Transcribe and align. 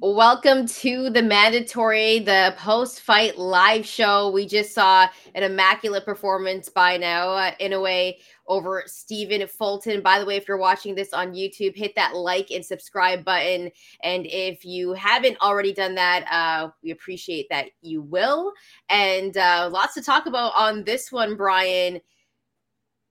Welcome 0.00 0.68
to 0.68 1.10
the 1.10 1.24
mandatory, 1.24 2.20
the 2.20 2.54
post 2.56 3.00
fight 3.00 3.36
live 3.36 3.84
show. 3.84 4.30
We 4.30 4.46
just 4.46 4.72
saw 4.72 5.08
an 5.34 5.42
immaculate 5.42 6.04
performance 6.04 6.68
by 6.68 6.98
now, 6.98 7.30
uh, 7.30 7.80
way, 7.80 8.20
over 8.46 8.84
Stephen 8.86 9.44
Fulton. 9.48 10.00
By 10.00 10.20
the 10.20 10.24
way, 10.24 10.36
if 10.36 10.46
you're 10.46 10.56
watching 10.56 10.94
this 10.94 11.12
on 11.12 11.32
YouTube, 11.32 11.74
hit 11.74 11.96
that 11.96 12.14
like 12.14 12.52
and 12.52 12.64
subscribe 12.64 13.24
button. 13.24 13.72
And 14.04 14.24
if 14.26 14.64
you 14.64 14.92
haven't 14.92 15.36
already 15.40 15.72
done 15.72 15.96
that, 15.96 16.24
uh, 16.30 16.70
we 16.80 16.92
appreciate 16.92 17.48
that 17.50 17.70
you 17.82 18.00
will. 18.00 18.52
And 18.88 19.36
uh, 19.36 19.68
lots 19.72 19.94
to 19.94 20.00
talk 20.00 20.26
about 20.26 20.52
on 20.54 20.84
this 20.84 21.10
one, 21.10 21.34
Bryan. 21.34 22.00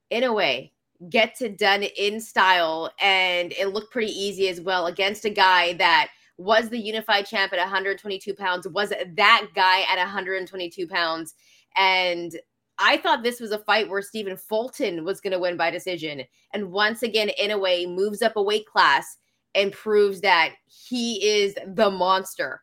In 0.10 0.24
a 0.24 0.32
way, 0.32 0.72
gets 1.10 1.42
it 1.42 1.58
done 1.58 1.84
in 1.84 2.22
style, 2.22 2.92
and 3.02 3.52
it 3.52 3.74
looked 3.74 3.92
pretty 3.92 4.14
easy 4.14 4.48
as 4.48 4.62
well 4.62 4.86
against 4.86 5.26
a 5.26 5.30
guy 5.30 5.74
that 5.74 6.12
was 6.38 6.70
the 6.70 6.78
unified 6.78 7.26
champ 7.26 7.52
at 7.54 7.60
122 7.60 8.34
pounds, 8.36 8.68
was 8.68 8.90
that 8.90 9.48
guy 9.56 9.82
at 9.82 9.98
122 9.98 10.88
pounds. 10.88 11.34
And 11.76 12.38
I 12.80 12.98
thought 12.98 13.24
this 13.24 13.40
was 13.40 13.52
a 13.52 13.60
fight 13.60 13.90
where 13.90 14.02
Stephen 14.02 14.38
Fulton 14.38 15.04
was 15.04 15.20
going 15.20 15.34
to 15.34 15.40
win 15.40 15.58
by 15.58 15.72
decision. 15.72 16.22
And 16.54 16.72
once 16.72 17.02
again, 17.02 17.32
Inoue, 17.42 17.94
moves 17.94 18.22
up 18.22 18.36
a 18.36 18.42
weight 18.42 18.68
class 18.68 19.18
and 19.56 19.72
proves 19.72 20.22
that 20.22 20.54
he 20.66 21.26
is 21.26 21.56
the 21.66 21.90
monster, 21.90 22.62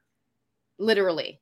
literally. 0.79 1.41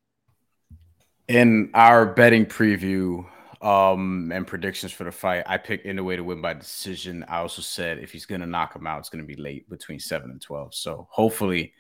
In 1.29 1.71
our 1.75 2.07
betting 2.07 2.47
preview 2.47 3.27
um, 3.61 4.33
and 4.33 4.47
predictions 4.47 4.93
for 4.93 5.05
the 5.05 5.13
fight, 5.13 5.45
I 5.47 5.59
picked 5.59 5.87
Inoue 5.87 6.17
to 6.17 6.25
win 6.25 6.41
by 6.41 6.55
decision. 6.55 7.25
I 7.29 7.39
also 7.39 7.61
said 7.61 7.99
if 7.99 8.11
he's 8.11 8.27
going 8.27 8.41
to 8.41 8.47
knock 8.47 8.75
him 8.75 8.87
out, 8.87 9.01
it's 9.01 9.11
going 9.11 9.23
to 9.23 9.29
be 9.29 9.41
late 9.41 9.69
between 9.69 9.99
7 9.99 10.31
and 10.31 10.41
12. 10.41 10.75
So 10.75 11.07
hopefully 11.11 11.75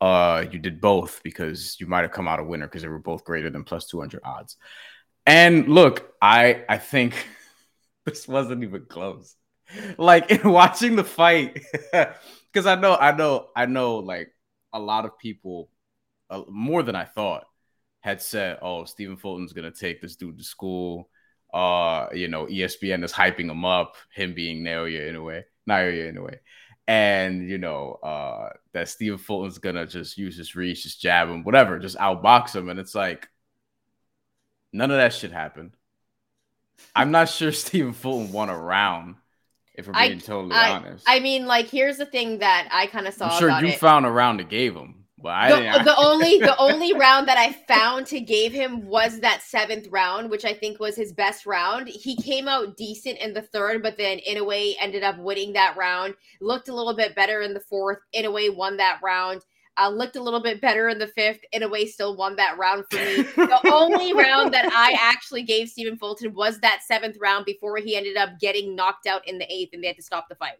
uh 0.00 0.44
you 0.50 0.58
did 0.58 0.80
both 0.80 1.22
because 1.22 1.76
you 1.80 1.86
might 1.86 2.02
have 2.02 2.12
come 2.12 2.28
out 2.28 2.40
a 2.40 2.44
winner 2.44 2.66
because 2.66 2.82
they 2.82 2.88
were 2.88 2.98
both 2.98 3.24
greater 3.24 3.50
than 3.50 3.64
plus 3.64 3.86
200 3.86 4.20
odds. 4.24 4.56
And 5.24 5.68
look 5.68 6.12
i 6.20 6.64
i 6.68 6.78
think 6.78 7.14
this 8.04 8.28
wasn't 8.28 8.62
even 8.62 8.84
close. 8.86 9.34
Like 9.98 10.30
in 10.30 10.50
watching 10.50 10.96
the 10.96 11.04
fight 11.04 11.60
because 11.92 12.66
i 12.66 12.74
know 12.76 12.94
i 12.94 13.10
know 13.10 13.48
i 13.56 13.66
know 13.66 13.96
like 13.96 14.32
a 14.72 14.78
lot 14.78 15.04
of 15.04 15.18
people 15.18 15.70
uh, 16.30 16.42
more 16.48 16.82
than 16.82 16.94
i 16.94 17.04
thought 17.04 17.44
had 18.00 18.22
said 18.22 18.58
oh 18.62 18.84
stephen 18.84 19.16
fulton's 19.16 19.52
gonna 19.52 19.70
take 19.72 20.00
this 20.00 20.16
dude 20.16 20.38
to 20.38 20.44
school. 20.44 21.08
Uh 21.52 22.08
you 22.12 22.28
know 22.28 22.46
espn 22.46 23.02
is 23.02 23.12
hyping 23.12 23.50
him 23.50 23.64
up 23.64 23.94
him 24.14 24.34
being 24.34 24.62
Naoya 24.62 25.10
Inoue, 25.10 25.42
naoya 25.68 26.12
Inoue 26.12 26.12
naoya 26.12 26.12
Inoue 26.12 26.38
and 26.88 27.48
you 27.48 27.58
know 27.58 27.98
uh 28.02 28.50
that 28.72 28.88
Stephen 28.88 29.18
Fulton's 29.18 29.58
gonna 29.58 29.86
just 29.86 30.18
use 30.18 30.36
his 30.36 30.54
reach, 30.54 30.84
just 30.84 31.00
jab 31.00 31.28
him, 31.28 31.44
whatever, 31.44 31.78
just 31.78 31.96
outbox 31.96 32.54
him, 32.54 32.68
and 32.68 32.78
it's 32.78 32.94
like 32.94 33.28
none 34.72 34.90
of 34.90 34.96
that 34.96 35.12
shit 35.12 35.32
happened. 35.32 35.72
I'm 36.94 37.10
not 37.10 37.28
sure 37.28 37.52
Stephen 37.52 37.92
Fulton 37.92 38.32
won 38.32 38.48
a 38.48 38.58
round, 38.58 39.16
if 39.74 39.86
we're 39.86 39.92
being 39.92 40.12
I, 40.12 40.18
totally 40.18 40.54
I, 40.54 40.70
honest. 40.70 41.04
I 41.06 41.20
mean, 41.20 41.46
like, 41.46 41.68
here's 41.68 41.98
the 41.98 42.06
thing 42.06 42.38
that 42.38 42.68
I 42.72 42.86
kind 42.86 43.06
of 43.06 43.14
saw. 43.14 43.28
I'm 43.28 43.38
sure 43.38 43.50
you 43.60 43.68
it. 43.68 43.78
found 43.78 44.06
a 44.06 44.10
round 44.10 44.38
to 44.38 44.44
gave 44.44 44.74
him. 44.74 45.05
But 45.26 45.34
I 45.34 45.78
the, 45.78 45.84
the 45.84 45.96
only 45.98 46.38
the 46.38 46.56
only 46.56 46.92
round 46.92 47.26
that 47.26 47.36
I 47.36 47.52
found 47.52 48.06
to 48.06 48.20
gave 48.20 48.52
him 48.52 48.86
was 48.86 49.18
that 49.20 49.42
seventh 49.42 49.88
round, 49.88 50.30
which 50.30 50.44
I 50.44 50.54
think 50.54 50.78
was 50.78 50.94
his 50.94 51.12
best 51.12 51.46
round. 51.46 51.88
He 51.88 52.14
came 52.14 52.46
out 52.46 52.76
decent 52.76 53.18
in 53.18 53.34
the 53.34 53.42
third, 53.42 53.82
but 53.82 53.98
then 53.98 54.20
Inoue 54.28 54.74
ended 54.80 55.02
up 55.02 55.18
winning 55.18 55.52
that 55.54 55.76
round. 55.76 56.14
Looked 56.40 56.68
a 56.68 56.74
little 56.74 56.94
bit 56.94 57.16
better 57.16 57.40
in 57.40 57.54
the 57.54 57.60
fourth. 57.60 57.98
Inoue, 58.14 58.54
won 58.54 58.76
that 58.76 59.00
round. 59.02 59.42
Uh, 59.76 59.88
looked 59.88 60.14
a 60.14 60.22
little 60.22 60.40
bit 60.40 60.60
better 60.60 60.88
in 60.88 60.98
the 61.00 61.08
fifth. 61.08 61.40
Inoue, 61.52 61.88
still 61.88 62.16
won 62.16 62.36
that 62.36 62.56
round 62.56 62.84
for 62.88 62.98
me. 62.98 63.22
the 63.22 63.60
only 63.72 64.12
round 64.14 64.54
that 64.54 64.70
I 64.72 64.96
actually 65.00 65.42
gave 65.42 65.68
Stephen 65.68 65.98
Fulton 65.98 66.34
was 66.34 66.60
that 66.60 66.82
seventh 66.86 67.16
round 67.20 67.46
before 67.46 67.76
he 67.78 67.96
ended 67.96 68.16
up 68.16 68.38
getting 68.40 68.76
knocked 68.76 69.08
out 69.08 69.26
in 69.26 69.38
the 69.38 69.52
eighth, 69.52 69.70
and 69.72 69.82
they 69.82 69.88
had 69.88 69.96
to 69.96 70.02
stop 70.02 70.28
the 70.28 70.36
fight 70.36 70.58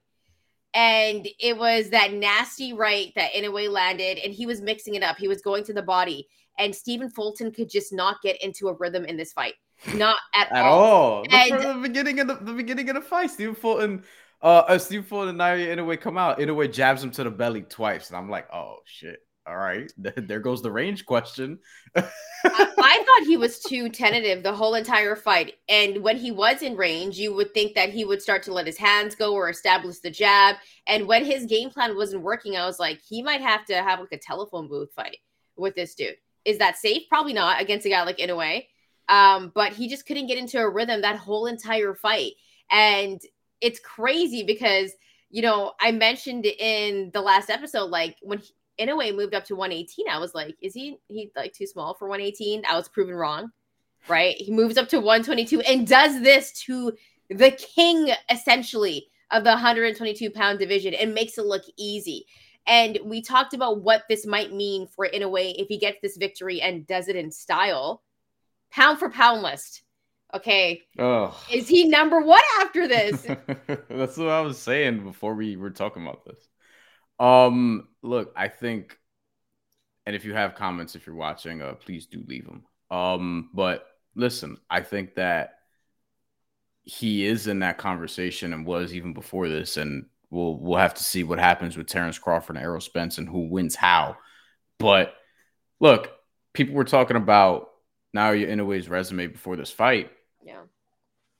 and 0.76 1.26
it 1.40 1.56
was 1.56 1.88
that 1.88 2.12
nasty 2.12 2.74
right 2.74 3.10
that 3.16 3.32
Inoue 3.32 3.70
landed, 3.70 4.18
and 4.18 4.32
he 4.32 4.44
was 4.44 4.60
mixing 4.60 4.94
it 4.94 5.02
up. 5.02 5.16
He 5.16 5.26
was 5.26 5.40
going 5.40 5.64
to 5.64 5.72
the 5.72 5.82
body, 5.82 6.28
and 6.58 6.74
Stephen 6.74 7.08
Fulton 7.08 7.50
could 7.50 7.70
just 7.70 7.94
not 7.94 8.20
get 8.22 8.40
into 8.42 8.68
a 8.68 8.74
rhythm 8.74 9.06
in 9.06 9.16
this 9.16 9.32
fight, 9.32 9.54
not 9.94 10.18
at, 10.34 10.52
all 10.52 10.58
at 10.58 10.64
all. 10.66 10.82
all. 10.82 11.26
And 11.32 11.82
the 11.82 11.88
beginning 11.88 12.20
of 12.20 12.28
the, 12.28 12.34
the, 12.34 12.52
beginning 12.52 12.90
of 12.90 12.94
the 12.94 13.00
fight, 13.00 13.30
Stephen 13.30 13.54
Fulton, 13.54 14.04
uh, 14.42 14.64
uh 14.68 14.78
Stephen 14.78 15.04
Fulton 15.06 15.30
and 15.30 15.38
Naoya 15.38 15.74
Inoue 15.74 15.98
come 15.98 16.18
out. 16.18 16.38
Inoue 16.40 16.70
jabs 16.70 17.02
him 17.02 17.10
to 17.12 17.24
the 17.24 17.30
belly 17.30 17.62
twice, 17.62 18.10
and 18.10 18.18
I'm 18.18 18.28
like, 18.28 18.46
oh 18.52 18.76
shit 18.84 19.25
all 19.46 19.56
right, 19.56 19.92
there 19.96 20.40
goes 20.40 20.62
the 20.62 20.70
range 20.70 21.06
question. 21.06 21.58
I, 21.94 22.04
I, 22.44 23.04
thought 23.04 23.26
he 23.26 23.36
was 23.36 23.60
too 23.60 23.88
tentative 23.88 24.42
the 24.42 24.52
whole 24.52 24.74
entire 24.74 25.14
fight. 25.14 25.54
And 25.68 26.02
when 26.02 26.16
he 26.16 26.32
was 26.32 26.62
in 26.62 26.76
range, 26.76 27.18
you 27.18 27.32
would 27.34 27.54
think 27.54 27.74
that 27.74 27.90
he 27.90 28.04
would 28.04 28.20
start 28.20 28.42
to 28.44 28.52
let 28.52 28.66
his 28.66 28.76
hands 28.76 29.14
go 29.14 29.34
or 29.34 29.48
establish 29.48 29.98
the 29.98 30.10
jab. 30.10 30.56
And 30.86 31.06
when 31.06 31.24
his 31.24 31.46
game 31.46 31.70
plan 31.70 31.96
wasn't 31.96 32.22
working, 32.22 32.56
I 32.56 32.66
was 32.66 32.80
like, 32.80 33.00
he 33.00 33.22
might 33.22 33.40
have 33.40 33.64
to 33.66 33.82
have 33.82 34.00
like 34.00 34.12
a 34.12 34.18
telephone 34.18 34.68
booth 34.68 34.92
fight 34.94 35.18
with 35.56 35.74
this 35.74 35.94
dude. 35.94 36.16
Is 36.44 36.58
that 36.58 36.76
safe? 36.76 37.02
Probably 37.08 37.32
not 37.32 37.60
against 37.60 37.86
a 37.86 37.90
guy 37.90 38.02
like 38.02 38.18
Inoue. 38.18 38.64
Um, 39.08 39.52
but 39.54 39.72
he 39.72 39.88
just 39.88 40.06
couldn't 40.06 40.26
get 40.26 40.38
into 40.38 40.58
a 40.58 40.68
rhythm 40.68 41.02
that 41.02 41.16
whole 41.16 41.46
entire 41.46 41.94
fight. 41.94 42.32
And 42.70 43.20
it's 43.60 43.78
crazy 43.78 44.42
because 44.42 44.92
you 45.28 45.42
know, 45.42 45.72
I 45.80 45.90
mentioned 45.92 46.46
in 46.46 47.10
the 47.12 47.20
last 47.20 47.50
episode, 47.50 47.90
like 47.90 48.16
when 48.22 48.38
he, 48.38 48.52
Inoue 48.78 49.14
moved 49.14 49.34
up 49.34 49.44
to 49.46 49.56
118, 49.56 50.08
I 50.08 50.18
was 50.18 50.34
like, 50.34 50.56
is 50.60 50.74
he 50.74 50.98
he 51.08 51.30
like 51.36 51.52
too 51.52 51.66
small 51.66 51.94
for 51.94 52.08
118? 52.08 52.64
I 52.68 52.76
was 52.76 52.88
proven 52.88 53.14
wrong. 53.14 53.50
Right? 54.08 54.36
He 54.36 54.52
moves 54.52 54.78
up 54.78 54.88
to 54.90 54.98
122 55.00 55.60
and 55.62 55.86
does 55.86 56.22
this 56.22 56.52
to 56.66 56.92
the 57.28 57.50
king 57.50 58.12
essentially 58.30 59.08
of 59.30 59.42
the 59.42 59.50
122 59.50 60.30
pound 60.30 60.58
division 60.58 60.94
and 60.94 61.14
makes 61.14 61.38
it 61.38 61.46
look 61.46 61.64
easy. 61.76 62.26
And 62.66 62.98
we 63.04 63.22
talked 63.22 63.54
about 63.54 63.82
what 63.82 64.02
this 64.08 64.26
might 64.26 64.52
mean 64.52 64.86
for 64.86 65.08
Inoue 65.08 65.54
if 65.56 65.68
he 65.68 65.78
gets 65.78 65.98
this 66.02 66.16
victory 66.16 66.60
and 66.60 66.86
does 66.86 67.08
it 67.08 67.16
in 67.16 67.30
style. 67.30 68.02
Pound 68.70 68.98
for 68.98 69.10
pound 69.10 69.42
list. 69.42 69.82
Okay. 70.34 70.82
Oh. 70.98 71.40
Is 71.50 71.68
he 71.68 71.88
number 71.88 72.20
one 72.20 72.42
after 72.60 72.88
this? 72.88 73.22
That's 73.88 74.16
what 74.16 74.28
I 74.28 74.40
was 74.40 74.58
saying 74.58 75.04
before 75.04 75.34
we 75.34 75.56
were 75.56 75.70
talking 75.70 76.02
about 76.02 76.24
this. 76.24 76.48
Um, 77.18 77.88
look, 78.02 78.32
I 78.36 78.48
think, 78.48 78.98
and 80.04 80.14
if 80.14 80.24
you 80.24 80.34
have 80.34 80.54
comments, 80.54 80.94
if 80.94 81.06
you're 81.06 81.16
watching, 81.16 81.62
uh, 81.62 81.74
please 81.74 82.06
do 82.06 82.22
leave 82.26 82.46
them. 82.46 82.64
Um, 82.90 83.50
but 83.52 83.86
listen, 84.14 84.58
I 84.70 84.82
think 84.82 85.16
that 85.16 85.58
he 86.82 87.26
is 87.26 87.48
in 87.48 87.60
that 87.60 87.78
conversation 87.78 88.52
and 88.52 88.64
was 88.64 88.94
even 88.94 89.12
before 89.12 89.48
this, 89.48 89.76
and 89.76 90.06
we'll 90.30 90.56
we'll 90.58 90.78
have 90.78 90.94
to 90.94 91.04
see 91.04 91.24
what 91.24 91.38
happens 91.38 91.76
with 91.76 91.88
Terrence 91.88 92.18
Crawford 92.18 92.56
and 92.56 92.64
Errol 92.64 92.80
Spence 92.80 93.18
and 93.18 93.28
who 93.28 93.48
wins 93.48 93.74
how. 93.74 94.16
But 94.78 95.14
look, 95.80 96.10
people 96.52 96.74
were 96.74 96.84
talking 96.84 97.16
about 97.16 97.70
Naoya 98.16 98.48
Inoue's 98.48 98.88
resume 98.88 99.26
before 99.26 99.56
this 99.56 99.70
fight. 99.70 100.10
Yeah. 100.44 100.62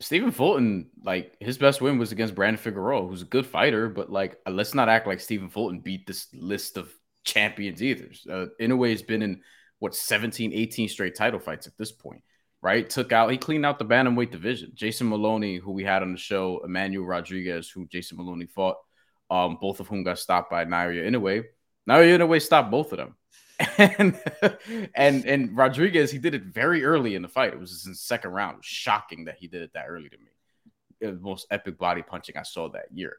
Stephen 0.00 0.30
Fulton, 0.30 0.90
like 1.02 1.36
his 1.40 1.56
best 1.56 1.80
win 1.80 1.98
was 1.98 2.12
against 2.12 2.34
Brandon 2.34 2.62
Figueroa, 2.62 3.06
who's 3.06 3.22
a 3.22 3.26
good 3.26 3.46
fighter, 3.46 3.88
but 3.88 4.10
like 4.10 4.38
let's 4.48 4.74
not 4.74 4.88
act 4.88 5.06
like 5.06 5.20
Stephen 5.20 5.48
Fulton 5.48 5.80
beat 5.80 6.06
this 6.06 6.28
list 6.34 6.76
of 6.76 6.92
champions 7.24 7.82
either. 7.82 8.10
Uh, 8.30 8.46
has 8.84 9.02
been 9.02 9.22
in 9.22 9.40
what 9.78 9.94
17, 9.94 10.52
18 10.52 10.88
straight 10.88 11.14
title 11.14 11.40
fights 11.40 11.66
at 11.66 11.76
this 11.78 11.92
point, 11.92 12.22
right? 12.60 12.88
Took 12.88 13.12
out, 13.12 13.30
he 13.30 13.38
cleaned 13.38 13.64
out 13.64 13.78
the 13.78 13.84
bantamweight 13.86 14.30
division. 14.30 14.72
Jason 14.74 15.08
Moloney, 15.08 15.56
who 15.56 15.72
we 15.72 15.84
had 15.84 16.02
on 16.02 16.12
the 16.12 16.18
show, 16.18 16.60
Emmanuel 16.64 17.06
Rodriguez, 17.06 17.70
who 17.70 17.86
Jason 17.86 18.18
Moloney 18.18 18.46
fought, 18.46 18.76
um, 19.30 19.56
both 19.60 19.80
of 19.80 19.88
whom 19.88 20.04
got 20.04 20.18
stopped 20.18 20.50
by 20.50 20.64
Naoya 20.64 21.08
Inoue. 21.08 21.44
Naoya 21.88 22.18
Inoue 22.18 22.42
stopped 22.42 22.70
both 22.70 22.92
of 22.92 22.98
them. 22.98 23.16
And 23.78 24.20
and 24.94 25.24
and 25.24 25.56
Rodriguez, 25.56 26.10
he 26.10 26.18
did 26.18 26.34
it 26.34 26.44
very 26.44 26.84
early 26.84 27.14
in 27.14 27.22
the 27.22 27.28
fight. 27.28 27.52
It 27.52 27.60
was 27.60 27.84
in 27.86 27.92
the 27.92 27.96
second 27.96 28.32
round. 28.32 28.64
Shocking 28.64 29.24
that 29.26 29.36
he 29.38 29.48
did 29.48 29.62
it 29.62 29.72
that 29.74 29.86
early 29.88 30.08
to 30.08 30.18
me. 30.18 30.30
It 31.00 31.06
was 31.06 31.18
the 31.18 31.24
most 31.24 31.46
epic 31.50 31.78
body 31.78 32.02
punching 32.02 32.36
I 32.36 32.42
saw 32.42 32.68
that 32.70 32.86
year. 32.92 33.16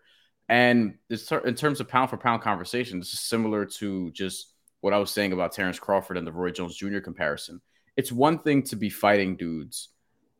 And 0.50 0.96
in 1.10 1.56
terms 1.56 1.82
of 1.82 1.88
pound 1.88 2.10
for 2.10 2.18
pound 2.18 2.42
conversation, 2.42 3.00
this 3.00 3.14
is 3.14 3.20
similar 3.20 3.66
to 3.66 4.12
just 4.12 4.54
what 4.82 4.94
I 4.94 4.98
was 4.98 5.12
saying 5.12 5.34
about 5.34 5.52
Terrence 5.52 5.80
Crawford 5.80 6.18
and 6.18 6.26
the 6.26 6.32
Roy 6.32 6.52
Jones 6.52 6.76
Jr. 6.76 7.00
comparison. 7.00 7.62
It's 7.98 8.12
one 8.12 8.40
thing 8.40 8.64
to 8.64 8.76
be 8.76 8.90
fighting 8.90 9.36
dudes 9.36 9.90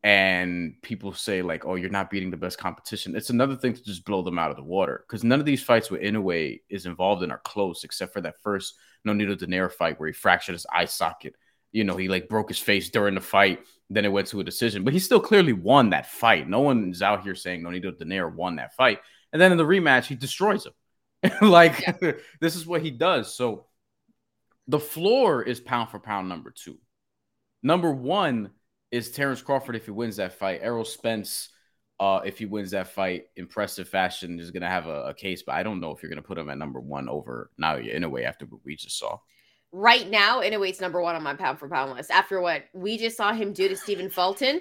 and 0.04 0.80
people 0.82 1.12
say 1.12 1.42
like, 1.42 1.66
"Oh, 1.66 1.74
you're 1.74 1.90
not 1.90 2.10
beating 2.10 2.30
the 2.30 2.36
best 2.36 2.56
competition." 2.56 3.16
It's 3.16 3.30
another 3.30 3.56
thing 3.56 3.74
to 3.74 3.82
just 3.82 4.04
blow 4.04 4.22
them 4.22 4.38
out 4.38 4.50
of 4.50 4.56
the 4.56 4.62
water 4.62 5.04
because 5.06 5.24
none 5.24 5.40
of 5.40 5.46
these 5.46 5.62
fights 5.62 5.90
with 5.90 6.02
Inoue 6.02 6.60
is 6.68 6.86
involved 6.86 7.22
in 7.22 7.32
are 7.32 7.40
close, 7.44 7.82
except 7.84 8.12
for 8.12 8.20
that 8.20 8.40
first 8.40 8.74
Nonito 9.06 9.36
Donaire 9.36 9.72
fight 9.72 9.98
where 9.98 10.08
he 10.08 10.12
fractured 10.12 10.54
his 10.54 10.66
eye 10.72 10.86
socket. 10.86 11.34
You 11.72 11.84
know, 11.84 11.96
he 11.96 12.08
like 12.08 12.28
broke 12.28 12.48
his 12.48 12.58
face 12.58 12.88
during 12.90 13.14
the 13.14 13.20
fight. 13.20 13.60
Then 13.90 14.04
it 14.04 14.12
went 14.12 14.28
to 14.28 14.40
a 14.40 14.44
decision, 14.44 14.84
but 14.84 14.92
he 14.92 14.98
still 14.98 15.20
clearly 15.20 15.52
won 15.52 15.90
that 15.90 16.06
fight. 16.06 16.48
No 16.48 16.60
one 16.60 16.90
is 16.90 17.02
out 17.02 17.22
here 17.22 17.34
saying 17.34 17.62
Nonito 17.62 17.92
Donaire 17.92 18.32
won 18.32 18.56
that 18.56 18.74
fight. 18.74 19.00
And 19.32 19.40
then 19.40 19.52
in 19.52 19.58
the 19.58 19.64
rematch, 19.64 20.06
he 20.06 20.14
destroys 20.14 20.66
him. 20.66 20.72
like 21.42 21.80
yeah. 21.80 22.12
this 22.40 22.56
is 22.56 22.66
what 22.66 22.82
he 22.82 22.90
does. 22.90 23.34
So 23.34 23.66
the 24.66 24.78
floor 24.78 25.42
is 25.42 25.60
pound 25.60 25.90
for 25.90 25.98
pound 25.98 26.28
number 26.28 26.50
two. 26.50 26.78
Number 27.62 27.90
one 27.90 28.50
is 28.90 29.10
Terrence 29.10 29.42
Crawford 29.42 29.76
if 29.76 29.86
he 29.86 29.90
wins 29.90 30.16
that 30.16 30.38
fight. 30.38 30.60
Errol 30.62 30.84
Spence, 30.84 31.48
uh, 32.00 32.20
if 32.24 32.38
he 32.38 32.46
wins 32.46 32.70
that 32.70 32.88
fight, 32.88 33.26
impressive 33.36 33.88
fashion 33.88 34.38
is 34.38 34.50
gonna 34.50 34.68
have 34.68 34.86
a, 34.86 35.06
a 35.06 35.14
case, 35.14 35.42
but 35.42 35.54
I 35.54 35.62
don't 35.62 35.80
know 35.80 35.90
if 35.90 36.02
you're 36.02 36.10
gonna 36.10 36.22
put 36.22 36.38
him 36.38 36.50
at 36.50 36.58
number 36.58 36.80
one 36.80 37.08
over 37.08 37.50
Naoya 37.60 37.96
Inoue 37.96 38.24
after 38.24 38.46
what 38.46 38.60
we 38.64 38.76
just 38.76 38.98
saw. 38.98 39.18
Right 39.70 40.08
now, 40.08 40.40
Inoue's 40.40 40.80
number 40.80 41.02
one 41.02 41.14
on 41.14 41.22
my 41.22 41.34
pound 41.34 41.58
for 41.58 41.68
pound 41.68 41.92
list. 41.92 42.10
After 42.10 42.40
what 42.40 42.64
we 42.72 42.96
just 42.96 43.16
saw 43.16 43.32
him 43.32 43.52
do 43.52 43.68
to 43.68 43.76
Stephen 43.76 44.08
Fulton, 44.08 44.60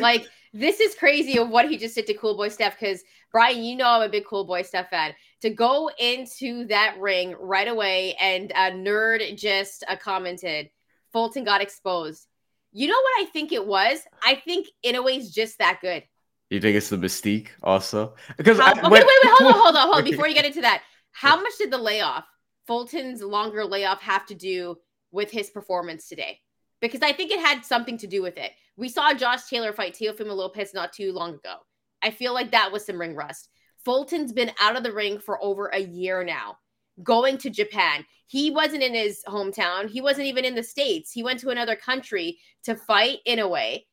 like 0.00 0.26
this 0.52 0.80
is 0.80 0.94
crazy 0.94 1.38
of 1.38 1.48
what 1.48 1.68
he 1.68 1.76
just 1.76 1.94
did 1.94 2.06
to 2.06 2.14
Cool 2.14 2.36
Boy 2.36 2.48
Steph. 2.48 2.78
Because 2.78 3.02
Bryan, 3.30 3.62
you 3.62 3.76
know 3.76 3.88
I'm 3.88 4.02
a 4.02 4.08
big 4.08 4.24
Cool 4.24 4.44
Boy 4.44 4.62
Steph 4.62 4.90
fan. 4.90 5.14
To 5.42 5.50
go 5.50 5.90
into 5.98 6.66
that 6.68 6.96
ring 6.98 7.34
right 7.38 7.68
away 7.68 8.14
and 8.20 8.50
a 8.52 8.70
nerd 8.70 9.36
just 9.36 9.84
uh, 9.88 9.96
commented, 9.96 10.70
Fulton 11.12 11.44
got 11.44 11.60
exposed 11.60 12.26
you 12.72 12.88
know 12.88 12.94
what 12.94 13.22
I 13.22 13.30
think 13.30 13.52
it 13.52 13.66
was? 13.66 14.00
I 14.24 14.34
think 14.34 14.66
Inoue's 14.84 15.30
just 15.30 15.58
that 15.58 15.80
good. 15.82 16.02
You 16.52 16.60
think 16.60 16.76
it's 16.76 16.90
the 16.90 16.98
mystique 16.98 17.48
also? 17.62 18.14
Because 18.36 18.58
How, 18.58 18.66
I, 18.66 18.70
okay, 18.72 18.88
wait, 18.90 19.04
wait, 19.06 19.32
hold 19.38 19.54
on, 19.54 19.60
hold 19.60 19.76
on, 19.76 19.82
hold 19.86 19.96
on. 19.96 20.04
Before 20.10 20.28
you 20.28 20.34
get 20.34 20.44
into 20.44 20.60
that, 20.60 20.82
how 21.12 21.36
much 21.36 21.52
did 21.56 21.70
the 21.70 21.78
layoff, 21.78 22.26
Fulton's 22.66 23.22
longer 23.22 23.64
layoff, 23.64 24.02
have 24.02 24.26
to 24.26 24.34
do 24.34 24.76
with 25.10 25.30
his 25.30 25.48
performance 25.48 26.08
today? 26.08 26.40
Because 26.82 27.00
I 27.00 27.12
think 27.12 27.30
it 27.30 27.40
had 27.40 27.64
something 27.64 27.96
to 27.98 28.06
do 28.06 28.20
with 28.20 28.36
it. 28.36 28.52
We 28.76 28.90
saw 28.90 29.14
Josh 29.14 29.48
Taylor 29.48 29.72
fight 29.72 29.94
Teofimo 29.94 30.34
Lopez 30.34 30.74
not 30.74 30.92
too 30.92 31.12
long 31.12 31.36
ago. 31.36 31.54
I 32.02 32.10
feel 32.10 32.34
like 32.34 32.50
that 32.50 32.70
was 32.70 32.84
some 32.84 33.00
ring 33.00 33.14
rust. 33.14 33.48
Fulton's 33.84 34.34
been 34.34 34.52
out 34.60 34.76
of 34.76 34.82
the 34.82 34.92
ring 34.92 35.20
for 35.20 35.42
over 35.42 35.68
a 35.68 35.78
year 35.78 36.22
now 36.22 36.58
going 37.02 37.38
to 37.38 37.50
Japan. 37.50 38.04
He 38.26 38.50
wasn't 38.50 38.82
in 38.82 38.94
his 38.94 39.22
hometown. 39.26 39.88
He 39.88 40.00
wasn't 40.00 40.26
even 40.26 40.44
in 40.44 40.54
the 40.54 40.62
States. 40.62 41.10
He 41.10 41.22
went 41.22 41.40
to 41.40 41.50
another 41.50 41.76
country 41.76 42.38
to 42.64 42.76
fight 42.76 43.18
Inoue. 43.26 43.84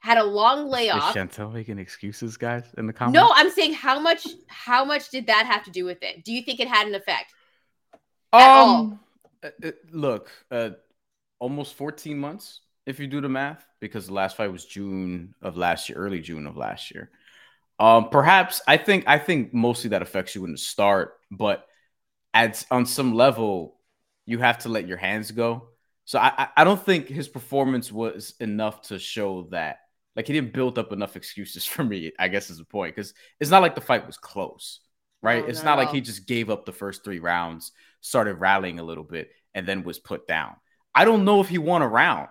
Had 0.00 0.18
a 0.18 0.24
long 0.24 0.68
layoff. 0.68 1.14
Is 1.14 1.22
Shantelle 1.22 1.52
making 1.52 1.78
excuses, 1.78 2.36
guys, 2.36 2.64
in 2.78 2.86
the 2.86 2.92
comments? 2.92 3.14
No, 3.14 3.30
I'm 3.34 3.50
saying 3.50 3.74
how 3.74 4.00
much 4.00 4.26
how 4.46 4.84
much 4.84 5.10
did 5.10 5.26
that 5.26 5.46
have 5.46 5.64
to 5.64 5.70
do 5.70 5.84
with 5.84 6.02
it? 6.02 6.24
Do 6.24 6.32
you 6.32 6.42
think 6.42 6.58
it 6.60 6.68
had 6.68 6.86
an 6.86 6.94
effect? 6.94 7.32
um 8.32 9.00
uh, 9.42 9.48
uh, 9.64 9.70
look, 9.90 10.30
uh 10.50 10.70
almost 11.38 11.74
14 11.74 12.18
months 12.18 12.60
if 12.86 12.98
you 12.98 13.06
do 13.06 13.20
the 13.20 13.28
math, 13.28 13.64
because 13.80 14.06
the 14.06 14.12
last 14.12 14.36
fight 14.36 14.52
was 14.52 14.64
June 14.64 15.34
of 15.42 15.56
last 15.56 15.88
year, 15.88 15.98
early 15.98 16.20
June 16.20 16.46
of 16.46 16.56
last 16.56 16.92
year. 16.92 17.10
Um, 17.78 18.10
perhaps 18.10 18.60
I 18.66 18.76
think 18.76 19.04
I 19.06 19.18
think 19.18 19.54
mostly 19.54 19.90
that 19.90 20.02
affects 20.02 20.34
you 20.34 20.44
in 20.44 20.52
the 20.52 20.58
start, 20.58 21.14
but 21.30 21.66
at 22.34 22.64
on 22.70 22.86
some 22.86 23.14
level, 23.14 23.76
you 24.26 24.38
have 24.38 24.58
to 24.58 24.68
let 24.68 24.86
your 24.86 24.98
hands 24.98 25.30
go. 25.30 25.68
So 26.04 26.18
I, 26.18 26.48
I 26.56 26.64
don't 26.64 26.82
think 26.82 27.08
his 27.08 27.28
performance 27.28 27.92
was 27.92 28.34
enough 28.40 28.82
to 28.88 28.98
show 28.98 29.48
that. 29.50 29.78
Like 30.16 30.26
he 30.26 30.32
didn't 30.32 30.52
build 30.52 30.78
up 30.78 30.92
enough 30.92 31.16
excuses 31.16 31.64
for 31.66 31.84
me. 31.84 32.12
I 32.18 32.28
guess 32.28 32.50
is 32.50 32.58
the 32.58 32.64
point 32.64 32.94
because 32.94 33.14
it's 33.38 33.50
not 33.50 33.62
like 33.62 33.74
the 33.74 33.80
fight 33.80 34.06
was 34.06 34.16
close, 34.16 34.80
right? 35.22 35.44
Oh, 35.44 35.48
it's 35.48 35.60
no. 35.60 35.70
not 35.70 35.78
like 35.78 35.90
he 35.90 36.00
just 36.00 36.26
gave 36.26 36.50
up 36.50 36.64
the 36.64 36.72
first 36.72 37.04
three 37.04 37.20
rounds, 37.20 37.72
started 38.00 38.34
rallying 38.34 38.78
a 38.78 38.84
little 38.84 39.04
bit, 39.04 39.30
and 39.54 39.66
then 39.66 39.82
was 39.82 39.98
put 39.98 40.26
down. 40.26 40.56
I 40.94 41.04
don't 41.04 41.24
know 41.24 41.40
if 41.40 41.48
he 41.48 41.58
won 41.58 41.82
a 41.82 41.88
round. 41.88 42.28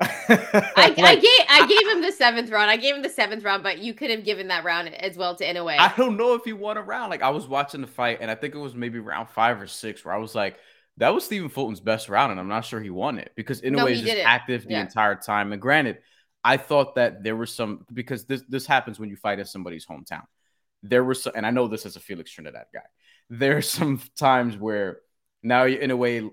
I, 0.00 0.06
like, 0.76 0.98
I, 0.98 1.14
gave 1.16 1.46
I 1.50 1.66
gave 1.66 1.88
him 1.88 2.02
the 2.02 2.12
seventh 2.12 2.50
round. 2.50 2.70
I 2.70 2.76
gave 2.76 2.94
him 2.94 3.02
the 3.02 3.08
seventh 3.08 3.42
round, 3.42 3.62
but 3.62 3.78
you 3.78 3.94
could 3.94 4.10
have 4.10 4.24
given 4.24 4.48
that 4.48 4.64
round 4.64 4.88
as 4.94 5.16
well 5.16 5.34
to 5.36 5.44
Inoue. 5.44 5.76
I 5.78 5.92
don't 5.96 6.16
know 6.16 6.34
if 6.34 6.44
he 6.44 6.52
won 6.52 6.76
a 6.76 6.82
round. 6.82 7.10
Like 7.10 7.22
I 7.22 7.30
was 7.30 7.48
watching 7.48 7.80
the 7.80 7.86
fight, 7.86 8.18
and 8.20 8.30
I 8.30 8.34
think 8.34 8.54
it 8.54 8.58
was 8.58 8.74
maybe 8.74 9.00
round 9.00 9.28
five 9.28 9.60
or 9.60 9.66
six, 9.66 10.04
where 10.04 10.14
I 10.14 10.18
was 10.18 10.34
like, 10.34 10.58
"That 10.98 11.10
was 11.10 11.24
Stephen 11.24 11.48
Fulton's 11.48 11.80
best 11.80 12.08
round," 12.08 12.30
and 12.30 12.40
I'm 12.40 12.48
not 12.48 12.64
sure 12.64 12.80
he 12.80 12.90
won 12.90 13.18
it 13.18 13.32
because 13.34 13.60
Inoue 13.60 13.76
no, 13.76 13.86
is 13.86 14.02
just 14.02 14.18
active 14.18 14.64
the 14.64 14.72
yeah. 14.72 14.82
entire 14.82 15.16
time. 15.16 15.52
And 15.52 15.60
granted, 15.60 15.98
I 16.48 16.56
thought 16.56 16.94
that 16.94 17.22
there 17.22 17.36
was 17.36 17.54
some 17.54 17.84
because 17.92 18.24
this 18.24 18.42
this 18.48 18.64
happens 18.64 18.98
when 18.98 19.10
you 19.10 19.16
fight 19.16 19.38
in 19.38 19.44
somebody's 19.44 19.84
hometown. 19.84 20.24
There 20.82 21.04
was, 21.04 21.22
some, 21.22 21.34
and 21.36 21.44
I 21.44 21.50
know 21.50 21.68
this 21.68 21.84
as 21.84 21.96
a 21.96 22.00
Felix 22.00 22.30
Trinidad 22.30 22.66
guy. 22.72 22.88
There 23.28 23.58
are 23.58 23.62
some 23.62 24.00
times 24.16 24.56
where 24.56 25.00
Naoya 25.44 25.82
Inoue 25.82 26.30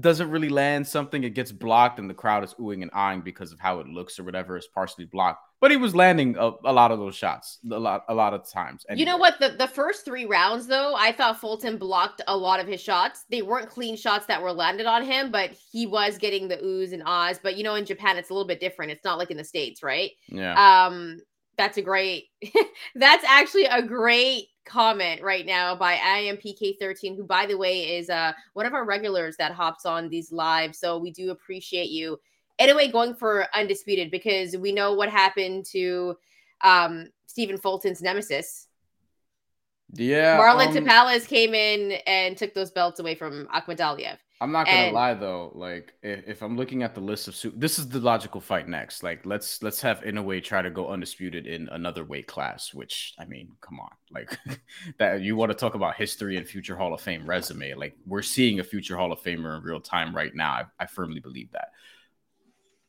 doesn't 0.00 0.30
really 0.30 0.48
land 0.48 0.86
something. 0.86 1.22
It 1.22 1.34
gets 1.34 1.52
blocked, 1.52 1.98
and 1.98 2.08
the 2.08 2.14
crowd 2.14 2.44
is 2.44 2.54
oohing 2.54 2.80
and 2.80 2.90
eyeing 2.94 3.20
because 3.20 3.52
of 3.52 3.60
how 3.60 3.80
it 3.80 3.86
looks 3.86 4.18
or 4.18 4.24
whatever 4.24 4.56
is 4.56 4.68
partially 4.74 5.04
blocked. 5.04 5.44
But 5.62 5.70
he 5.70 5.76
was 5.76 5.94
landing 5.94 6.34
a, 6.40 6.50
a 6.64 6.72
lot 6.72 6.90
of 6.90 6.98
those 6.98 7.14
shots 7.14 7.60
a 7.70 7.78
lot 7.78 8.04
a 8.08 8.14
lot 8.14 8.34
of 8.34 8.50
times. 8.50 8.84
Anyway. 8.88 8.98
You 8.98 9.06
know 9.06 9.16
what? 9.16 9.38
The 9.38 9.50
the 9.50 9.68
first 9.68 10.04
three 10.04 10.24
rounds 10.24 10.66
though, 10.66 10.96
I 10.96 11.12
thought 11.12 11.40
Fulton 11.40 11.78
blocked 11.78 12.20
a 12.26 12.36
lot 12.36 12.58
of 12.58 12.66
his 12.66 12.80
shots. 12.80 13.26
They 13.30 13.42
weren't 13.42 13.70
clean 13.70 13.96
shots 13.96 14.26
that 14.26 14.42
were 14.42 14.52
landed 14.52 14.86
on 14.86 15.04
him, 15.04 15.30
but 15.30 15.52
he 15.52 15.86
was 15.86 16.18
getting 16.18 16.48
the 16.48 16.56
oohs 16.56 16.92
and 16.92 17.04
ahs. 17.06 17.38
But 17.40 17.56
you 17.56 17.62
know, 17.62 17.76
in 17.76 17.86
Japan, 17.86 18.18
it's 18.18 18.30
a 18.30 18.34
little 18.34 18.48
bit 18.48 18.58
different. 18.58 18.90
It's 18.90 19.04
not 19.04 19.18
like 19.18 19.30
in 19.30 19.36
the 19.36 19.44
states, 19.44 19.84
right? 19.84 20.10
Yeah. 20.26 20.54
Um, 20.86 21.20
that's 21.56 21.78
a 21.78 21.82
great. 21.82 22.24
that's 22.96 23.24
actually 23.24 23.66
a 23.66 23.82
great 23.82 24.48
comment 24.64 25.22
right 25.22 25.46
now 25.46 25.76
by 25.76 25.94
IMPK13, 25.94 27.16
who, 27.16 27.22
by 27.22 27.46
the 27.46 27.56
way, 27.56 27.96
is 27.98 28.10
uh, 28.10 28.32
one 28.54 28.66
of 28.66 28.74
our 28.74 28.84
regulars 28.84 29.36
that 29.36 29.52
hops 29.52 29.86
on 29.86 30.08
these 30.08 30.32
lives. 30.32 30.80
So 30.80 30.98
we 30.98 31.12
do 31.12 31.30
appreciate 31.30 31.90
you. 31.90 32.18
Anyway, 32.62 32.88
going 32.88 33.14
for 33.14 33.46
undisputed 33.54 34.10
because 34.10 34.56
we 34.56 34.72
know 34.72 34.92
what 34.94 35.08
happened 35.08 35.64
to 35.66 36.16
um, 36.62 37.08
Stephen 37.26 37.58
Fulton's 37.58 38.02
nemesis. 38.02 38.68
Yeah. 39.94 40.38
Marlon 40.38 40.68
um, 40.68 40.74
Tapales 40.74 41.26
came 41.26 41.54
in 41.54 41.92
and 42.06 42.36
took 42.36 42.54
those 42.54 42.70
belts 42.70 43.00
away 43.00 43.14
from 43.14 43.46
Akhmadaliev. 43.54 44.16
I'm 44.40 44.50
not 44.50 44.66
gonna 44.66 44.78
and, 44.78 44.94
lie 44.94 45.14
though, 45.14 45.52
like 45.54 45.92
if, 46.02 46.26
if, 46.26 46.42
I'm 46.42 46.56
looking 46.56 46.82
at 46.82 46.96
the 46.96 47.00
list 47.00 47.28
of 47.28 47.36
su- 47.36 47.52
this 47.54 47.78
is 47.78 47.88
the 47.88 48.00
logical 48.00 48.40
fight 48.40 48.66
next. 48.66 49.04
Like 49.04 49.24
let's 49.24 49.62
let's 49.62 49.80
have 49.82 50.00
Inoue 50.00 50.42
try 50.42 50.62
to 50.62 50.70
go 50.70 50.88
undisputed 50.88 51.46
in 51.46 51.68
another 51.68 52.02
weight 52.02 52.26
class, 52.26 52.74
which 52.74 53.14
I 53.20 53.24
mean, 53.24 53.52
come 53.60 53.78
on, 53.78 53.90
like 54.10 54.36
that 54.98 55.20
you 55.20 55.36
want 55.36 55.52
to 55.52 55.56
talk 55.56 55.76
about 55.76 55.94
history 55.94 56.36
and 56.36 56.44
future 56.44 56.74
Hall 56.74 56.92
of 56.92 57.00
Fame 57.00 57.24
resume. 57.24 57.74
Like 57.74 57.96
we're 58.04 58.22
seeing 58.22 58.58
a 58.58 58.64
future 58.64 58.96
Hall 58.96 59.12
of 59.12 59.20
Famer 59.20 59.58
in 59.58 59.62
real 59.62 59.80
time 59.80 60.12
right 60.12 60.34
now. 60.34 60.50
I, 60.50 60.64
I 60.80 60.86
firmly 60.86 61.20
believe 61.20 61.52
that. 61.52 61.68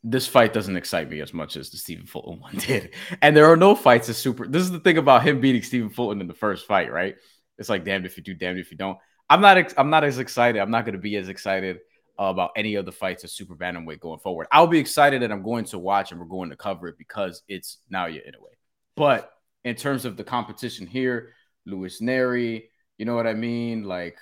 This 0.03 0.27
fight 0.27 0.53
doesn't 0.53 0.75
excite 0.75 1.09
me 1.09 1.21
as 1.21 1.33
much 1.33 1.55
as 1.55 1.69
the 1.69 1.77
Stephen 1.77 2.05
Fulton 2.05 2.39
one 2.41 2.55
did, 2.57 2.93
and 3.21 3.35
there 3.35 3.51
are 3.51 3.57
no 3.57 3.75
fights 3.75 4.09
as 4.09 4.17
super. 4.17 4.47
This 4.47 4.63
is 4.63 4.71
the 4.71 4.79
thing 4.79 4.97
about 4.97 5.23
him 5.23 5.39
beating 5.39 5.63
Stephen 5.63 5.89
Fulton 5.89 6.21
in 6.21 6.27
the 6.27 6.33
first 6.33 6.67
fight, 6.67 6.91
right? 6.91 7.15
It's 7.57 7.69
like 7.69 7.85
damned 7.85 8.05
if 8.05 8.17
you 8.17 8.23
do, 8.23 8.33
damned 8.33 8.59
if 8.59 8.71
you 8.71 8.77
don't. 8.77 8.97
I'm 9.29 9.41
not. 9.41 9.57
Ex- 9.57 9.73
I'm 9.77 9.89
not 9.89 10.03
as 10.03 10.19
excited. 10.19 10.59
I'm 10.59 10.71
not 10.71 10.85
going 10.85 10.93
to 10.93 11.01
be 11.01 11.15
as 11.15 11.29
excited 11.29 11.79
uh, 12.19 12.25
about 12.25 12.51
any 12.55 12.75
of 12.75 12.85
the 12.85 12.91
fights 12.91 13.23
of 13.23 13.31
super 13.31 13.55
bantamweight 13.55 13.99
going 13.99 14.19
forward. 14.19 14.47
I'll 14.51 14.67
be 14.67 14.79
excited 14.79 15.23
and 15.23 15.33
I'm 15.33 15.43
going 15.43 15.65
to 15.65 15.79
watch 15.79 16.11
and 16.11 16.19
we're 16.19 16.27
going 16.27 16.49
to 16.49 16.55
cover 16.55 16.87
it 16.87 16.97
because 16.97 17.41
it's 17.47 17.77
Naoya 17.91 18.19
Inoue. 18.19 18.53
But 18.95 19.31
in 19.63 19.75
terms 19.75 20.05
of 20.05 20.17
the 20.17 20.23
competition 20.23 20.85
here, 20.85 21.33
Luis 21.65 22.01
Nery, 22.01 22.65
you 22.97 23.05
know 23.05 23.15
what 23.15 23.27
I 23.27 23.33
mean? 23.33 23.83
Like 23.83 24.17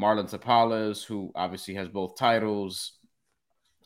Marlon 0.00 0.30
Tapales, 0.30 1.04
who 1.04 1.32
obviously 1.34 1.74
has 1.74 1.88
both 1.88 2.16
titles. 2.16 2.92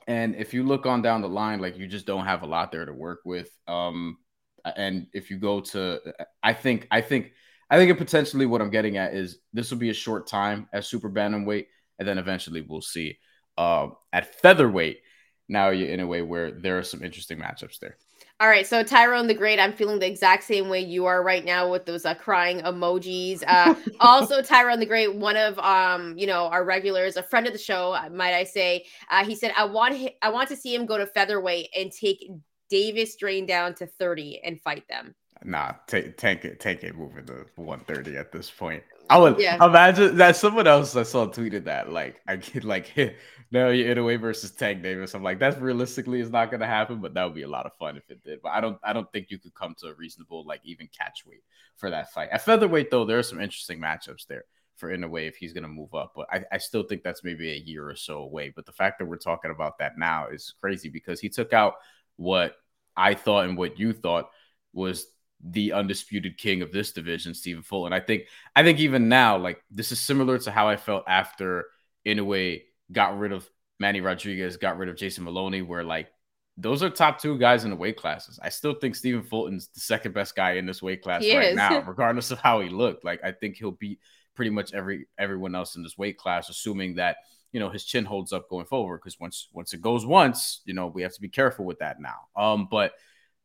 And 0.09 0.35
if 0.35 0.53
you 0.55 0.65
look 0.65 0.87
on 0.87 1.03
down 1.03 1.21
the 1.21 1.29
line, 1.29 1.61
like 1.61 1.79
you 1.79 1.87
just 1.87 2.07
don't 2.07 2.25
have 2.25 2.43
a 2.43 2.47
lot 2.47 2.73
there 2.73 2.87
to 2.87 2.93
work 2.93 3.21
with. 3.25 3.51
Um, 3.69 4.17
and 4.65 5.07
if 5.13 5.31
you 5.31 5.39
go 5.39 5.61
to, 5.61 6.01
I 6.43 6.55
think, 6.55 6.89
I 6.91 7.01
think 7.03 7.33
I 7.71 7.77
think 7.77 7.91
it 7.91 7.99
potentially 7.99 8.47
what 8.47 8.63
I'm 8.63 8.71
getting 8.71 8.97
at 8.97 9.15
is 9.15 9.39
this 9.53 9.71
will 9.71 9.79
be 9.79 9.91
a 9.91 9.95
short 9.95 10.27
time 10.27 10.69
at 10.73 10.87
super 10.87 11.11
bantamweight, 11.11 11.67
and 11.99 12.09
then 12.09 12.19
eventually 12.19 12.63
we'll 12.63 12.81
see 12.81 13.19
uh, 13.59 13.89
at 14.13 14.35
featherweight. 14.41 15.01
Now 15.49 15.71
you're 15.71 15.91
in 15.91 16.01
a 16.01 16.07
way 16.07 16.23
where 16.23 16.51
there 16.51 16.79
are 16.79 16.83
some 16.83 17.05
interesting 17.05 17.39
matchups 17.39 17.79
there. 17.79 17.99
All 18.41 18.49
right, 18.49 18.65
so 18.65 18.85
Tyrone 18.85 19.27
the 19.27 19.35
Great, 19.35 19.59
I'm 19.59 19.73
feeling 19.73 19.99
the 19.99 20.07
exact 20.07 20.45
same 20.45 20.69
way 20.69 20.79
you 20.79 21.07
are 21.07 21.25
right 21.25 21.45
now 21.45 21.69
with 21.69 21.87
those 21.87 22.07
uh, 22.07 22.15
crying 22.15 22.61
emojis. 22.61 23.43
Uh, 23.45 23.75
also, 24.01 24.43
Tyrone 24.43 24.79
the 24.79 24.87
Great, 24.87 25.13
one 25.13 25.37
of 25.37 25.59
um, 25.59 26.17
you 26.17 26.29
know, 26.29 26.45
our 26.45 26.65
regulars, 26.65 27.17
a 27.17 27.23
friend 27.23 27.49
of 27.49 27.53
the 27.53 27.59
show, 27.59 27.95
uh, 27.95 28.09
might 28.11 28.35
I 28.35 28.45
say, 28.45 28.85
uh, 29.11 29.25
he 29.25 29.35
said, 29.35 29.53
"I 29.57 29.65
want, 29.65 29.97
I 30.23 30.29
want 30.29 30.49
to 30.51 30.57
see 30.57 30.73
him 30.73 30.87
go 30.87 30.97
to 30.99 31.07
featherweight 31.07 31.71
and 31.77 31.91
take 31.91 32.31
Davis 32.71 33.15
Strain 33.15 33.45
down 33.45 33.75
to 33.75 33.87
30 33.87 34.41
and 34.45 34.61
fight 34.61 34.87
them." 34.89 35.17
Nah, 35.43 35.73
take 35.89 36.17
take 36.17 36.45
it, 36.45 36.61
take 36.61 36.85
it, 36.85 36.97
moving 36.97 37.27
to 37.27 37.45
130 37.57 38.17
at 38.17 38.31
this 38.31 38.49
point. 38.51 38.85
I 39.11 39.19
would 39.19 39.39
yeah. 39.39 39.65
imagine 39.65 40.17
that 40.17 40.37
someone 40.37 40.67
else 40.67 40.95
I 40.97 41.03
saw 41.03 41.27
tweeted 41.27 41.65
that 41.65 41.91
like 41.91 42.21
I 42.27 42.37
get 42.37 42.65
like 42.65 42.93
no 43.51 43.71
you 43.71 43.85
Inoue 43.85 44.21
versus 44.21 44.51
Tank 44.51 44.83
Davis. 44.83 45.15
I'm 45.15 45.23
like 45.23 45.39
that's 45.39 45.59
realistically 45.59 46.21
is 46.21 46.31
not 46.31 46.51
going 46.51 46.61
to 46.61 46.67
happen, 46.67 47.01
but 47.01 47.15
that 47.15 47.25
would 47.25 47.35
be 47.35 47.43
a 47.43 47.49
lot 47.49 47.67
of 47.67 47.75
fun 47.75 47.97
if 47.97 48.11
it 48.11 48.23
did. 48.23 48.41
But 48.43 48.51
I 48.51 48.61
don't 48.61 48.79
I 48.83 48.93
don't 48.93 49.11
think 49.13 49.31
you 49.31 49.39
could 49.39 49.55
come 49.55 49.75
to 49.79 49.89
a 49.89 49.95
reasonable 49.95 50.45
like 50.45 50.61
even 50.65 50.89
catch 50.97 51.25
weight 51.27 51.43
for 51.77 51.91
that 51.91 52.13
fight. 52.13 52.29
At 52.31 52.45
featherweight 52.45 52.91
though, 52.91 53.05
there 53.05 53.19
are 53.19 53.23
some 53.23 53.41
interesting 53.41 53.81
matchups 53.81 54.27
there 54.27 54.45
for 54.77 54.97
Inoue 54.97 55.29
if 55.29 55.37
he's 55.37 55.53
going 55.53 55.65
to 55.65 55.69
move 55.69 55.95
up. 55.95 56.13
But 56.15 56.29
I, 56.31 56.45
I 56.53 56.59
still 56.59 56.85
think 56.85 57.03
that's 57.03 57.25
maybe 57.25 57.51
a 57.51 57.57
year 57.57 57.89
or 57.89 57.97
so 57.97 58.19
away. 58.19 58.53
But 58.55 58.65
the 58.65 58.73
fact 58.73 58.99
that 58.99 59.07
we're 59.07 59.17
talking 59.17 59.51
about 59.51 59.79
that 59.79 59.99
now 59.99 60.29
is 60.29 60.55
crazy 60.61 60.89
because 60.89 61.21
he 61.21 61.29
took 61.29 61.53
out 61.53 61.75
what 62.17 62.55
I 62.97 63.15
thought 63.15 63.47
and 63.47 63.57
what 63.57 63.79
you 63.79 63.93
thought 63.93 64.31
was 64.73 65.07
the 65.43 65.73
undisputed 65.73 66.37
king 66.37 66.63
of 66.63 66.73
this 66.73 66.93
division, 66.93 67.35
Stephen 67.35 67.63
Fulton. 67.63 67.93
I 67.93 68.01
think 68.01 68.25
I 68.57 68.63
think 68.63 68.79
even 68.81 69.09
now, 69.09 69.39
like 69.39 69.63
this 69.71 69.93
is 69.93 70.01
similar 70.01 70.39
to 70.39 70.51
how 70.51 70.69
I 70.69 70.77
felt 70.77 71.05
after 71.07 71.67
Inoue 72.07 72.63
got 72.91 73.19
rid 73.19 73.33
of 73.33 73.49
Manny 73.79 74.01
Rodriguez, 74.01 74.57
got 74.57 74.79
rid 74.79 74.89
of 74.89 74.97
Jason 74.97 75.25
Moloney, 75.25 75.63
where 75.63 75.85
like 75.85 76.09
those 76.57 76.83
are 76.83 76.91
top 76.91 77.21
two 77.21 77.39
guys 77.39 77.65
in 77.65 77.71
the 77.71 77.77
weight 77.77 77.97
classes. 77.97 78.39
I 78.43 78.49
still 78.49 78.75
think 78.75 78.97
Stephen 78.97 79.23
Fulton's 79.23 79.69
the 79.69 79.81
second 79.81 80.13
best 80.13 80.35
guy 80.35 80.53
in 80.53 80.67
this 80.67 80.83
weight 80.83 81.03
class 81.03 81.23
he 81.23 81.37
right 81.37 81.51
is. 81.51 81.57
now, 81.57 81.81
regardless 81.87 82.33
of 82.33 82.41
how 82.41 82.61
he 82.61 82.69
looked. 82.69 83.05
Like 83.05 83.21
I 83.23 83.31
think 83.31 83.57
he'll 83.57 83.71
beat 83.71 84.01
pretty 84.35 84.51
much 84.51 84.75
every 84.75 85.07
everyone 85.19 85.55
else 85.55 85.77
in 85.77 85.85
this 85.85 85.97
weight 85.97 86.19
class, 86.19 86.49
assuming 86.49 86.97
that 86.97 87.19
you 87.53 87.61
know 87.61 87.71
his 87.71 87.85
chin 87.85 88.05
holds 88.05 88.33
up 88.33 88.49
going 88.51 88.67
forward. 88.67 88.99
Because 88.99 89.21
once 89.21 89.49
once 89.53 89.73
it 89.73 89.81
goes 89.81 90.05
once, 90.05 90.63
you 90.65 90.75
know 90.75 90.89
we 90.89 91.03
have 91.03 91.15
to 91.15 91.21
be 91.21 91.29
careful 91.29 91.65
with 91.65 91.79
that 91.79 91.99
now. 92.01 92.27
Um, 92.37 92.67
but 92.69 92.93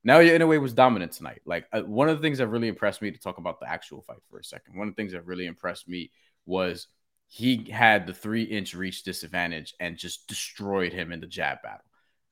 Naoya 0.08 0.38
Inoue 0.38 0.62
was 0.62 0.74
dominant 0.74 1.14
tonight. 1.14 1.42
Like 1.46 1.66
uh, 1.72 1.82
one 1.82 2.10
of 2.10 2.18
the 2.18 2.22
things 2.22 2.40
that 2.40 2.48
really 2.48 2.68
impressed 2.68 3.02
me 3.02 3.12
to 3.12 3.20
talk 3.20 3.38
about 3.38 3.60
the 3.60 3.70
actual 3.70 4.02
fight 4.02 4.18
for 4.30 4.40
a 4.40 4.44
second. 4.44 4.78
One 4.78 4.88
of 4.88 4.96
the 4.96 5.02
things 5.02 5.14
that 5.14 5.26
really 5.26 5.46
impressed 5.46 5.88
me 5.88 6.12
was 6.46 6.88
he 7.28 7.70
had 7.72 8.06
the 8.06 8.14
three 8.14 8.44
inch 8.44 8.74
reach 8.74 9.04
disadvantage 9.04 9.74
and 9.80 9.98
just 9.98 10.28
destroyed 10.28 10.94
him 10.94 11.12
in 11.12 11.22
the 11.22 11.28
jab 11.28 11.62
battle. 11.64 11.86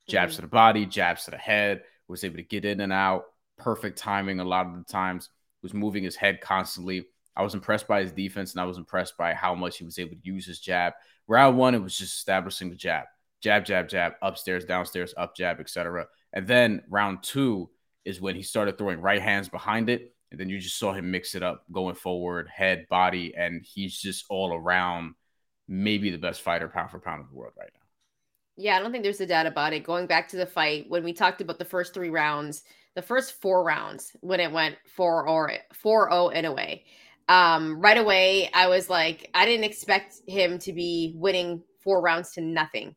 Jabs 0.07 0.33
mm-hmm. 0.33 0.37
to 0.37 0.41
the 0.41 0.47
body, 0.47 0.85
jabs 0.85 1.25
to 1.25 1.31
the 1.31 1.37
head, 1.37 1.83
was 2.07 2.23
able 2.23 2.35
to 2.35 2.43
get 2.43 2.65
in 2.65 2.81
and 2.81 2.91
out, 2.91 3.25
perfect 3.57 3.97
timing 3.97 4.39
a 4.39 4.43
lot 4.43 4.67
of 4.67 4.73
the 4.75 4.83
times, 4.83 5.29
was 5.63 5.73
moving 5.73 6.03
his 6.03 6.15
head 6.15 6.41
constantly. 6.41 7.05
I 7.35 7.43
was 7.43 7.53
impressed 7.53 7.87
by 7.87 8.01
his 8.01 8.11
defense 8.11 8.51
and 8.51 8.59
I 8.59 8.65
was 8.65 8.77
impressed 8.77 9.17
by 9.17 9.33
how 9.33 9.55
much 9.55 9.77
he 9.77 9.85
was 9.85 9.97
able 9.97 10.11
to 10.11 10.21
use 10.23 10.45
his 10.45 10.59
jab. 10.59 10.93
Round 11.27 11.57
one, 11.57 11.73
it 11.73 11.81
was 11.81 11.97
just 11.97 12.15
establishing 12.15 12.69
the 12.69 12.75
jab, 12.75 13.05
jab, 13.41 13.63
jab, 13.63 13.87
jab, 13.87 14.13
upstairs, 14.21 14.65
downstairs, 14.65 15.13
up 15.15 15.35
jab, 15.35 15.61
etc. 15.61 16.07
And 16.33 16.47
then 16.47 16.81
round 16.89 17.23
two 17.23 17.69
is 18.05 18.21
when 18.21 18.35
he 18.35 18.41
started 18.41 18.77
throwing 18.77 19.01
right 19.01 19.21
hands 19.21 19.49
behind 19.49 19.89
it. 19.89 20.13
And 20.31 20.39
then 20.39 20.49
you 20.49 20.59
just 20.59 20.79
saw 20.79 20.93
him 20.93 21.11
mix 21.11 21.35
it 21.35 21.43
up 21.43 21.65
going 21.71 21.95
forward, 21.95 22.47
head, 22.47 22.87
body, 22.89 23.33
and 23.35 23.61
he's 23.65 23.97
just 23.97 24.25
all 24.29 24.53
around 24.53 25.13
maybe 25.67 26.09
the 26.09 26.17
best 26.17 26.41
fighter 26.41 26.69
pound 26.69 26.89
for 26.89 26.99
pound 26.99 27.21
in 27.21 27.27
the 27.27 27.35
world 27.35 27.53
right 27.57 27.69
now. 27.73 27.81
Yeah, 28.57 28.77
I 28.77 28.79
don't 28.79 28.91
think 28.91 29.03
there's 29.03 29.21
a 29.21 29.25
doubt 29.25 29.45
about 29.45 29.73
it. 29.73 29.83
Going 29.83 30.07
back 30.07 30.29
to 30.29 30.37
the 30.37 30.45
fight, 30.45 30.85
when 30.89 31.03
we 31.03 31.13
talked 31.13 31.41
about 31.41 31.59
the 31.59 31.65
first 31.65 31.93
three 31.93 32.09
rounds, 32.09 32.63
the 32.95 33.01
first 33.01 33.41
four 33.41 33.63
rounds, 33.63 34.15
when 34.21 34.39
it 34.39 34.51
went 34.51 34.77
4 34.95 35.27
or 35.27 35.51
4 35.73 36.09
0 36.11 36.31
Inoue, 36.33 36.81
um, 37.27 37.79
right 37.79 37.97
away, 37.97 38.49
I 38.53 38.67
was 38.67 38.89
like, 38.89 39.29
I 39.33 39.45
didn't 39.45 39.63
expect 39.63 40.15
him 40.27 40.59
to 40.59 40.73
be 40.73 41.13
winning 41.15 41.63
four 41.81 42.01
rounds 42.01 42.31
to 42.33 42.41
nothing 42.41 42.95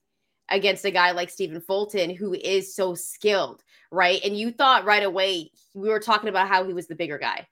against 0.51 0.85
a 0.85 0.91
guy 0.91 1.11
like 1.13 1.31
Stephen 1.31 1.61
Fulton, 1.61 2.11
who 2.11 2.35
is 2.35 2.75
so 2.75 2.95
skilled, 2.95 3.63
right? 3.91 4.21
And 4.25 4.39
you 4.39 4.51
thought 4.51 4.85
right 4.85 5.03
away, 5.03 5.51
we 5.75 5.89
were 5.89 6.01
talking 6.01 6.29
about 6.29 6.49
how 6.49 6.65
he 6.65 6.73
was 6.73 6.87
the 6.87 6.95
bigger 6.95 7.19
guy, 7.19 7.47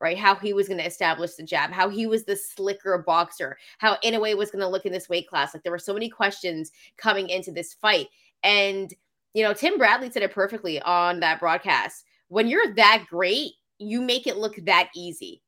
right? 0.00 0.16
How 0.16 0.34
he 0.34 0.52
was 0.52 0.68
going 0.68 0.78
to 0.78 0.86
establish 0.86 1.34
the 1.34 1.42
jab, 1.42 1.70
how 1.70 1.88
he 1.88 2.06
was 2.06 2.24
the 2.24 2.36
slicker 2.36 2.98
boxer, 2.98 3.56
how 3.78 3.96
Inoue 4.04 4.36
was 4.36 4.50
going 4.50 4.62
to 4.62 4.68
look 4.68 4.86
in 4.86 4.92
this 4.92 5.08
weight 5.08 5.28
class. 5.28 5.54
Like 5.54 5.62
there 5.62 5.72
were 5.72 5.78
so 5.78 5.94
many 5.94 6.08
questions 6.08 6.70
coming 6.96 7.28
into 7.28 7.50
this 7.50 7.74
fight. 7.74 8.08
And, 8.42 8.94
you 9.34 9.42
know, 9.42 9.52
Tim 9.52 9.76
Bradley 9.78 10.10
said 10.10 10.22
it 10.22 10.32
perfectly 10.32 10.80
on 10.82 11.20
that 11.20 11.40
broadcast. 11.40 12.04
When 12.28 12.46
you're 12.48 12.74
that 12.74 13.04
great, 13.08 13.52
you 13.78 14.00
make 14.00 14.26
it 14.26 14.36
look 14.36 14.56
that 14.64 14.88
easy. 14.94 15.42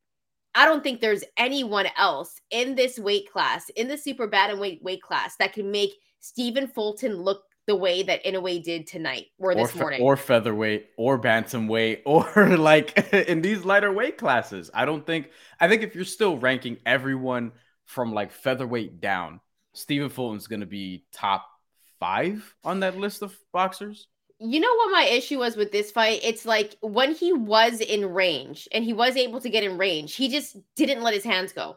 I 0.54 0.64
don't 0.64 0.82
think 0.82 1.00
there's 1.00 1.24
anyone 1.36 1.86
else 1.96 2.40
in 2.50 2.74
this 2.74 2.98
weight 2.98 3.30
class, 3.30 3.68
in 3.70 3.86
the 3.86 3.96
super 3.96 4.26
bantamweight 4.26 4.82
weight 4.82 5.02
class, 5.02 5.36
that 5.36 5.52
can 5.52 5.70
make 5.70 5.92
Stephen 6.20 6.68
Fulton 6.68 7.16
look 7.16 7.42
the 7.68 7.76
way 7.76 8.02
that 8.02 8.24
Inoue 8.24 8.62
did 8.62 8.86
tonight 8.86 9.26
or 9.38 9.54
this 9.54 9.76
or, 9.76 9.78
morning. 9.78 10.02
Or 10.02 10.16
featherweight 10.16 10.88
or 10.96 11.20
bantamweight 11.20 12.00
or 12.06 12.56
like 12.56 13.12
in 13.28 13.42
these 13.42 13.64
lighter 13.64 13.92
weight 13.92 14.16
classes. 14.16 14.70
I 14.74 14.84
don't 14.84 15.06
think 15.06 15.30
I 15.60 15.68
think 15.68 15.82
if 15.82 15.94
you're 15.94 16.04
still 16.04 16.38
ranking 16.38 16.78
everyone 16.84 17.52
from 17.84 18.12
like 18.12 18.32
featherweight 18.32 19.00
down, 19.00 19.40
Stephen 19.74 20.08
Fulton's 20.08 20.46
gonna 20.46 20.66
be 20.66 21.04
top 21.12 21.46
five 22.00 22.54
on 22.64 22.80
that 22.80 22.96
list 22.96 23.22
of 23.22 23.36
boxers. 23.52 24.08
You 24.40 24.60
know 24.60 24.74
what 24.74 24.92
my 24.92 25.04
issue 25.04 25.38
was 25.38 25.56
with 25.56 25.72
this 25.72 25.90
fight? 25.90 26.20
It's 26.22 26.46
like 26.46 26.76
when 26.80 27.14
he 27.14 27.32
was 27.32 27.80
in 27.80 28.06
range 28.06 28.68
and 28.72 28.84
he 28.84 28.92
was 28.92 29.16
able 29.16 29.40
to 29.40 29.50
get 29.50 29.64
in 29.64 29.76
range, 29.76 30.14
he 30.14 30.28
just 30.28 30.56
didn't 30.76 31.02
let 31.02 31.12
his 31.12 31.24
hands 31.24 31.52
go. 31.52 31.76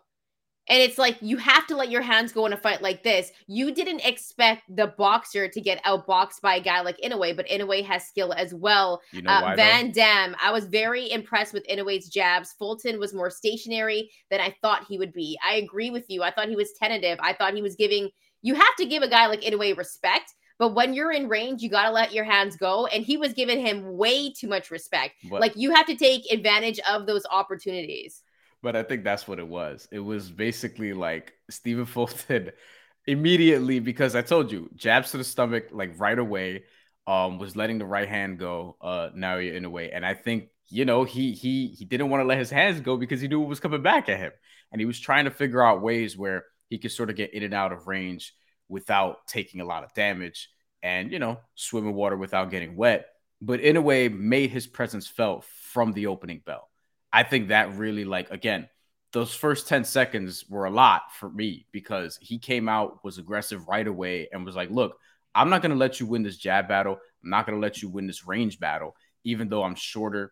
And 0.70 0.82
it's 0.82 0.98
like 0.98 1.18
you 1.22 1.38
have 1.38 1.66
to 1.68 1.76
let 1.76 1.90
your 1.90 2.02
hands 2.02 2.32
go 2.32 2.46
in 2.46 2.54
a 2.54 2.58
fight 2.58 2.82
like 2.82 3.04
this. 3.04 3.32
You 3.48 3.74
didn't 3.74 4.06
expect 4.06 4.64
the 4.74 4.88
boxer 4.88 5.48
to 5.48 5.62
get 5.62 5.84
outboxed 5.84 6.42
by 6.42 6.56
a 6.56 6.62
guy 6.62 6.82
like 6.82 6.98
Inoue, 7.02 7.36
but 7.36 7.48
Inoue 7.48 7.84
has 7.86 8.08
skill 8.08 8.34
as 8.34 8.54
well. 8.54 9.02
You 9.12 9.24
know 9.24 9.32
uh, 9.32 9.56
Van 9.56 9.88
though? 9.88 9.94
Dam, 9.94 10.36
I 10.42 10.52
was 10.52 10.66
very 10.66 11.12
impressed 11.12 11.54
with 11.54 11.68
Inoue's 11.68 12.10
jabs. 12.10 12.54
Fulton 12.54 13.00
was 13.00 13.14
more 13.14 13.30
stationary 13.30 14.12
than 14.30 14.40
I 14.40 14.56
thought 14.62 14.86
he 14.88 14.98
would 14.98 15.14
be. 15.14 15.38
I 15.46 15.56
agree 15.56 15.90
with 15.90 16.06
you. 16.10 16.24
I 16.24 16.32
thought 16.32 16.50
he 16.50 16.56
was 16.56 16.74
tentative. 16.74 17.18
I 17.22 17.34
thought 17.34 17.56
he 17.56 17.62
was 17.62 17.76
giving. 17.76 18.10
You 18.42 18.56
have 18.56 18.76
to 18.78 18.86
give 18.86 19.04
a 19.04 19.10
guy 19.10 19.28
like 19.28 19.42
Inoue 19.42 19.78
respect. 19.78 20.34
But 20.60 20.76
when 20.76 20.94
you're 20.94 21.12
in 21.12 21.28
range, 21.28 21.64
you 21.64 21.70
got 21.70 21.86
to 21.86 21.92
let 21.92 22.14
your 22.14 22.24
hands 22.24 22.56
go. 22.56 22.86
And 22.86 23.04
he 23.04 23.18
was 23.18 23.34
giving 23.34 23.66
him 23.66 23.98
way 23.98 24.32
too 24.32 24.48
much 24.48 24.70
respect. 24.70 25.16
What? 25.28 25.42
Like 25.42 25.54
you 25.56 25.74
have 25.74 25.88
to 25.88 25.96
take 25.96 26.32
advantage 26.32 26.80
of 26.88 27.08
those 27.08 27.26
opportunities 27.32 28.22
but 28.62 28.76
I 28.76 28.84
think 28.84 29.04
that's 29.04 29.28
what 29.28 29.40
it 29.40 29.48
was. 29.48 29.88
It 29.92 30.00
was 30.00 30.30
basically 30.30 30.94
like 30.94 31.34
Stephen 31.50 31.86
Fulton 31.86 32.52
immediately 33.08 33.80
because 33.80 34.16
I 34.16 34.22
told 34.22 34.52
you 34.52 34.70
jabs 34.76 35.12
to 35.12 35.18
the 35.18 35.24
stomach 35.24 35.68
like 35.72 36.00
right 36.00 36.18
away. 36.18 36.64
Um, 37.08 37.40
was 37.40 37.56
letting 37.56 37.80
the 37.80 37.86
right 37.86 38.08
hand 38.08 38.38
go. 38.38 38.78
Uh, 38.80 39.10
Naoya 39.18 39.60
Inoue, 39.60 39.90
and 39.92 40.06
I 40.06 40.14
think 40.14 40.50
you 40.70 40.86
know 40.86 41.04
he 41.04 41.34
he 41.34 41.70
he 41.70 41.84
didn't 41.84 42.10
want 42.10 42.22
to 42.22 42.28
let 42.28 42.38
his 42.38 42.52
hands 42.52 42.80
go 42.80 42.96
because 42.96 43.20
he 43.20 43.28
knew 43.28 43.42
it 43.42 43.48
was 43.48 43.60
coming 43.60 43.82
back 43.82 44.08
at 44.08 44.20
him, 44.20 44.32
and 44.72 44.80
he 44.80 44.86
was 44.86 45.00
trying 45.00 45.26
to 45.26 45.32
figure 45.32 45.64
out 45.64 45.82
ways 45.82 46.16
where 46.16 46.46
he 46.70 46.78
could 46.78 46.92
sort 46.92 47.10
of 47.10 47.16
get 47.16 47.34
in 47.34 47.42
and 47.42 47.56
out 47.56 47.74
of 47.74 47.88
range 47.88 48.34
without 48.70 49.26
taking 49.28 49.62
a 49.62 49.66
lot 49.66 49.84
of 49.84 49.94
damage, 49.96 50.50
and 50.84 51.12
you 51.12 51.18
know 51.18 51.40
swim 51.56 51.88
in 51.88 51.96
water 51.96 52.16
without 52.16 52.52
getting 52.52 52.76
wet. 52.76 53.08
But 53.42 53.62
in 53.62 53.78
a 53.78 53.82
way 53.82 54.08
made 54.08 54.52
his 54.52 54.68
presence 54.68 55.08
felt 55.08 55.44
from 55.44 55.94
the 55.94 56.06
opening 56.06 56.44
bell. 56.46 56.71
I 57.14 57.24
think 57.24 57.50
that 57.50 57.76
really 57.76 58.06
like 58.06 58.32
again, 58.32 58.70
those 59.12 59.34
first 59.34 59.68
10 59.68 59.84
seconds 59.84 60.46
were 60.50 60.66
a 60.66 60.70
lot 60.72 61.14
for 61.20 61.30
me 61.30 61.66
because 61.72 62.18
he 62.22 62.40
came 62.40 62.70
out, 62.70 63.04
was 63.04 63.18
aggressive 63.18 63.68
right 63.68 63.86
away, 63.86 64.30
and 64.32 64.46
was 64.46 64.56
like, 64.56 64.70
look, 64.70 64.98
I'm 65.36 65.50
not 65.50 65.62
gonna 65.62 65.76
let 65.76 66.00
you 66.00 66.06
win 66.06 66.24
this 66.24 66.38
jab 66.38 66.68
battle. 66.68 66.98
I'm 67.24 67.30
not 67.30 67.46
gonna 67.46 67.60
let 67.60 67.82
you 67.82 67.90
win 67.90 68.08
this 68.08 68.26
range 68.26 68.60
battle, 68.60 68.96
even 69.24 69.50
though 69.50 69.64
I'm 69.64 69.76
shorter, 69.76 70.32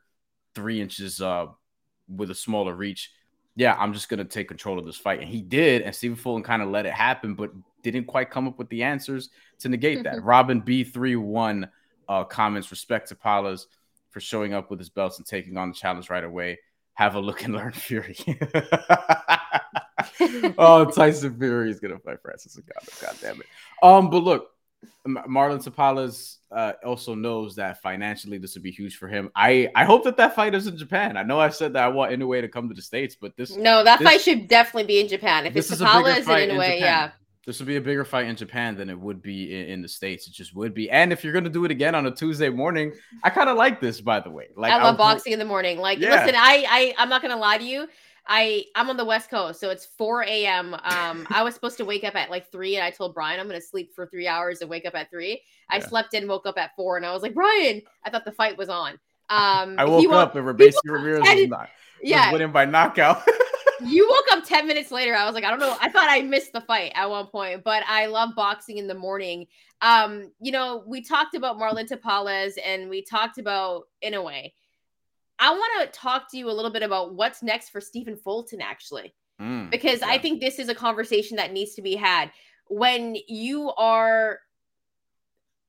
three 0.56 0.82
inches 0.82 1.22
uh 1.22 1.48
with 2.08 2.32
a 2.32 2.36
smaller 2.36 2.74
reach. 2.74 3.12
Yeah, 3.56 3.76
I'm 3.78 3.94
just 3.94 4.08
gonna 4.10 4.26
take 4.26 4.48
control 4.48 4.80
of 4.80 4.86
this 4.86 4.98
fight. 4.98 5.20
And 5.20 5.30
he 5.30 5.42
did, 5.42 5.82
and 5.82 5.94
Stephen 5.94 6.16
Fulton 6.18 6.44
kind 6.44 6.62
of 6.62 6.70
let 6.70 6.86
it 6.86 6.94
happen, 6.94 7.36
but 7.36 7.52
didn't 7.84 8.06
quite 8.06 8.30
come 8.30 8.48
up 8.48 8.58
with 8.58 8.70
the 8.70 8.84
answers 8.84 9.30
to 9.60 9.70
negate 9.70 10.04
that. 10.04 10.24
Robin 10.24 10.62
B31 10.62 11.70
uh 12.08 12.24
comments 12.24 12.72
respect 12.72 13.10
to 13.10 13.16
Palas 13.16 13.68
for 14.10 14.20
showing 14.20 14.54
up 14.54 14.70
with 14.70 14.80
his 14.80 14.90
belts 14.90 15.18
and 15.18 15.28
taking 15.28 15.58
on 15.58 15.70
the 15.70 15.76
challenge 15.76 16.10
right 16.10 16.24
away 16.24 16.58
have 17.00 17.15
a 17.15 17.20
look 17.20 17.46
and 17.46 17.56
learn 17.56 17.72
Fury. 17.88 18.18
oh, 20.58 20.84
Tyson 20.94 21.39
Fury 21.39 21.72
is 21.72 21.79
gonna 21.79 21.98
fight 22.00 22.18
Francis 22.22 22.58
Ngannou. 22.58 23.01
God 23.01 23.15
damn 23.22 23.39
it. 23.39 23.48
Um, 23.82 24.10
but 24.10 24.22
look, 24.24 24.50
Marlon 25.08 25.63
Tapales 25.63 26.39
uh, 26.51 26.74
also 26.86 27.15
knows 27.15 27.56
that 27.56 27.82
financially 27.82 28.38
this 28.38 28.53
would 28.56 28.63
be 28.63 28.72
huge 28.72 28.98
for 28.98 29.08
him. 29.08 29.29
I 29.34 29.70
I 29.75 29.86
hope 29.86 30.03
that 30.03 30.18
that 30.18 30.36
fight 30.36 30.53
is 30.53 30.68
in 30.68 30.75
Japan. 30.77 31.15
I 31.15 31.24
know 31.24 31.39
I 31.39 31.48
said 31.50 31.72
that 31.74 31.86
I 31.86 31.88
want 31.88 32.12
Inoue 32.12 32.41
to 32.41 32.50
come 32.50 32.68
to 32.68 32.75
the 32.75 32.82
states, 32.82 33.15
but 33.15 33.32
this 33.38 33.56
no, 33.56 33.82
that 33.82 34.00
this, 34.00 34.08
fight 34.08 34.20
should 34.20 34.50
definitely 34.50 34.84
be 34.84 35.00
in 35.00 35.08
Japan. 35.08 35.46
If 35.46 35.56
it's 35.56 35.72
Tapales 35.72 36.27
and 36.27 36.51
Inoue, 36.51 36.79
yeah. 36.82 37.12
This 37.46 37.60
would 37.60 37.67
be 37.67 37.77
a 37.77 37.81
bigger 37.81 38.05
fight 38.05 38.27
in 38.27 38.36
Japan 38.36 38.75
than 38.75 38.89
it 38.89 39.00
would 39.00 39.22
be 39.22 39.55
in, 39.55 39.69
in, 39.69 39.81
the 39.81 39.88
states. 39.88 40.27
It 40.27 40.34
just 40.34 40.55
would 40.55 40.74
be. 40.74 40.89
And 40.89 41.12
if 41.12 41.24
you're 41.24 41.34
gonna 41.34 41.50
do 41.50 41.65
it 41.65 41.72
again 41.72 41.96
on 41.96 42.05
a 42.05 42.12
Tuesday 42.12 42.50
morning, 42.50 42.93
I 43.24 43.29
kind 43.29 43.50
of 43.50 43.58
like 43.58 43.79
this. 43.79 44.01
By 44.01 44.19
the 44.19 44.29
way, 44.29 44.48
like 44.55 44.72
I 44.72 44.75
love 44.75 45.00
I'll, 45.00 45.13
boxing 45.13 45.34
in 45.34 45.39
the 45.39 45.46
morning. 45.46 45.79
Like, 45.79 46.00
yeah. 46.00 46.10
listen, 46.12 46.36
I, 46.36 46.65
I 46.69 46.93
I'm 46.98 47.10
not 47.10 47.22
gonna 47.22 47.38
lie 47.38 47.58
to 47.58 47.63
you. 47.63 47.88
I 48.27 48.65
I'm 48.75 48.89
on 48.89 48.98
the 48.98 49.05
West 49.05 49.29
Coast, 49.29 49.60
so 49.60 49.69
it's 49.69 49.86
4 49.86 50.24
a.m. 50.24 50.75
Um, 50.75 51.27
I 51.31 51.41
was 51.43 51.55
supposed 51.55 51.77
to 51.77 51.86
wake 51.86 52.03
up 52.03 52.15
at 52.15 52.29
like 52.29 52.51
three, 52.51 52.75
and 52.75 52.86
I 52.86 52.91
told 52.91 53.15
Bryan 53.15 53.39
I'm 53.39 53.48
gonna 53.48 53.62
sleep 53.62 53.96
for 53.96 54.05
three 54.05 54.27
hours 54.27 54.62
and 54.62 54.69
wake 54.69 54.86
up 54.86 54.96
at 54.96 55.10
three. 55.10 55.41
Yeah. 55.72 55.77
I 55.77 55.79
slept 55.79 56.13
in, 56.13 56.27
woke 56.27 56.46
up 56.46 56.58
at 56.58 56.75
four, 56.75 56.98
and 56.98 57.05
I 57.05 57.13
was 57.13 57.24
like, 57.24 57.34
Bryan, 57.34 57.81
I 58.05 58.10
thought 58.10 58.25
the 58.25 58.31
fight 58.31 58.58
was 58.58 58.69
on. 58.69 59.00
Um, 59.29 59.75
I 59.77 59.86
woke 59.86 60.12
up 60.12 60.36
and 60.36 60.46
Robeisy 60.46 60.74
Ramirez 60.86 61.22
was 61.24 61.48
not 61.48 61.69
yeah. 62.01 62.31
winning 62.31 62.51
by 62.51 62.65
knockout. 62.65 63.24
You 63.86 64.08
woke 64.10 64.38
up 64.38 64.48
10 64.48 64.68
minutes 64.68 64.92
later. 64.92 65.16
I 65.16 65.26
was 65.26 65.34
like, 65.34 65.44
I 65.44 65.50
don't 65.50 65.60
know. 65.60 65.76
I 65.80 65.90
thought 65.90 66.08
I 66.10 66.22
missed 66.22 66.54
the 66.54 66.62
fight 66.62 66.92
at 66.96 67.10
one 67.10 67.28
point, 67.28 67.64
but 67.64 67.84
I 67.88 68.08
love 68.08 68.32
boxing 68.36 68.78
in 68.78 68.88
the 68.88 68.96
morning. 68.96 69.48
Um, 69.82 70.32
you 70.42 70.52
know, 70.52 70.84
we 70.86 71.02
talked 71.02 71.36
about 71.36 71.58
Marlon 71.58 71.88
Tapales 71.88 72.54
and 72.64 72.90
we 72.90 73.02
talked 73.02 73.38
about 73.38 73.84
Inoue. 74.04 74.52
I 75.40 75.52
want 75.52 75.92
to 75.92 76.00
talk 76.00 76.30
to 76.32 76.38
you 76.38 76.50
a 76.50 76.52
little 76.52 76.72
bit 76.72 76.84
about 76.84 77.16
what's 77.16 77.42
next 77.42 77.70
for 77.70 77.80
Stephen 77.80 78.18
Fulton, 78.18 78.60
actually, 78.62 79.14
mm, 79.42 79.70
because 79.72 80.02
yeah. 80.02 80.10
I 80.10 80.18
think 80.18 80.42
this 80.42 80.60
is 80.60 80.68
a 80.68 80.76
conversation 80.76 81.38
that 81.38 81.54
needs 81.54 81.76
to 81.76 81.82
be 81.82 81.96
had. 81.96 82.32
When 82.68 83.16
you 83.28 83.72
are 83.72 84.40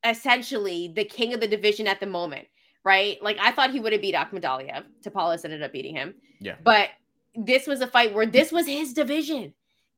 essentially 0.04 0.92
the 0.94 1.04
king 1.04 1.34
of 1.34 1.40
the 1.40 1.46
division 1.46 1.86
at 1.86 2.00
the 2.00 2.06
moment, 2.06 2.48
right? 2.84 3.22
Like 3.22 3.38
I 3.40 3.52
thought 3.52 3.70
he 3.70 3.80
would 3.80 3.92
have 3.92 4.02
beat 4.02 4.14
Akhmadaliev. 4.14 4.84
Tapales 5.04 5.44
ended 5.44 5.62
up 5.62 5.72
beating 5.72 5.94
him. 5.94 6.14
Yeah. 6.40 6.56
But 6.62 6.88
this 7.34 7.66
was 7.66 7.80
a 7.80 7.86
fight 7.86 8.14
where 8.14 8.26
this 8.26 8.52
was 8.52 8.66
his 8.66 8.92
division. 8.92 9.54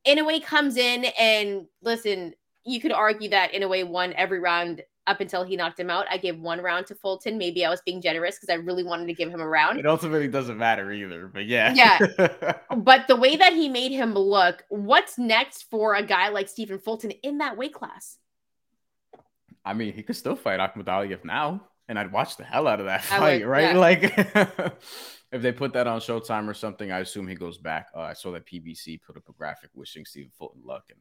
Inoue 0.07 0.45
comes 0.45 0.77
in 0.77 1.07
and 1.19 1.67
listen, 1.83 2.35
you 2.65 2.81
could 2.81 2.93
argue 2.93 3.31
that 3.31 3.53
Inoue 3.53 3.89
won 3.89 4.13
every 4.15 4.41
round 4.41 4.83
up 5.07 5.21
until 5.21 5.43
he 5.43 5.57
knocked 5.57 5.81
him 5.81 5.91
out. 5.91 6.07
I 6.11 6.17
gave 6.17 6.39
one 6.39 6.61
round 6.61 6.87
to 6.87 6.95
Fulton. 6.95 7.37
Maybe 7.37 7.65
I 7.65 7.71
was 7.71 7.81
being 7.85 8.01
generous 8.01 8.37
because 8.37 8.51
I 8.51 8.57
really 8.57 8.85
wanted 8.85 9.07
to 9.07 9.15
give 9.15 9.31
him 9.31 9.41
a 9.41 9.47
round. 9.47 9.79
It 9.79 9.87
ultimately 9.87 10.29
doesn't 10.29 10.59
matter 10.59 10.93
either, 10.93 11.27
but 11.27 11.47
yeah. 11.47 11.75
Yeah. 11.75 12.55
but 12.77 13.09
the 13.09 13.17
way 13.17 13.37
that 13.37 13.53
he 13.53 13.69
made 13.69 13.93
him 13.93 14.15
look, 14.15 14.65
what's 14.69 15.19
next 15.19 15.65
for 15.71 15.95
a 15.95 16.03
guy 16.05 16.29
like 16.29 16.49
Stephen 16.49 16.79
Fulton 16.79 17.11
in 17.11 17.39
that 17.39 17.57
weight 17.57 17.75
class? 17.75 18.19
I 19.65 19.75
mean, 19.75 19.93
he 19.93 20.03
could 20.03 20.17
still 20.17 20.37
fight 20.37 20.61
Akhmadaliev 20.61 21.25
now, 21.25 21.69
and 21.89 21.99
I'd 21.99 22.13
watch 22.13 22.37
the 22.37 22.45
hell 22.45 22.67
out 22.67 22.81
of 22.81 22.87
that 22.87 23.05
fight, 23.05 23.43
would, 23.43 23.49
right? 23.49 23.75
Yeah. 23.75 23.79
Like 23.79 24.75
if 25.33 25.41
they 25.41 25.51
put 25.51 25.73
that 25.73 25.87
on 25.87 25.99
Showtime 26.01 26.47
or 26.47 26.55
something, 26.55 26.93
I 26.93 27.01
assume 27.01 27.27
he 27.27 27.35
goes 27.35 27.57
back. 27.57 27.89
Uh, 27.97 28.01
I 28.01 28.13
saw 28.13 28.31
that 28.33 28.47
PBC 28.47 29.01
put 29.03 29.17
up 29.17 29.29
a 29.29 29.33
graphic 29.33 29.71
wishing 29.75 30.05
Stephen 30.05 30.31
Fulton 30.37 30.61
luck, 30.65 30.85
and 30.91 30.99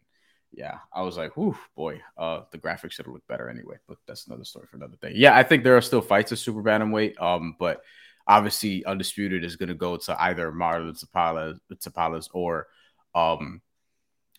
yeah, 0.54 0.78
I 0.94 1.02
was 1.02 1.18
like, 1.18 1.36
whew, 1.36 1.58
boy, 1.76 2.02
uh, 2.18 2.42
the 2.52 2.58
graphics 2.58 2.94
should 2.94 3.06
have 3.06 3.14
looked 3.14 3.28
better 3.28 3.50
anyway. 3.50 3.76
But 3.88 3.98
that's 4.08 4.28
another 4.28 4.46
story 4.46 4.68
for 4.68 4.78
another 4.78 4.98
day. 5.02 5.12
Yeah, 5.16 5.36
I 5.36 5.44
think 5.44 5.64
there 5.64 5.76
are 5.76 5.82
still 5.82 6.02
fights 6.02 6.32
at 6.32 6.38
super 6.38 6.64
bantamweight, 6.64 7.22
um, 7.22 7.56
but 7.60 7.82
obviously 8.26 8.86
undisputed 8.86 9.44
is 9.44 9.58
going 9.58 9.70
to 9.70 9.76
go 9.76 9.98
to 9.98 10.22
either 10.24 10.52
Marlon 10.52 10.98
Tapales, 11.04 11.60
Tapales 11.74 12.30
or 12.34 12.68
um, 13.14 13.62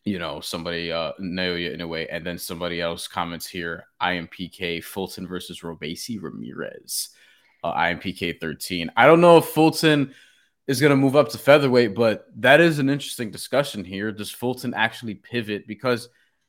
you 0.04 0.18
know, 0.18 0.40
somebody 0.40 0.90
uh 0.90 1.12
Naoya 1.20 1.86
way, 1.86 2.08
and 2.08 2.26
then 2.26 2.38
somebody 2.38 2.80
else 2.80 3.06
comments 3.06 3.46
here. 3.46 3.84
I 4.00 4.14
am 4.14 4.26
PK 4.26 4.82
Fulton 4.82 5.28
versus 5.28 5.60
Robeisy 5.60 6.20
Ramirez 6.20 7.10
uh, 7.62 7.74
IMPK 7.74 8.40
13. 8.40 8.90
I 8.96 9.06
don't 9.06 9.20
know 9.20 9.38
if 9.38 9.46
Fulton 9.46 10.14
is 10.66 10.80
going 10.80 10.90
to 10.90 10.96
move 10.96 11.16
up 11.16 11.28
to 11.30 11.38
featherweight, 11.38 11.94
but 11.94 12.26
that 12.36 12.60
is 12.60 12.78
an 12.78 12.88
interesting 12.88 13.30
discussion 13.30 13.84
here. 13.84 14.12
Does 14.12 14.30
Fulton 14.30 14.74
actually 14.74 15.14
pivot 15.14 15.66
because 15.66 16.08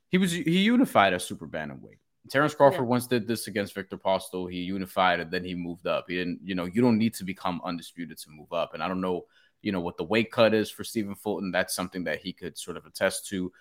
he 0.10 0.18
was 0.18 0.32
he 0.32 0.60
unified 0.60 1.14
as 1.14 1.26
super 1.26 1.48
bantamweight? 1.48 1.98
Terrence 2.30 2.56
Crawford 2.56 2.82
yeah. 2.82 2.88
once 2.88 3.08
did 3.08 3.28
this 3.28 3.48
against 3.48 3.76
Viktor 3.76 3.98
Postol. 3.98 4.50
He 4.50 4.60
unified 4.60 5.20
and 5.20 5.30
then 5.30 5.44
he 5.44 5.56
moved 5.56 5.88
up. 5.88 6.06
He 6.08 6.16
didn't, 6.16 6.40
you 6.44 6.56
know, 6.56 6.66
you 6.66 6.82
don't 6.82 6.98
need 6.98 7.14
to 7.16 7.26
become 7.26 7.62
undisputed 7.66 8.18
to 8.20 8.30
move 8.30 8.54
up. 8.54 8.74
And 8.74 8.82
I 8.82 8.88
don't 8.88 9.02
know, 9.02 9.26
you 9.62 9.72
know, 9.72 9.82
what 9.82 9.98
the 9.98 10.06
weight 10.06 10.32
cut 10.32 10.54
is 10.54 10.72
for 10.72 10.84
Stephen 10.84 11.16
Fulton. 11.16 11.52
That's 11.52 11.76
something 11.76 12.06
that 12.06 12.20
he 12.20 12.32
could 12.32 12.58
sort 12.58 12.78
of 12.78 12.86
attest 12.86 13.28
to. 13.28 13.52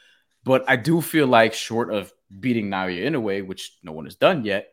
But 0.45 0.65
I 0.69 0.77
do 0.77 1.01
feel 1.01 1.27
like 1.27 1.55
short 1.55 1.93
of 1.93 2.13
beating 2.41 2.69
Naoya 2.69 2.99
Inoue, 2.99 3.07
in 3.07 3.15
a 3.15 3.21
way 3.21 3.43
which 3.43 3.79
no 3.83 3.93
one 3.93 4.05
has 4.05 4.17
done 4.17 4.45
yet, 4.45 4.69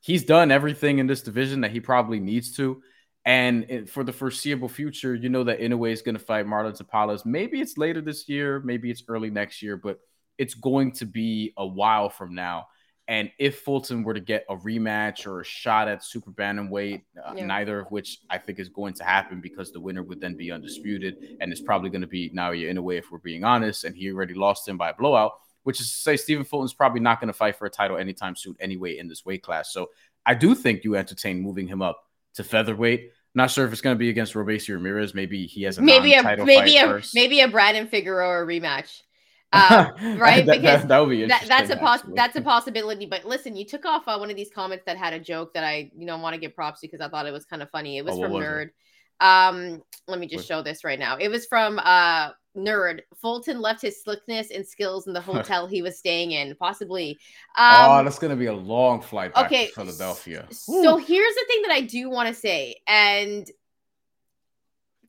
he's 0.00 0.24
done 0.24 0.50
everything 0.50 0.98
in 0.98 1.06
this 1.06 1.22
division 1.22 1.60
that 1.60 1.70
he 1.70 1.80
probably 1.80 2.20
needs 2.20 2.56
to. 2.56 2.82
And 3.24 3.88
for 3.88 4.02
the 4.02 4.12
foreseeable 4.12 4.68
future, 4.68 5.14
you 5.14 5.28
know 5.28 5.44
that 5.44 5.60
Inoue 5.60 5.92
is 5.92 6.02
going 6.02 6.14
to 6.14 6.24
fight 6.24 6.46
Marlon 6.46 6.76
Tapales. 6.76 7.26
Maybe 7.26 7.60
it's 7.60 7.76
later 7.76 8.00
this 8.00 8.28
year, 8.28 8.60
maybe 8.60 8.90
it's 8.90 9.04
early 9.08 9.30
next 9.30 9.62
year, 9.62 9.76
but 9.76 10.00
it's 10.38 10.54
going 10.54 10.92
to 10.92 11.04
be 11.04 11.52
a 11.58 11.66
while 11.66 12.08
from 12.08 12.34
now. 12.34 12.68
And 13.08 13.30
if 13.38 13.58
Fulton 13.60 14.04
were 14.04 14.14
to 14.14 14.20
get 14.20 14.46
a 14.48 14.56
rematch 14.56 15.26
or 15.26 15.40
a 15.40 15.44
shot 15.44 15.88
at 15.88 16.02
super 16.02 16.30
bantamweight, 16.30 17.02
uh, 17.22 17.34
yeah. 17.36 17.44
neither 17.44 17.80
of 17.80 17.90
which 17.90 18.20
I 18.30 18.38
think 18.38 18.58
is 18.58 18.68
going 18.68 18.94
to 18.94 19.04
happen 19.04 19.40
because 19.40 19.72
the 19.72 19.80
winner 19.80 20.02
would 20.04 20.20
then 20.20 20.36
be 20.36 20.52
undisputed, 20.52 21.36
and 21.40 21.50
it's 21.50 21.60
probably 21.60 21.90
going 21.90 22.02
to 22.02 22.06
be 22.06 22.30
Naoya 22.30 22.72
Inoue 22.72 22.98
if 22.98 23.10
we're 23.10 23.18
being 23.18 23.42
honest. 23.42 23.84
And 23.84 23.96
he 23.96 24.12
already 24.12 24.34
lost 24.34 24.66
him 24.66 24.78
by 24.78 24.90
a 24.90 24.94
blowout 24.94 25.32
which 25.62 25.80
is 25.80 25.90
to 25.90 25.96
say 25.96 26.16
Stephen 26.16 26.44
Fulton's 26.44 26.74
probably 26.74 27.00
not 27.00 27.20
going 27.20 27.28
to 27.28 27.34
fight 27.34 27.56
for 27.56 27.66
a 27.66 27.70
title 27.70 27.96
anytime 27.96 28.36
soon 28.36 28.56
anyway 28.60 28.98
in 28.98 29.08
this 29.08 29.24
weight 29.24 29.42
class. 29.42 29.72
So 29.72 29.90
I 30.24 30.34
do 30.34 30.54
think 30.54 30.84
you 30.84 30.96
entertain 30.96 31.40
moving 31.40 31.66
him 31.66 31.82
up 31.82 32.04
to 32.34 32.44
featherweight. 32.44 33.10
Not 33.34 33.50
sure 33.50 33.64
if 33.64 33.72
it's 33.72 33.80
going 33.80 33.94
to 33.94 33.98
be 33.98 34.10
against 34.10 34.34
Robeisy 34.34 34.70
Ramirez. 34.70 35.14
Maybe 35.14 35.46
he 35.46 35.62
has 35.62 35.78
a 35.78 35.82
maybe 35.82 36.14
a 36.14 36.22
maybe 36.44 36.78
a 36.78 36.86
first. 36.86 37.14
maybe 37.14 37.40
a 37.40 37.48
Brandon 37.48 37.86
Figueroa 37.86 38.44
rematch. 38.44 39.02
Uh, 39.52 39.90
right? 40.16 40.46
that, 40.46 40.60
because 40.60 40.80
that, 40.80 40.88
that, 40.88 40.98
would 40.98 41.10
be 41.10 41.26
that, 41.26 41.44
that's 41.46 41.70
a 41.70 41.76
poss- 41.76 42.04
that's 42.14 42.36
a 42.36 42.40
possibility. 42.40 43.06
But 43.06 43.24
listen, 43.24 43.56
you 43.56 43.64
took 43.64 43.84
off 43.84 44.06
uh, 44.08 44.16
one 44.16 44.30
of 44.30 44.36
these 44.36 44.50
comments 44.52 44.84
that 44.86 44.96
had 44.96 45.12
a 45.12 45.20
joke 45.20 45.54
that 45.54 45.64
I 45.64 45.90
you 45.96 46.06
know 46.06 46.18
want 46.18 46.34
to 46.34 46.40
give 46.40 46.54
props 46.54 46.80
to 46.80 46.88
because 46.88 47.00
I 47.00 47.08
thought 47.08 47.26
it 47.26 47.32
was 47.32 47.44
kind 47.44 47.62
of 47.62 47.70
funny. 47.70 47.98
It 47.98 48.04
was 48.04 48.16
oh, 48.16 48.22
from 48.22 48.32
was 48.32 48.44
Nerd. 48.44 48.66
It? 48.66 48.74
Um, 49.20 49.82
let 50.08 50.18
me 50.18 50.26
just 50.26 50.48
show 50.48 50.62
this 50.62 50.84
right 50.84 50.98
now. 50.98 51.16
It 51.16 51.28
was 51.28 51.46
from 51.46 51.78
uh 51.78 52.30
nerd. 52.56 53.00
Fulton 53.16 53.60
left 53.60 53.82
his 53.82 54.02
slickness 54.02 54.50
and 54.50 54.66
skills 54.66 55.06
in 55.06 55.12
the 55.12 55.20
hotel 55.20 55.66
he 55.66 55.82
was 55.82 55.98
staying 55.98 56.32
in, 56.32 56.54
possibly. 56.56 57.18
Um, 57.56 57.90
oh, 57.90 58.04
that's 58.04 58.18
gonna 58.18 58.36
be 58.36 58.46
a 58.46 58.52
long 58.52 59.00
flight 59.00 59.34
back 59.34 59.46
okay, 59.46 59.66
to 59.66 59.72
Philadelphia. 59.72 60.46
So 60.50 60.96
here's 60.96 61.34
the 61.34 61.44
thing 61.48 61.62
that 61.62 61.72
I 61.72 61.82
do 61.82 62.10
want 62.10 62.28
to 62.28 62.34
say, 62.34 62.76
and 62.86 63.48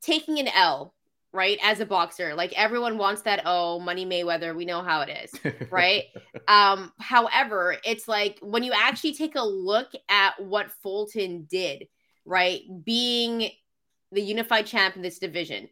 taking 0.01 0.39
an 0.39 0.47
L, 0.49 0.93
right, 1.31 1.57
as 1.63 1.79
a 1.79 1.85
boxer, 1.85 2.35
like 2.35 2.53
everyone 2.53 2.97
wants 2.97 3.23
that. 3.23 3.41
Oh, 3.45 3.79
Money 3.79 4.05
Mayweather, 4.05 4.55
we 4.55 4.65
know 4.65 4.81
how 4.81 5.01
it 5.01 5.09
is, 5.09 5.69
right? 5.71 6.03
um, 6.47 6.91
however, 6.99 7.77
it's 7.85 8.07
like 8.07 8.39
when 8.41 8.63
you 8.63 8.73
actually 8.75 9.13
take 9.13 9.35
a 9.35 9.43
look 9.43 9.91
at 10.09 10.41
what 10.43 10.71
Fulton 10.83 11.47
did, 11.49 11.87
right, 12.25 12.61
being 12.83 13.49
the 14.11 14.21
unified 14.21 14.65
champ 14.65 14.95
in 14.95 15.01
this 15.01 15.19
division, 15.19 15.69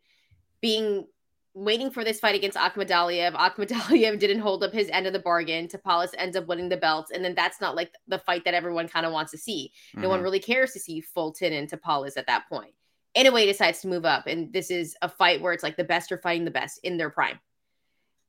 being 0.62 1.08
waiting 1.54 1.89
for 1.89 2.04
this 2.04 2.19
fight 2.19 2.36
against 2.36 2.58
Akhmadaliev. 2.58 3.34
Akhmadaliev 3.34 4.19
didn't 4.19 4.39
hold 4.39 4.63
up 4.63 4.71
his 4.71 4.89
end 4.89 5.08
of 5.08 5.13
the 5.13 5.19
bargain. 5.19 5.67
Tapales 5.67 6.13
ends 6.17 6.38
up 6.38 6.47
winning 6.47 6.69
the 6.69 6.78
belts. 6.78 7.12
And 7.12 7.23
then 7.23 7.36
that's 7.36 7.60
not 7.60 7.75
like 7.75 7.91
the 8.08 8.19
fight 8.19 8.45
that 8.45 8.54
everyone 8.54 8.88
kind 8.88 9.06
of 9.06 9.12
wants 9.12 9.32
to 9.32 9.38
see. 9.38 9.71
Mm-hmm. 9.89 10.02
No 10.02 10.10
one 10.10 10.17
mm-hmm. 10.17 10.23
really 10.23 10.39
cares 10.39 10.71
to 10.73 10.80
see 10.80 11.02
Fulton 11.02 11.54
and 11.54 11.69
Tapales 11.69 12.17
at 12.17 12.28
that 12.28 12.47
point. 12.49 12.73
Inoue 13.17 13.45
decides 13.45 13.82
to 13.82 13.88
move 13.88 14.06
up. 14.06 14.28
And 14.28 14.54
this 14.54 14.69
is 14.71 14.95
a 15.02 15.10
fight 15.10 15.41
where 15.41 15.54
it's 15.54 15.63
like 15.63 15.78
the 15.78 15.84
best 15.84 16.12
are 16.12 16.17
fighting 16.17 16.45
the 16.45 16.52
best 16.52 16.80
in 16.84 16.97
their 16.97 17.10
prime. 17.10 17.39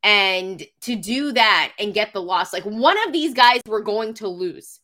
And 0.02 0.62
to 0.82 0.96
do 0.96 1.32
that 1.32 1.72
and 1.78 1.92
get 1.92 2.14
the 2.14 2.22
loss, 2.22 2.54
like 2.54 2.64
one 2.64 2.96
of 3.06 3.12
these 3.12 3.34
guys 3.34 3.60
were 3.66 3.82
going 3.82 4.14
to 4.14 4.28
lose. 4.28 4.80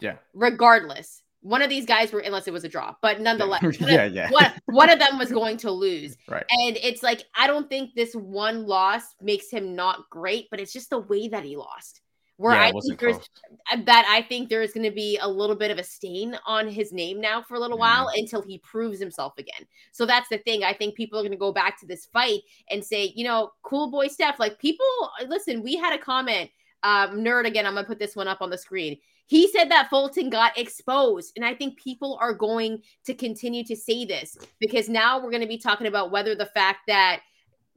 Yeah. 0.00 0.16
Regardless 0.34 1.22
one 1.40 1.62
of 1.62 1.70
these 1.70 1.86
guys 1.86 2.12
were 2.12 2.20
unless 2.20 2.48
it 2.48 2.52
was 2.52 2.64
a 2.64 2.68
draw 2.68 2.94
but 3.00 3.20
nonetheless 3.20 3.62
yeah 3.80 4.04
yeah 4.04 4.30
one, 4.30 4.52
one 4.66 4.90
of 4.90 4.98
them 4.98 5.18
was 5.18 5.30
going 5.30 5.56
to 5.56 5.70
lose 5.70 6.16
right 6.28 6.44
and 6.50 6.76
it's 6.82 7.02
like 7.02 7.22
i 7.36 7.46
don't 7.46 7.68
think 7.68 7.94
this 7.94 8.14
one 8.14 8.66
loss 8.66 9.02
makes 9.20 9.50
him 9.50 9.74
not 9.74 10.08
great 10.10 10.48
but 10.50 10.60
it's 10.60 10.72
just 10.72 10.90
the 10.90 10.98
way 10.98 11.28
that 11.28 11.44
he 11.44 11.56
lost 11.56 12.00
where 12.38 12.54
yeah, 12.54 12.66
I 12.68 12.70
think 12.70 13.00
there's 13.00 13.16
uh, 13.16 13.78
that 13.84 14.06
I 14.08 14.22
think 14.22 14.48
there's 14.48 14.72
going 14.72 14.88
to 14.88 14.94
be 14.94 15.18
a 15.20 15.28
little 15.28 15.56
bit 15.56 15.72
of 15.72 15.78
a 15.78 15.82
stain 15.82 16.38
on 16.46 16.68
his 16.68 16.92
name 16.92 17.20
now 17.20 17.42
for 17.42 17.56
a 17.56 17.58
little 17.58 17.76
mm. 17.76 17.80
while 17.80 18.10
until 18.14 18.42
he 18.42 18.58
proves 18.58 19.00
himself 19.00 19.32
again. 19.38 19.66
So 19.90 20.06
that's 20.06 20.28
the 20.28 20.38
thing. 20.38 20.62
I 20.62 20.72
think 20.72 20.94
people 20.94 21.18
are 21.18 21.22
going 21.22 21.32
to 21.32 21.36
go 21.36 21.52
back 21.52 21.80
to 21.80 21.86
this 21.86 22.06
fight 22.06 22.42
and 22.70 22.84
say, 22.84 23.12
you 23.16 23.24
know, 23.24 23.50
cool 23.64 23.90
boy 23.90 24.06
Steph. 24.06 24.38
Like 24.38 24.60
people, 24.60 24.86
listen, 25.26 25.64
we 25.64 25.74
had 25.74 25.92
a 25.92 25.98
comment, 25.98 26.48
um, 26.84 27.18
nerd 27.18 27.44
again. 27.44 27.66
I'm 27.66 27.74
gonna 27.74 27.88
put 27.88 27.98
this 27.98 28.14
one 28.14 28.28
up 28.28 28.40
on 28.40 28.50
the 28.50 28.58
screen. 28.58 28.98
He 29.28 29.46
said 29.46 29.70
that 29.70 29.90
Fulton 29.90 30.30
got 30.30 30.58
exposed. 30.58 31.34
And 31.36 31.44
I 31.44 31.54
think 31.54 31.78
people 31.78 32.18
are 32.20 32.32
going 32.32 32.82
to 33.04 33.14
continue 33.14 33.62
to 33.64 33.76
say 33.76 34.04
this 34.06 34.36
because 34.58 34.88
now 34.88 35.22
we're 35.22 35.30
going 35.30 35.42
to 35.42 35.46
be 35.46 35.58
talking 35.58 35.86
about 35.86 36.10
whether 36.10 36.34
the 36.34 36.46
fact 36.46 36.80
that 36.88 37.20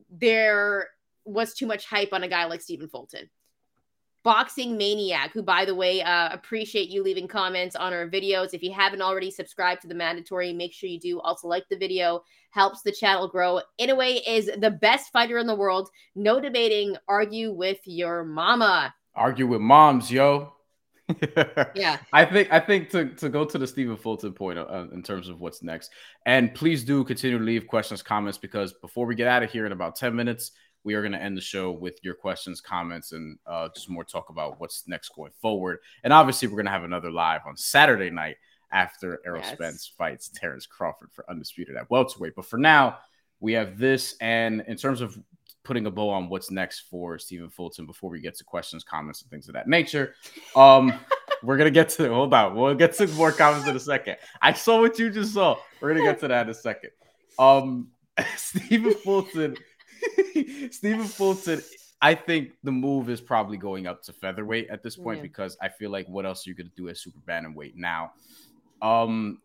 there 0.10 0.88
was 1.26 1.54
too 1.54 1.68
much 1.68 1.86
hype 1.86 2.14
on 2.14 2.24
a 2.24 2.28
guy 2.30 2.46
like 2.46 2.62
Stephen 2.62 2.88
Fulton. 2.88 3.30
Boxing 4.24 4.78
Maniac, 4.78 5.34
who, 5.34 5.42
by 5.42 5.66
the 5.66 5.76
way, 5.76 6.02
uh, 6.02 6.30
appreciate 6.32 6.90
you 6.90 7.04
leaving 7.04 7.28
comments 7.28 7.76
on 7.76 7.92
our 7.92 8.08
videos. 8.08 8.54
If 8.54 8.64
you 8.64 8.72
haven't 8.72 9.02
already 9.02 9.32
subscribed 9.32 9.82
to 9.82 9.88
the 9.88 9.96
mandatory, 9.96 10.54
make 10.54 10.74
sure 10.74 10.88
you 10.88 11.00
do. 11.00 11.20
Also, 11.20 11.48
like 11.48 11.68
the 11.70 11.78
video, 11.78 12.24
helps 12.52 12.82
the 12.82 12.92
channel 12.92 13.28
grow. 13.28 13.62
Inoue 13.80 14.22
is 14.26 14.50
the 14.60 14.72
best 14.72 15.12
fighter 15.12 15.38
in 15.40 15.48
the 15.48 15.56
world. 15.56 15.90
No 16.16 16.40
debating. 16.40 16.96
Argue 17.08 17.52
with 17.52 17.80
your 17.86 18.24
mama. 18.24 18.94
Argue 19.16 19.48
with 19.48 19.60
moms, 19.60 20.12
yo. 20.12 20.54
yeah, 21.76 21.98
I 22.14 22.26
think 22.26 22.52
I 22.52 22.60
think 22.60 22.90
to, 22.92 23.06
to 23.16 23.30
go 23.30 23.46
to 23.46 23.58
the 23.58 23.68
Stephen 23.68 23.98
Fulton 23.98 24.34
point 24.34 24.58
uh, 24.58 24.88
in 24.92 25.04
terms 25.04 25.30
of 25.30 25.40
what's 25.40 25.64
next, 25.64 25.92
and 26.26 26.54
please 26.54 26.84
do 26.84 27.04
continue 27.04 27.38
to 27.38 27.44
leave 27.44 27.68
questions, 27.68 28.02
comments 28.02 28.38
because 28.38 28.74
before 28.74 29.06
we 29.06 29.16
get 29.16 29.28
out 29.28 29.44
of 29.44 29.52
here 29.52 29.66
in 29.66 29.72
about 29.72 29.96
ten 29.96 30.16
minutes, 30.16 30.52
we 30.84 30.94
are 30.96 31.02
going 31.02 31.12
to 31.12 31.22
end 31.22 31.38
the 31.38 31.42
show 31.42 31.72
with 31.72 32.00
your 32.04 32.16
questions, 32.16 32.62
comments, 32.62 33.12
and 33.12 33.38
uh, 33.46 33.70
just 33.76 33.90
more 33.90 34.04
talk 34.04 34.30
about 34.30 34.60
what's 34.60 34.88
next 34.88 35.10
going 35.16 35.32
forward. 35.42 35.80
And 36.04 36.12
obviously, 36.12 36.48
we're 36.48 36.56
going 36.56 36.66
to 36.66 36.72
have 36.72 36.84
another 36.84 37.12
live 37.12 37.42
on 37.46 37.56
Saturday 37.58 38.10
night 38.10 38.38
after 38.72 39.20
Errol 39.26 39.42
yes. 39.42 39.54
Spence 39.54 39.94
fights 39.98 40.30
Terrence 40.34 40.66
Crawford 40.66 41.12
for 41.12 41.30
undisputed 41.30 41.76
at 41.76 41.90
welterweight. 41.90 42.36
But 42.36 42.46
for 42.46 42.58
now, 42.58 42.98
we 43.40 43.54
have 43.54 43.78
this, 43.78 44.16
and 44.22 44.64
in 44.68 44.78
terms 44.78 45.02
of 45.02 45.18
putting 45.64 45.86
a 45.86 45.92
bow 45.92 46.10
on 46.10 46.30
what's 46.30 46.52
next 46.52 46.82
for 46.90 47.20
Stephen 47.20 47.50
Fulton 47.50 47.86
before 47.86 48.10
we 48.10 48.20
get 48.20 48.36
to 48.38 48.44
questions, 48.44 48.84
comments, 48.84 49.22
and 49.22 49.30
things 49.30 49.48
of 49.48 49.54
that 49.54 49.68
nature. 49.68 50.16
Um, 50.56 50.94
we're 51.44 51.58
gonna 51.58 51.72
get 51.72 51.90
to 51.90 52.14
hold 52.14 52.34
on. 52.34 52.56
We'll 52.56 52.76
get 52.76 52.94
to 52.94 53.08
more 53.08 53.32
comments 53.32 53.68
in 53.68 53.76
a 53.76 53.80
second. 53.80 54.18
I 54.42 54.54
saw 54.54 54.80
what 54.82 54.98
you 55.00 55.10
just 55.10 55.34
saw. 55.34 55.58
We're 55.80 55.94
gonna 55.94 56.06
get 56.06 56.20
to 56.22 56.28
that 56.28 56.48
in 56.48 56.52
a 56.52 56.54
second. 56.54 56.92
Um, 57.40 57.90
Stephen 58.36 58.94
Fulton 58.94 59.56
Stephen 60.72 61.06
Fulton, 61.06 61.62
I 62.02 62.16
think 62.16 62.54
the 62.64 62.72
move 62.72 63.10
is 63.10 63.22
probably 63.22 63.58
going 63.58 63.88
up 63.88 64.04
to 64.04 64.14
featherweight 64.14 64.70
at 64.70 64.84
this 64.84 64.96
point 64.96 65.18
yeah. 65.18 65.24
because 65.24 65.58
I 65.62 65.70
feel 65.70 65.92
like 65.92 66.08
what 66.08 66.26
else 66.26 66.46
are 66.46 66.50
you 66.50 66.56
going 66.56 66.70
to 66.70 66.76
do 66.76 66.90
at 66.90 66.98
super 66.98 67.20
bantamweight 67.28 67.76
now? 67.76 68.14
Um, 68.82 69.40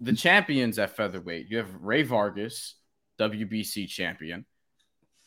the 0.00 0.12
champions 0.12 0.78
at 0.78 0.96
featherweight, 0.96 1.46
you 1.48 1.58
have 1.58 1.72
Ray 1.80 2.02
Vargas, 2.02 2.74
WBC 3.18 3.88
champion. 3.88 4.44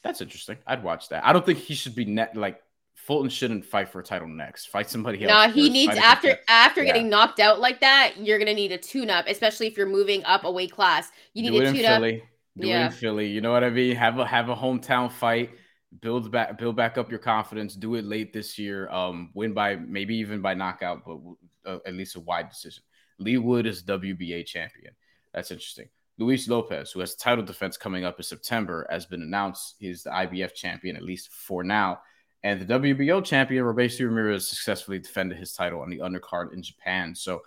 That's 0.03 0.21
interesting. 0.21 0.57
I'd 0.67 0.83
watch 0.83 1.09
that. 1.09 1.25
I 1.25 1.33
don't 1.33 1.45
think 1.45 1.59
he 1.59 1.73
should 1.73 1.95
be 1.95 2.05
net 2.05 2.35
like 2.35 2.61
Fulton 2.95 3.29
shouldn't 3.29 3.65
fight 3.65 3.89
for 3.89 3.99
a 3.99 4.03
title 4.03 4.27
next. 4.27 4.67
Fight 4.67 4.89
somebody 4.89 5.25
else. 5.25 5.29
No, 5.29 5.53
he 5.53 5.69
needs 5.69 5.95
after 5.95 6.37
after 6.47 6.81
yeah. 6.81 6.87
getting 6.87 7.09
knocked 7.09 7.39
out 7.39 7.59
like 7.59 7.81
that. 7.81 8.13
You're 8.17 8.39
gonna 8.39 8.53
need 8.53 8.71
a 8.71 8.77
tune 8.77 9.09
up, 9.09 9.25
especially 9.27 9.67
if 9.67 9.77
you're 9.77 9.87
moving 9.87 10.23
up 10.25 10.43
a 10.43 10.51
weight 10.51 10.71
class. 10.71 11.09
You 11.33 11.43
need 11.43 11.59
do 11.59 11.65
a 11.65 11.71
tune 11.71 11.85
up. 11.85 12.01
Do 12.01 12.67
yeah. 12.67 12.83
it 12.83 12.85
in 12.87 12.91
Philly. 12.91 13.27
You 13.27 13.41
know 13.41 13.51
what 13.51 13.63
I 13.63 13.69
mean? 13.69 13.95
Have 13.95 14.19
a 14.19 14.25
have 14.25 14.49
a 14.49 14.55
hometown 14.55 15.11
fight. 15.11 15.51
Build 16.01 16.31
back 16.31 16.57
build 16.57 16.75
back 16.75 16.97
up 16.97 17.09
your 17.09 17.19
confidence. 17.19 17.75
Do 17.75 17.95
it 17.95 18.05
late 18.05 18.31
this 18.31 18.57
year. 18.57 18.89
Um, 18.89 19.31
win 19.33 19.53
by 19.53 19.75
maybe 19.75 20.15
even 20.17 20.41
by 20.41 20.53
knockout, 20.53 21.03
but 21.05 21.17
uh, 21.65 21.79
at 21.85 21.93
least 21.93 22.15
a 22.15 22.19
wide 22.19 22.49
decision. 22.49 22.83
Leigh 23.19 23.37
Wood 23.37 23.65
is 23.65 23.83
WBA 23.83 24.45
champion. 24.45 24.93
That's 25.33 25.51
interesting. 25.51 25.89
Luis 26.17 26.47
Lopez, 26.47 26.91
who 26.91 26.99
has 26.99 27.15
title 27.15 27.43
defense 27.43 27.77
coming 27.77 28.05
up 28.05 28.19
in 28.19 28.23
September, 28.23 28.85
has 28.89 29.05
been 29.05 29.21
announced. 29.21 29.75
He's 29.79 30.03
the 30.03 30.11
IBF 30.11 30.53
champion, 30.53 30.95
at 30.95 31.03
least 31.03 31.31
for 31.31 31.63
now. 31.63 32.01
And 32.43 32.59
the 32.59 32.79
WBO 32.79 33.23
champion, 33.23 33.63
Robeisy 33.63 34.01
Ramirez, 34.05 34.47
successfully 34.47 34.99
defended 34.99 35.37
his 35.37 35.53
title 35.53 35.81
on 35.81 35.89
the 35.89 35.99
undercard 35.99 36.53
in 36.53 36.61
Japan. 36.61 37.15
So 37.15 37.41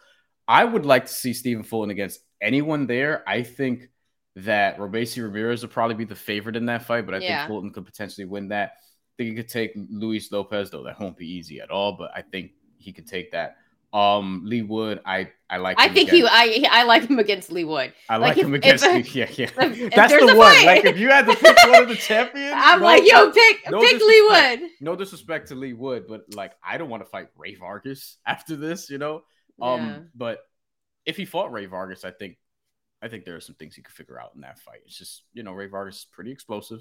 I 0.48 0.64
would 0.64 0.86
like 0.86 1.06
to 1.06 1.12
see 1.12 1.32
Stephen 1.32 1.62
Fulton 1.62 1.90
against 1.90 2.20
anyone 2.40 2.86
there. 2.86 3.22
I 3.28 3.42
think 3.42 3.90
that 4.36 4.78
Robeisy 4.78 5.22
Ramirez 5.22 5.62
will 5.62 5.68
probably 5.68 5.96
be 5.96 6.04
the 6.04 6.14
favorite 6.14 6.56
in 6.56 6.66
that 6.66 6.84
fight, 6.84 7.06
but 7.06 7.14
I 7.14 7.18
yeah. 7.18 7.38
think 7.38 7.48
Fulton 7.48 7.72
could 7.72 7.84
potentially 7.84 8.26
win 8.26 8.48
that. 8.48 8.72
I 8.72 9.12
think 9.16 9.30
he 9.30 9.36
could 9.36 9.50
take 9.50 9.72
Luis 9.74 10.30
Lopez, 10.32 10.70
though 10.70 10.84
that 10.84 11.00
won't 11.00 11.16
be 11.16 11.30
easy 11.30 11.60
at 11.60 11.70
all, 11.70 11.92
but 11.92 12.10
I 12.14 12.22
think 12.22 12.52
he 12.78 12.92
could 12.92 13.06
take 13.06 13.32
that. 13.32 13.56
Um, 13.92 14.42
Leigh 14.44 14.62
Wood, 14.62 15.00
I 15.06 15.30
I 15.48 15.58
like. 15.58 15.76
I 15.78 15.88
think 15.88 16.10
against, 16.10 16.32
I 16.32 16.64
I 16.70 16.82
like 16.82 17.08
him 17.08 17.18
against 17.18 17.52
Leigh 17.52 17.64
Wood. 17.64 17.92
I 18.08 18.16
like, 18.16 18.30
like 18.30 18.38
if, 18.38 18.44
him 18.44 18.54
against. 18.54 18.84
If, 18.86 19.14
yeah, 19.14 19.28
yeah. 19.32 19.50
If, 19.56 19.94
That's 19.94 20.12
the 20.12 20.34
one. 20.34 20.54
Fight. 20.54 20.66
Like 20.66 20.84
if 20.84 20.98
you 20.98 21.08
had 21.08 21.26
to 21.26 21.36
pick 21.36 21.56
one 21.68 21.82
of 21.84 21.88
the 21.88 21.94
champions, 21.94 22.54
I'm 22.56 22.80
no, 22.80 22.84
like, 22.84 23.04
yo, 23.06 23.30
pick 23.30 23.70
no 23.70 23.80
pick 23.80 24.00
Leigh 24.00 24.58
Wood. 24.58 24.70
No 24.80 24.96
disrespect 24.96 25.48
to 25.48 25.54
Leigh 25.54 25.72
Wood, 25.72 26.06
but 26.08 26.34
like 26.34 26.52
I 26.64 26.78
don't 26.78 26.88
want 26.88 27.04
to 27.04 27.08
fight 27.08 27.28
Ray 27.36 27.54
Vargas 27.54 28.18
after 28.26 28.56
this, 28.56 28.90
you 28.90 28.98
know. 28.98 29.22
Um, 29.62 29.80
yeah. 29.80 29.98
but 30.14 30.40
if 31.06 31.16
he 31.16 31.24
fought 31.24 31.52
Ray 31.52 31.66
Vargas, 31.66 32.04
I 32.04 32.10
think 32.10 32.36
I 33.00 33.08
think 33.08 33.24
there 33.24 33.36
are 33.36 33.40
some 33.40 33.54
things 33.54 33.76
he 33.76 33.82
could 33.82 33.94
figure 33.94 34.20
out 34.20 34.32
in 34.34 34.40
that 34.40 34.58
fight. 34.58 34.80
It's 34.86 34.98
just 34.98 35.22
you 35.32 35.44
know 35.44 35.52
Ray 35.52 35.68
Vargas 35.68 35.98
is 35.98 36.06
pretty 36.10 36.32
explosive, 36.32 36.80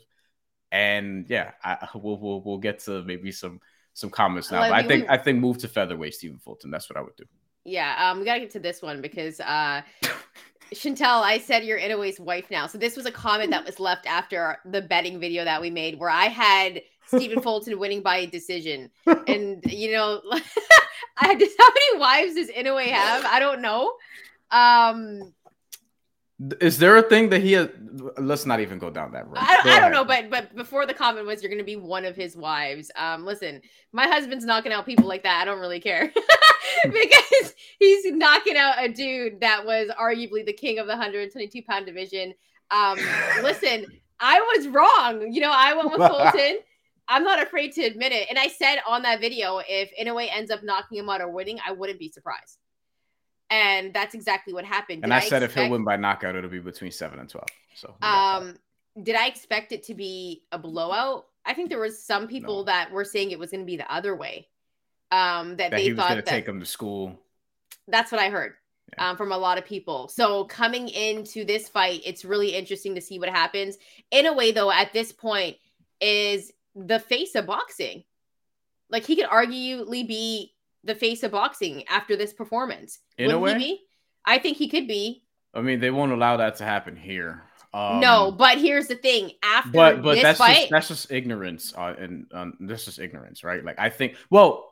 and 0.72 1.28
yeah, 1.30 1.52
I, 1.64 1.88
we'll 1.96 2.20
we'll 2.20 2.42
we'll 2.42 2.58
get 2.58 2.80
to 2.86 3.04
maybe 3.04 3.32
some 3.32 3.60
some 3.96 4.10
comments 4.10 4.52
now. 4.52 4.60
but 4.60 4.74
I 4.74 4.84
think 4.84 5.10
I 5.10 5.18
think 5.18 5.40
move 5.40 5.58
to 5.60 5.68
featherweight 5.68 6.14
Stephen 6.14 6.38
Fulton. 6.38 6.70
That's 6.70 6.90
what 6.90 6.98
I 6.98 7.02
would 7.02 7.16
do. 7.16 7.24
Yeah, 7.64 8.12
um, 8.12 8.20
we 8.20 8.26
gotta 8.26 8.42
get 8.42 8.52
to 8.52 8.60
this 8.60 8.82
one 8.82 9.02
because 9.02 9.40
uh, 9.40 9.82
Shantelle, 10.74 11.24
I 11.24 11.40
said 11.40 11.64
you're 11.64 11.80
Inoue's 11.80 12.20
wife 12.20 12.52
now. 12.52 12.68
So 12.68 12.78
this 12.78 12.98
was 12.98 13.06
a 13.06 13.12
comment 13.12 13.52
that 13.52 13.66
was 13.66 13.80
left 13.80 14.06
after 14.06 14.58
the 14.66 14.82
betting 14.82 15.20
video 15.20 15.46
that 15.46 15.62
we 15.62 15.70
made, 15.70 15.98
where 15.98 16.10
I 16.10 16.26
had 16.26 16.82
Stephen 17.08 17.42
Fulton 17.42 17.80
winning 17.80 18.02
by 18.02 18.18
a 18.18 18.28
decision, 18.28 18.92
and 19.28 19.64
you 19.66 19.94
know, 19.94 20.22
I 21.18 21.36
just 21.36 21.56
how 21.58 21.70
many 21.70 22.00
wives 22.00 22.36
does 22.36 22.50
Inoue 22.50 22.86
have? 22.88 23.26
I 23.26 23.40
don't 23.40 23.62
know. 23.62 23.94
Um, 24.52 25.34
is 26.60 26.78
there 26.80 26.98
a 26.98 27.02
thing 27.02 27.30
that 27.30 27.42
he 27.42 27.54
has? 27.54 27.70
Let's 28.18 28.46
not 28.46 28.60
even 28.60 28.78
go 28.78 28.90
down 28.90 29.14
that 29.14 29.26
road. 29.26 29.38
I, 29.38 29.62
I 29.64 29.80
don't 29.80 29.92
know, 29.92 30.04
but 30.04 30.30
but 30.30 30.54
before 30.54 30.86
the 30.86 30.94
comment 30.94 31.26
was 31.26 31.42
you're 31.42 31.50
going 31.50 31.60
to 31.60 31.66
be 31.66 31.78
one 31.78 32.04
of 32.04 32.16
his 32.16 32.36
wives. 32.36 32.92
Um, 32.98 33.24
listen, 33.26 33.62
my 33.94 34.06
husband's 34.08 34.44
knocking 34.44 34.74
out 34.74 34.86
people 34.86 35.06
like 35.06 35.24
that. 35.24 35.42
I 35.42 35.46
don't 35.46 35.60
really 35.60 35.80
care 35.80 36.12
because 36.84 37.54
he's 37.80 38.12
knocking 38.12 38.58
out 38.58 38.76
a 38.84 38.90
dude 38.90 39.40
that 39.40 39.66
was 39.66 39.90
arguably 40.00 40.46
the 40.46 40.54
king 40.54 40.78
of 40.78 40.88
the 40.88 40.94
122 40.94 41.62
pound 41.64 41.86
division. 41.86 42.34
Um, 42.70 43.00
listen, 43.42 43.86
I 44.20 44.42
was 44.42 44.68
wrong. 44.68 45.32
You 45.32 45.40
know, 45.40 45.54
I 45.54 45.74
went 45.74 45.92
with 45.92 46.08
Fulton. 46.08 46.58
I'm 47.08 47.24
not 47.24 47.42
afraid 47.42 47.72
to 47.74 47.84
admit 47.84 48.12
it. 48.12 48.28
And 48.30 48.38
I 48.38 48.48
said 48.48 48.80
on 48.86 49.04
that 49.04 49.22
video, 49.22 49.62
if 49.70 49.90
Inoue 49.98 50.28
ends 50.36 50.52
up 50.52 50.64
knocking 50.64 50.98
him 50.98 51.10
out 51.10 51.22
or 51.22 51.30
winning, 51.30 51.60
I 51.66 51.72
wouldn't 51.72 52.00
be 52.00 52.10
surprised 52.10 52.58
and 53.50 53.94
that's 53.94 54.14
exactly 54.14 54.54
what 54.54 54.66
happened. 54.66 55.04
And 55.04 55.14
I, 55.14 55.18
I 55.18 55.20
said 55.20 55.44
expect... 55.44 55.58
if 55.58 55.64
he'll 55.64 55.72
win 55.72 55.84
by 55.84 55.96
knockout, 55.98 56.36
it'll 56.36 56.50
be 56.50 56.60
between 56.60 56.92
seven 56.92 57.20
and 57.20 57.30
twelve. 57.30 57.48
So, 57.76 57.96
um, 58.02 58.58
did 59.02 59.16
I 59.16 59.28
expect 59.28 59.72
it 59.72 59.84
to 59.84 59.94
be 59.94 60.44
a 60.52 60.58
blowout? 60.58 61.26
I 61.46 61.54
think 61.54 61.70
there 61.70 61.80
was 61.80 62.02
some 62.02 62.28
people 62.28 62.58
no. 62.58 62.64
that 62.64 62.92
were 62.92 63.06
saying 63.06 63.32
it 63.32 63.40
was 63.40 63.52
going 63.52 63.62
to 63.62 63.66
be 63.66 63.78
the 63.78 63.92
other 63.94 64.16
way. 64.16 64.48
Um, 65.12 65.58
that, 65.58 65.72
that 65.72 65.78
they 65.78 65.94
thought 65.94 66.16
that 66.16 66.26
take 66.26 66.48
him 66.48 66.60
to 66.60 66.66
school. 66.66 67.20
That's 67.88 68.12
what 68.12 68.20
I 68.20 68.30
heard. 68.30 68.54
Yeah. 68.94 69.12
Um, 69.12 69.18
from 69.18 69.32
a 69.32 69.38
lot 69.38 69.58
of 69.58 69.66
people. 69.66 70.08
So 70.08 70.46
coming 70.46 70.90
into 70.90 71.46
this 71.46 71.70
fight, 71.70 72.02
it's 72.06 72.26
really 72.26 72.56
interesting 72.56 72.96
to 72.96 73.02
see 73.02 73.20
what 73.20 73.30
happens. 73.30 73.78
In 74.12 74.26
a 74.26 74.34
way, 74.34 74.52
though, 74.52 74.72
at 74.72 74.94
this 74.94 75.12
point, 75.12 75.58
is 76.02 76.52
the 76.76 77.00
face 77.00 77.36
of 77.36 77.46
boxing. 77.46 78.04
Like 78.90 79.06
he 79.06 79.16
could 79.16 79.26
arguably 79.26 80.08
be 80.08 80.55
the 80.86 80.96
face 80.96 81.24
of 81.24 81.32
boxing 81.32 81.84
after 81.88 82.16
this 82.16 82.34
performance. 82.34 83.00
In 83.18 83.26
Wouldn't 83.26 83.40
a 83.40 83.42
way, 83.42 83.58
be? 83.58 83.82
I 84.24 84.40
think 84.40 84.58
he 84.58 84.70
could 84.70 84.88
be. 84.88 85.24
I 85.54 85.62
mean, 85.62 85.80
they 85.80 85.92
won't 85.92 86.12
allow 86.12 86.38
that 86.38 86.58
to 86.58 86.64
happen 86.64 86.96
here. 86.96 87.44
Um, 87.74 88.00
no, 88.00 88.32
but 88.32 88.58
here's 88.58 88.88
the 88.88 88.96
thing: 88.96 89.32
after 89.44 89.72
but 89.72 90.02
but 90.02 90.22
that's 90.22 90.38
fight, 90.38 90.56
just, 90.56 90.72
that's 90.72 90.88
just 90.88 91.12
ignorance, 91.12 91.74
uh, 91.78 91.94
and 92.00 92.26
um, 92.34 92.54
this 92.62 92.88
is 92.88 93.00
ignorance, 93.00 93.44
right? 93.44 93.64
Like 93.66 93.78
I 93.78 93.90
think. 93.90 94.16
Well, 94.30 94.72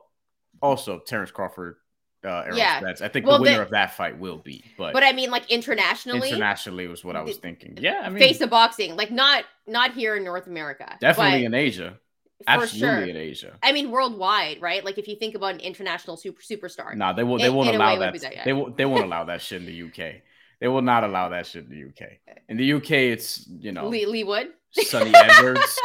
also 0.62 1.00
Terrence 1.00 1.30
Crawford, 1.30 1.76
uh, 2.24 2.46
yeah. 2.54 2.80
Spence. 2.80 3.02
I 3.02 3.10
think 3.10 3.26
well, 3.26 3.38
the 3.38 3.44
winner 3.44 3.58
the, 3.58 3.64
of 3.64 3.70
that 3.72 3.96
fight 3.96 4.18
will 4.18 4.38
be. 4.38 4.64
But 4.78 4.94
but 4.94 5.04
I 5.04 5.12
mean, 5.12 5.32
like 5.32 5.52
internationally, 5.52 6.30
internationally 6.30 6.88
was 6.88 7.04
what 7.04 7.18
I 7.18 7.22
was 7.22 7.38
thinking. 7.38 7.78
Yeah, 7.80 8.02
I 8.04 8.10
mean, 8.10 8.20
face 8.20 8.40
of 8.40 8.50
boxing, 8.50 8.96
like 8.96 9.12
not 9.12 9.44
not 9.68 9.94
here 9.94 10.16
in 10.16 10.24
North 10.24 10.48
America, 10.48 10.98
definitely 11.02 11.44
in 11.44 11.54
Asia. 11.54 12.00
Absolutely 12.48 12.80
sure. 12.80 13.10
in 13.10 13.18
Asia. 13.18 13.58
I 13.62 13.72
mean, 13.72 13.92
worldwide, 13.92 14.62
right? 14.62 14.84
Like 14.84 14.98
if 14.98 15.08
you 15.08 15.16
think 15.16 15.36
about 15.36 15.56
an 15.56 15.60
international 15.60 16.18
super 16.18 16.42
superstar. 16.42 16.96
Nah, 16.96 17.14
they 17.14 17.24
will. 17.24 17.38
They 17.38 17.50
won't 17.50 17.70
allow 17.70 17.98
that. 17.98 18.20
that 18.22 18.46
they 18.46 18.54
will. 18.54 18.72
They 18.72 18.86
won't 18.86 19.06
allow 19.06 19.26
that 19.26 19.42
shit 19.42 19.62
in 19.62 19.68
the 19.68 19.84
UK. 19.84 20.22
They 20.60 20.68
will 20.68 20.82
not 20.82 21.04
allow 21.04 21.30
that 21.30 21.46
shit 21.46 21.66
in 21.66 21.70
the 21.70 21.84
UK. 21.90 22.12
In 22.48 22.58
the 22.58 22.74
UK, 22.74 22.92
it's 22.92 23.48
you 23.48 23.72
know 23.72 23.88
Lee, 23.88 24.06
Leigh 24.06 24.24
Wood, 24.24 24.48
Sunny 24.72 25.12
Edwards. 25.16 25.78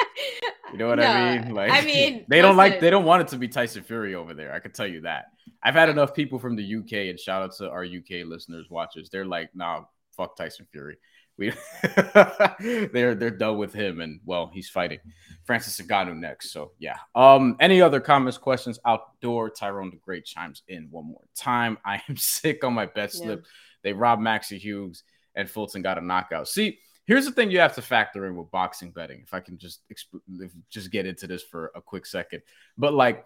You 0.73 0.79
know 0.79 0.89
what 0.89 0.99
no, 0.99 1.05
I 1.05 1.39
mean? 1.39 1.55
Like 1.55 1.71
I 1.71 1.81
mean, 1.85 2.25
they 2.29 2.41
don't 2.41 2.57
like 2.57 2.81
they 2.81 2.91
don't 2.91 3.05
want 3.05 3.23
it 3.23 3.29
to 3.29 3.39
be 3.39 3.49
Tyson 3.49 3.83
Fury 3.83 4.15
over 4.15 4.35
there. 4.35 4.53
I 4.53 4.61
can 4.61 4.73
tell 4.73 4.87
you 4.87 5.03
that. 5.03 5.27
I've 5.63 5.75
had 5.75 5.89
enough 5.89 6.15
people 6.15 6.39
from 6.39 6.57
the 6.57 6.77
UK, 6.77 7.09
and 7.09 7.19
shout 7.19 7.43
out 7.43 7.53
to 7.57 7.69
our 7.69 7.85
UK 7.85 8.27
listeners, 8.27 8.67
watchers. 8.71 9.11
They're 9.11 9.25
like, 9.25 9.51
nah, 9.55 9.83
fuck 10.17 10.37
Tyson 10.37 10.67
Fury. 10.71 10.97
We 11.39 11.53
they're 12.93 13.15
they're 13.15 13.31
done 13.31 13.59
with 13.59 13.73
him, 13.73 14.01
and 14.01 14.21
well, 14.25 14.51
he's 14.53 14.69
fighting 14.69 14.99
Francis 15.45 15.81
Ngannou 15.81 16.17
next. 16.17 16.51
So 16.51 16.73
yeah. 16.81 16.97
Um, 17.15 17.57
any 17.61 17.81
other 17.81 18.01
comments, 18.01 18.37
questions? 18.37 18.81
Outdoor 18.85 19.49
Tyrone 19.49 19.91
the 19.91 19.99
Great 19.99 20.25
chimes 20.25 20.63
in 20.67 20.89
one 20.91 21.07
more 21.07 21.23
time. 21.37 21.79
I 21.85 22.03
am 22.09 22.17
sick 22.17 22.65
on 22.65 22.75
my 22.75 22.87
bet 22.87 23.13
slip. 23.13 23.41
Yeah. 23.41 23.49
They 23.85 23.93
robbed 23.93 24.21
Maxie 24.21 24.59
Hughes, 24.59 25.05
and 25.37 25.49
Fulton 25.49 25.81
got 25.81 25.97
a 25.97 26.01
knockout. 26.01 26.49
See, 26.49 26.81
here's 27.07 27.25
the 27.25 27.31
thing 27.31 27.53
you 27.53 27.61
have 27.61 27.77
to 27.77 27.83
factor 27.83 28.27
in 28.27 28.35
with 28.35 28.51
boxing 28.51 28.91
betting. 28.91 29.21
If 29.23 29.33
I 29.33 29.39
can 29.39 29.59
just 29.59 29.83
exp- 29.93 30.51
just 30.69 30.91
get 30.91 31.07
into 31.07 31.29
this 31.29 31.45
for 31.45 31.71
a 31.77 31.81
quick 31.81 32.05
second, 32.05 32.43
but 32.77 32.95
like 32.95 33.25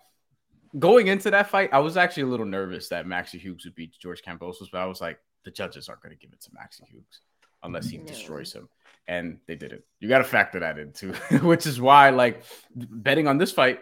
going 0.78 1.06
into 1.06 1.30
that 1.30 1.48
fight, 1.48 1.70
I 1.72 1.78
was 1.78 1.96
actually 1.96 2.24
a 2.24 2.26
little 2.26 2.44
nervous 2.44 2.90
that 2.90 3.06
Maxie 3.06 3.38
Hughes 3.38 3.64
would 3.64 3.74
beat 3.74 3.98
George 3.98 4.20
Kambosos, 4.22 4.68
but 4.70 4.82
I 4.82 4.86
was 4.86 5.00
like, 5.00 5.18
the 5.46 5.50
judges 5.50 5.88
aren't 5.88 6.02
going 6.02 6.14
to 6.14 6.18
give 6.18 6.34
it 6.34 6.42
to 6.42 6.50
Maxie 6.52 6.84
Hughes 6.90 7.22
unless 7.62 7.88
he 7.88 7.98
no. 7.98 8.04
destroys 8.04 8.52
him. 8.52 8.68
And 9.08 9.38
they 9.46 9.56
did 9.56 9.72
it. 9.72 9.84
You 10.00 10.08
got 10.08 10.18
to 10.18 10.24
factor 10.24 10.60
that 10.60 10.78
in 10.78 10.92
too, 10.92 11.12
which 11.42 11.66
is 11.66 11.80
why, 11.80 12.10
like, 12.10 12.44
betting 12.74 13.26
on 13.26 13.38
this 13.38 13.52
fight, 13.52 13.80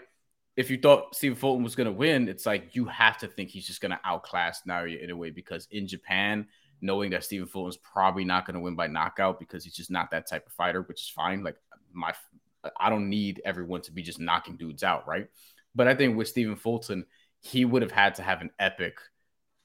if 0.57 0.71
you 0.71 0.79
thought 0.79 1.15
Stephen 1.15 1.37
Fulton 1.37 1.63
was 1.63 1.77
going 1.77 1.87
to 1.87 1.93
win, 1.93 2.29
it's 2.29 2.47
like 2.47 2.75
you 2.75 2.87
have 2.87 3.19
to 3.19 3.29
think 3.29 3.51
he's 3.51 3.67
just 3.67 3.81
going 3.81 3.93
to 3.93 4.01
outclass 4.05 4.63
Naoya 4.69 5.09
Inoue 5.09 5.35
because 5.35 5.69
in 5.71 5.87
Japan, 5.87 6.47
knowing 6.81 7.11
that 7.11 7.25
Stephen 7.25 7.47
Fulton's 7.47 7.77
probably 7.77 8.25
not 8.25 8.47
going 8.47 8.55
to 8.55 8.61
win 8.61 8.75
by 8.75 8.87
knockout 8.87 9.39
because 9.39 9.65
he's 9.65 9.75
just 9.75 9.91
not 9.91 10.11
that 10.11 10.29
type 10.29 10.47
of 10.47 10.53
fighter, 10.53 10.83
which 10.83 11.03
is 11.03 11.09
fine. 11.09 11.43
Like, 11.43 11.57
my, 11.93 12.13
I 12.79 12.91
don't 12.91 13.09
need 13.09 13.41
everyone 13.45 13.83
to 13.83 13.93
be 13.93 14.03
just 14.03 14.21
knocking 14.21 14.57
dudes 14.57 14.83
out, 14.83 15.07
right? 15.07 15.29
But 15.75 15.89
I 15.89 15.95
think 15.95 16.17
with 16.17 16.29
Stephen 16.29 16.57
Fulton, 16.57 17.07
he 17.41 17.65
would 17.65 17.83
have 17.83 17.93
had 17.93 18.17
to 18.17 18.23
have 18.23 18.41
an 18.41 18.51
epic, 18.59 18.99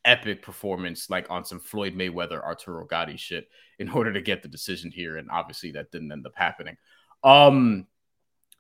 epic 0.06 0.42
performance 0.42 1.10
like 1.10 1.30
on 1.30 1.44
some 1.44 1.60
Floyd 1.60 1.96
Mayweather, 1.96 2.42
Arturo 2.42 2.86
Gatti 2.86 3.18
shit 3.18 3.50
in 3.80 3.90
order 3.92 4.14
to 4.14 4.22
get 4.22 4.42
the 4.42 4.48
decision 4.48 4.92
here. 4.92 5.18
And 5.18 5.30
obviously 5.30 5.72
that 5.72 5.92
didn't 5.92 6.12
end 6.12 6.26
up 6.26 6.34
happening. 6.36 6.78
Um, 7.24 7.88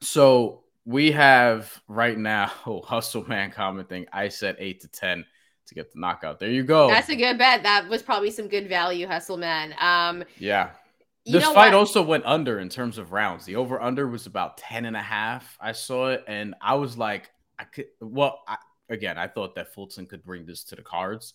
so 0.02 0.64
we 0.86 1.12
have 1.12 1.82
right 1.88 2.18
now 2.18 2.52
oh, 2.66 2.82
Hustle 2.86 3.26
Man 3.28 3.52
commenting. 3.52 4.06
I 4.12 4.30
said 4.30 4.58
eight 4.60 4.82
to 4.82 4.88
ten 4.88 5.26
to 5.68 5.76
get 5.76 5.92
the 5.92 6.00
knockout. 6.00 6.40
There 6.40 6.50
you 6.50 6.64
go. 6.64 6.88
That's 6.88 7.10
a 7.10 7.16
good 7.16 7.38
bet. 7.38 7.64
That 7.64 7.88
was 7.90 8.04
probably 8.04 8.32
some 8.32 8.48
good 8.48 8.70
value, 8.70 9.08
Hustle 9.08 9.38
Man. 9.38 9.74
Um, 9.80 10.24
yeah. 10.38 10.72
This 11.26 11.44
fight 11.44 11.56
what? 11.56 11.74
also 11.74 12.04
went 12.04 12.24
under 12.26 12.60
in 12.60 12.70
terms 12.70 13.00
of 13.00 13.12
rounds. 13.12 13.46
The 13.46 13.56
over 13.56 13.82
under 13.82 14.08
was 14.08 14.28
about 14.28 14.58
10 14.58 14.86
and 14.86 14.96
a 14.96 15.02
half. 15.02 15.58
I 15.60 15.72
saw 15.72 16.10
it 16.10 16.24
and 16.28 16.54
I 16.62 16.76
was 16.76 17.00
like, 17.00 17.32
I 17.58 17.64
could 17.64 17.86
well 18.00 18.44
I, 18.48 18.58
again 18.90 19.18
I 19.18 19.28
thought 19.28 19.56
that 19.56 19.74
Fulton 19.74 20.06
could 20.06 20.24
bring 20.24 20.46
this 20.46 20.64
to 20.66 20.76
the 20.76 20.82
cards, 20.82 21.34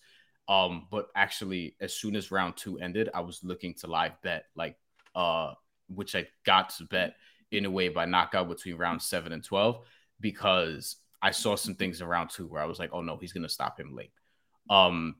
um, 0.48 0.86
but 0.90 1.08
actually 1.14 1.76
as 1.80 1.94
soon 1.94 2.16
as 2.16 2.30
round 2.30 2.56
two 2.56 2.78
ended, 2.78 3.10
I 3.14 3.20
was 3.20 3.42
looking 3.42 3.74
to 3.74 3.86
live 3.86 4.12
bet 4.22 4.46
like 4.54 4.76
uh, 5.14 5.54
which 5.88 6.14
I 6.14 6.26
got 6.44 6.70
to 6.70 6.84
bet 6.84 7.14
Inoue 7.52 7.92
by 7.92 8.04
knockout 8.04 8.48
between 8.48 8.76
round 8.76 9.02
seven 9.02 9.32
and 9.32 9.44
twelve 9.44 9.80
because 10.20 10.96
I 11.22 11.32
saw 11.32 11.56
some 11.56 11.74
things 11.74 12.00
in 12.00 12.06
round 12.06 12.30
two 12.30 12.46
where 12.46 12.62
I 12.62 12.66
was 12.66 12.78
like, 12.78 12.90
oh 12.92 13.02
no, 13.02 13.16
he's 13.16 13.32
gonna 13.32 13.48
stop 13.48 13.78
him 13.78 13.94
late. 13.94 14.12
Um, 14.68 15.16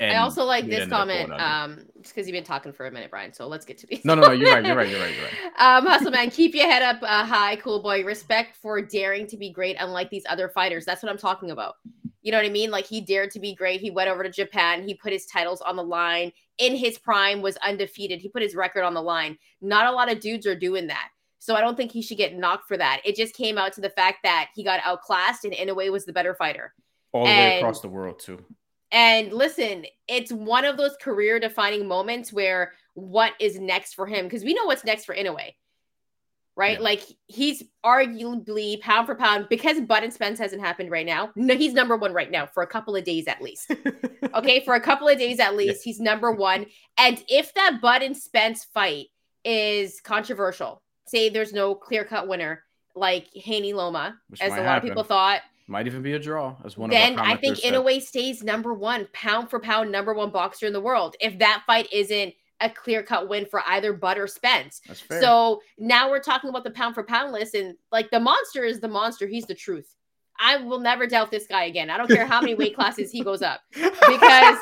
and 0.00 0.12
I 0.12 0.16
also 0.16 0.44
like 0.44 0.66
this 0.66 0.88
comment, 0.88 1.32
um, 1.32 1.86
just 2.00 2.14
because 2.14 2.26
you've 2.26 2.34
been 2.34 2.44
talking 2.44 2.72
for 2.72 2.86
a 2.86 2.90
minute, 2.90 3.10
Bryan. 3.10 3.32
So 3.32 3.46
let's 3.48 3.64
get 3.64 3.78
to 3.78 3.86
these. 3.86 4.04
No, 4.04 4.14
no, 4.14 4.28
no, 4.28 4.32
you're 4.32 4.52
right, 4.52 4.64
you're 4.64 4.76
right, 4.76 4.88
you're 4.88 5.00
right, 5.00 5.14
you're 5.14 5.24
right. 5.58 5.76
um, 5.78 5.86
Hustle 5.86 6.10
man, 6.10 6.30
keep 6.30 6.54
your 6.54 6.70
head 6.70 6.82
up 6.82 7.02
uh, 7.02 7.24
high, 7.24 7.56
cool 7.56 7.82
boy. 7.82 8.04
Respect 8.04 8.56
for 8.56 8.80
daring 8.80 9.26
to 9.28 9.36
be 9.36 9.50
great, 9.50 9.76
unlike 9.78 10.10
these 10.10 10.24
other 10.28 10.48
fighters. 10.48 10.84
That's 10.84 11.02
what 11.02 11.10
I'm 11.10 11.18
talking 11.18 11.50
about. 11.50 11.74
You 12.22 12.32
know 12.32 12.38
what 12.38 12.46
I 12.46 12.50
mean? 12.50 12.70
Like 12.70 12.86
he 12.86 13.00
dared 13.00 13.30
to 13.32 13.40
be 13.40 13.54
great. 13.54 13.80
He 13.80 13.90
went 13.90 14.10
over 14.10 14.22
to 14.22 14.30
Japan. 14.30 14.82
He 14.86 14.94
put 14.94 15.12
his 15.12 15.26
titles 15.26 15.60
on 15.60 15.76
the 15.76 15.84
line. 15.84 16.32
In 16.58 16.74
his 16.74 16.98
prime, 16.98 17.40
was 17.40 17.56
undefeated. 17.58 18.20
He 18.20 18.28
put 18.28 18.42
his 18.42 18.54
record 18.54 18.82
on 18.82 18.94
the 18.94 19.02
line. 19.02 19.38
Not 19.60 19.86
a 19.86 19.92
lot 19.92 20.10
of 20.10 20.20
dudes 20.20 20.46
are 20.46 20.56
doing 20.56 20.88
that. 20.88 21.08
So 21.38 21.54
I 21.54 21.60
don't 21.60 21.76
think 21.76 21.92
he 21.92 22.02
should 22.02 22.18
get 22.18 22.36
knocked 22.36 22.66
for 22.66 22.76
that. 22.76 23.00
It 23.04 23.16
just 23.16 23.34
came 23.34 23.58
out 23.58 23.72
to 23.74 23.80
the 23.80 23.90
fact 23.90 24.18
that 24.24 24.48
he 24.54 24.64
got 24.64 24.80
outclassed 24.84 25.44
and 25.44 25.54
Inoue 25.54 25.92
was 25.92 26.04
the 26.04 26.12
better 26.12 26.34
fighter. 26.34 26.74
All 27.12 27.24
the 27.24 27.30
and, 27.30 27.52
way 27.52 27.58
across 27.58 27.80
the 27.80 27.88
world 27.88 28.20
too. 28.20 28.44
And 28.90 29.32
listen, 29.32 29.84
it's 30.06 30.32
one 30.32 30.64
of 30.64 30.76
those 30.76 30.96
career 31.00 31.38
defining 31.38 31.86
moments 31.86 32.32
where 32.32 32.72
what 32.94 33.32
is 33.38 33.58
next 33.58 33.94
for 33.94 34.06
him? 34.06 34.24
Because 34.24 34.44
we 34.44 34.54
know 34.54 34.64
what's 34.64 34.84
next 34.84 35.04
for 35.04 35.14
Inoue, 35.14 35.52
right? 36.56 36.78
Yeah. 36.78 36.82
Like 36.84 37.02
he's 37.26 37.62
arguably 37.84 38.80
pound 38.80 39.06
for 39.06 39.14
pound 39.14 39.48
because 39.50 39.80
Bud 39.82 40.04
and 40.04 40.12
Spence 40.12 40.38
hasn't 40.38 40.62
happened 40.62 40.90
right 40.90 41.06
now. 41.06 41.30
No, 41.36 41.54
he's 41.54 41.74
number 41.74 41.96
one 41.96 42.12
right 42.14 42.30
now 42.30 42.46
for 42.46 42.62
a 42.62 42.66
couple 42.66 42.96
of 42.96 43.04
days 43.04 43.26
at 43.26 43.42
least. 43.42 43.70
okay, 44.34 44.64
for 44.64 44.74
a 44.74 44.80
couple 44.80 45.06
of 45.06 45.18
days 45.18 45.38
at 45.38 45.54
least, 45.54 45.86
yeah. 45.86 45.90
he's 45.90 46.00
number 46.00 46.32
one. 46.32 46.66
And 46.96 47.22
if 47.28 47.52
that 47.54 47.80
Bud 47.82 48.02
and 48.02 48.16
Spence 48.16 48.64
fight 48.64 49.06
is 49.44 50.00
controversial, 50.00 50.82
say 51.06 51.28
there's 51.28 51.52
no 51.52 51.74
clear 51.74 52.04
cut 52.04 52.26
winner 52.26 52.64
like 52.94 53.28
Haney 53.34 53.74
Loma, 53.74 54.18
Which 54.28 54.40
as 54.40 54.52
a 54.52 54.56
lot 54.56 54.64
happen. 54.64 54.88
of 54.88 54.90
people 54.90 55.04
thought 55.04 55.42
might 55.68 55.86
even 55.86 56.02
be 56.02 56.14
a 56.14 56.18
draw 56.18 56.56
as 56.64 56.76
one 56.76 56.90
then 56.90 57.18
I 57.18 57.36
think 57.36 57.58
said. 57.58 57.74
Inoue 57.74 58.00
stays 58.00 58.42
number 58.42 58.72
one, 58.72 59.06
pound 59.12 59.50
for 59.50 59.60
pound, 59.60 59.92
number 59.92 60.14
one 60.14 60.30
boxer 60.30 60.66
in 60.66 60.72
the 60.72 60.80
world. 60.80 61.14
If 61.20 61.38
that 61.38 61.62
fight 61.66 61.88
isn't 61.92 62.34
a 62.60 62.70
clear 62.70 63.02
cut 63.02 63.28
win 63.28 63.46
for 63.46 63.62
either 63.66 63.92
Bud 63.92 64.18
or 64.18 64.26
Spence. 64.26 64.80
So 65.08 65.60
now 65.78 66.10
we're 66.10 66.20
talking 66.20 66.50
about 66.50 66.64
the 66.64 66.70
pound 66.70 66.94
for 66.94 67.04
pound 67.04 67.32
list, 67.32 67.54
and 67.54 67.76
like 67.92 68.10
the 68.10 68.18
monster 68.18 68.64
is 68.64 68.80
the 68.80 68.88
monster. 68.88 69.26
He's 69.26 69.44
the 69.44 69.54
truth. 69.54 69.94
I 70.40 70.56
will 70.56 70.78
never 70.80 71.06
doubt 71.06 71.30
this 71.30 71.46
guy 71.46 71.64
again. 71.64 71.90
I 71.90 71.96
don't 71.96 72.08
care 72.08 72.26
how 72.26 72.40
many 72.40 72.54
weight 72.54 72.74
classes 72.74 73.10
he 73.10 73.22
goes 73.22 73.42
up 73.42 73.60
because 73.72 73.88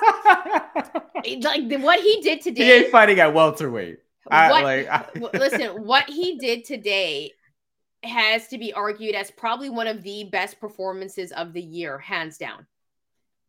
like 1.43 1.71
what 1.81 2.01
he 2.01 2.21
did 2.23 2.41
today. 2.41 2.65
He 2.65 2.73
ain't 2.73 2.91
fighting 2.91 3.21
at 3.21 3.33
welterweight. 3.33 4.01
I, 4.29 4.51
what, 4.51 4.65
like, 4.65 4.89
I... 4.89 5.07
listen, 5.39 5.85
what 5.85 6.09
he 6.09 6.39
did 6.39 6.65
today 6.65 7.33
has 8.09 8.49
to 8.49 8.59
be 8.59 8.73
argued 8.73 9.15
as 9.15 9.31
probably 9.31 9.71
one 9.71 9.87
of 9.87 10.03
the 10.03 10.25
best 10.25 10.61
performances 10.61 11.33
of 11.33 11.53
the 11.53 11.63
year, 11.63 11.99
hands 11.99 12.39
down. 12.39 12.67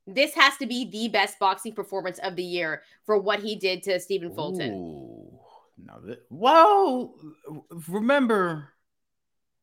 This 0.05 0.33
has 0.35 0.55
to 0.57 0.65
be 0.65 0.89
the 0.89 1.09
best 1.09 1.37
boxing 1.39 1.73
performance 1.73 2.19
of 2.19 2.35
the 2.35 2.43
year 2.43 2.81
for 3.05 3.19
what 3.19 3.39
he 3.39 3.55
did 3.55 3.83
to 3.83 3.99
Stephen 3.99 4.33
Fulton. 4.33 4.71
Well, 6.29 7.13
remember, 7.89 8.69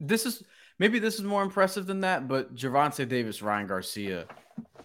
this 0.00 0.26
is 0.26 0.42
maybe 0.78 0.98
this 0.98 1.14
is 1.14 1.22
more 1.22 1.42
impressive 1.42 1.86
than 1.86 2.00
that, 2.00 2.28
but 2.28 2.54
Gervonta 2.54 3.08
Davis, 3.08 3.42
Ryan 3.42 3.66
Garcia, 3.66 4.26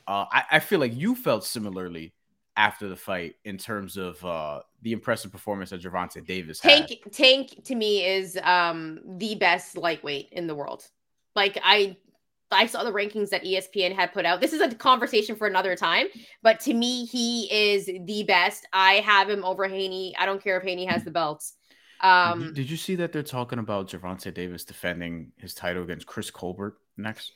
uh, 0.08 0.26
I, 0.32 0.44
I 0.52 0.60
feel 0.60 0.80
like 0.80 0.96
you 0.96 1.16
felt 1.16 1.44
similarly 1.44 2.14
after 2.56 2.88
the 2.88 2.96
fight 2.96 3.36
in 3.44 3.58
terms 3.58 3.98
of 3.98 4.24
uh, 4.26 4.62
the 4.82 4.92
impressive 4.92 5.32
performance 5.32 5.70
that 5.72 5.82
Gervonta 5.82 6.26
Davis 6.26 6.60
Tank 6.60 6.90
had. 6.90 7.14
Tank 7.14 7.64
to 7.66 7.76
me 7.76 8.06
is 8.06 8.38
um, 8.44 9.00
the 9.18 9.36
best 9.36 9.78
lightweight 9.78 10.30
in 10.32 10.48
the 10.48 10.56
world. 10.56 10.88
Like 11.36 11.58
I 11.64 11.98
I 12.52 12.66
saw 12.66 12.84
the 12.84 12.92
rankings 12.92 13.30
that 13.30 13.44
ESPN 13.44 13.94
had 13.94 14.12
put 14.12 14.26
out. 14.26 14.42
This 14.42 14.54
is 14.54 14.62
a 14.62 14.74
conversation 14.74 15.36
for 15.36 15.48
another 15.48 15.76
time, 15.76 16.08
but 16.42 16.60
to 16.62 16.74
me, 16.74 17.06
he 17.06 17.44
is 17.52 17.86
the 17.86 18.24
best. 18.24 18.68
I 18.74 18.94
have 18.96 19.30
him 19.30 19.44
over 19.44 19.68
Haney. 19.68 20.16
I 20.18 20.26
don't 20.26 20.44
care 20.44 20.58
if 20.58 20.64
Haney 20.64 20.86
has 20.86 21.04
the 21.04 21.12
belts. 21.12 21.54
Um, 22.02 22.54
did, 22.54 22.70
you, 22.70 22.78
see 22.78 22.96
that 22.96 23.12
they're 23.12 23.24
talking 23.24 23.60
about 23.60 23.90
Gervonta 23.90 24.34
Davis 24.34 24.64
defending 24.64 25.32
his 25.38 25.54
title 25.54 25.84
against 25.84 26.08
Chris 26.08 26.32
Colbert 26.32 26.78
next? 26.98 27.34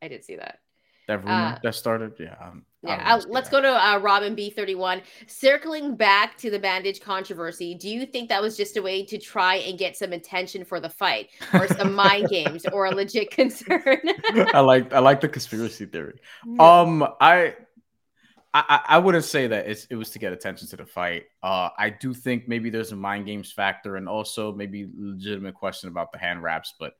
I 0.00 0.08
did 0.08 0.24
see 0.24 0.36
that. 0.36 0.60
That 1.06 1.18
rumor 1.18 1.32
uh, 1.32 1.58
that 1.62 1.74
started, 1.74 2.14
yeah. 2.18 2.34
Um, 2.40 2.64
yeah, 2.82 3.20
let's 3.28 3.48
go 3.48 3.60
to 3.60 3.68
uh, 3.68 3.98
Robin 3.98 4.36
B31. 4.36 5.02
Circling 5.26 5.96
back 5.96 6.36
to 6.38 6.50
the 6.50 6.58
bandage 6.58 7.00
controversy, 7.00 7.74
do 7.74 7.88
you 7.88 8.04
think 8.04 8.28
that 8.28 8.42
was 8.42 8.56
just 8.56 8.76
a 8.76 8.82
way 8.82 9.04
to 9.06 9.18
try 9.18 9.56
and 9.56 9.78
get 9.78 9.96
some 9.96 10.12
attention 10.12 10.64
for 10.64 10.80
the 10.80 10.88
fight, 10.88 11.28
or 11.52 11.66
some 11.68 11.94
mind 11.94 12.28
games, 12.28 12.66
or 12.72 12.86
a 12.86 12.90
legit 12.90 13.30
concern? 13.30 14.00
I 14.54 14.60
like 14.60 14.92
I 14.92 14.98
like 14.98 15.20
the 15.20 15.28
conspiracy 15.28 15.86
theory. 15.86 16.18
Um, 16.58 17.06
I 17.20 17.54
I, 18.54 18.80
I 18.86 18.98
wouldn't 18.98 19.24
say 19.24 19.48
that 19.48 19.66
it's, 19.66 19.86
it 19.90 19.96
was 19.96 20.10
to 20.10 20.20
get 20.20 20.32
attention 20.32 20.68
to 20.68 20.76
the 20.76 20.86
fight. 20.86 21.24
Uh, 21.42 21.70
I 21.76 21.90
do 21.90 22.14
think 22.14 22.46
maybe 22.46 22.70
there's 22.70 22.92
a 22.92 22.96
mind 22.96 23.26
games 23.26 23.50
factor, 23.50 23.96
and 23.96 24.08
also 24.08 24.52
maybe 24.52 24.88
legitimate 24.96 25.54
question 25.54 25.88
about 25.88 26.12
the 26.12 26.18
hand 26.18 26.42
wraps, 26.42 26.72
but 26.78 26.94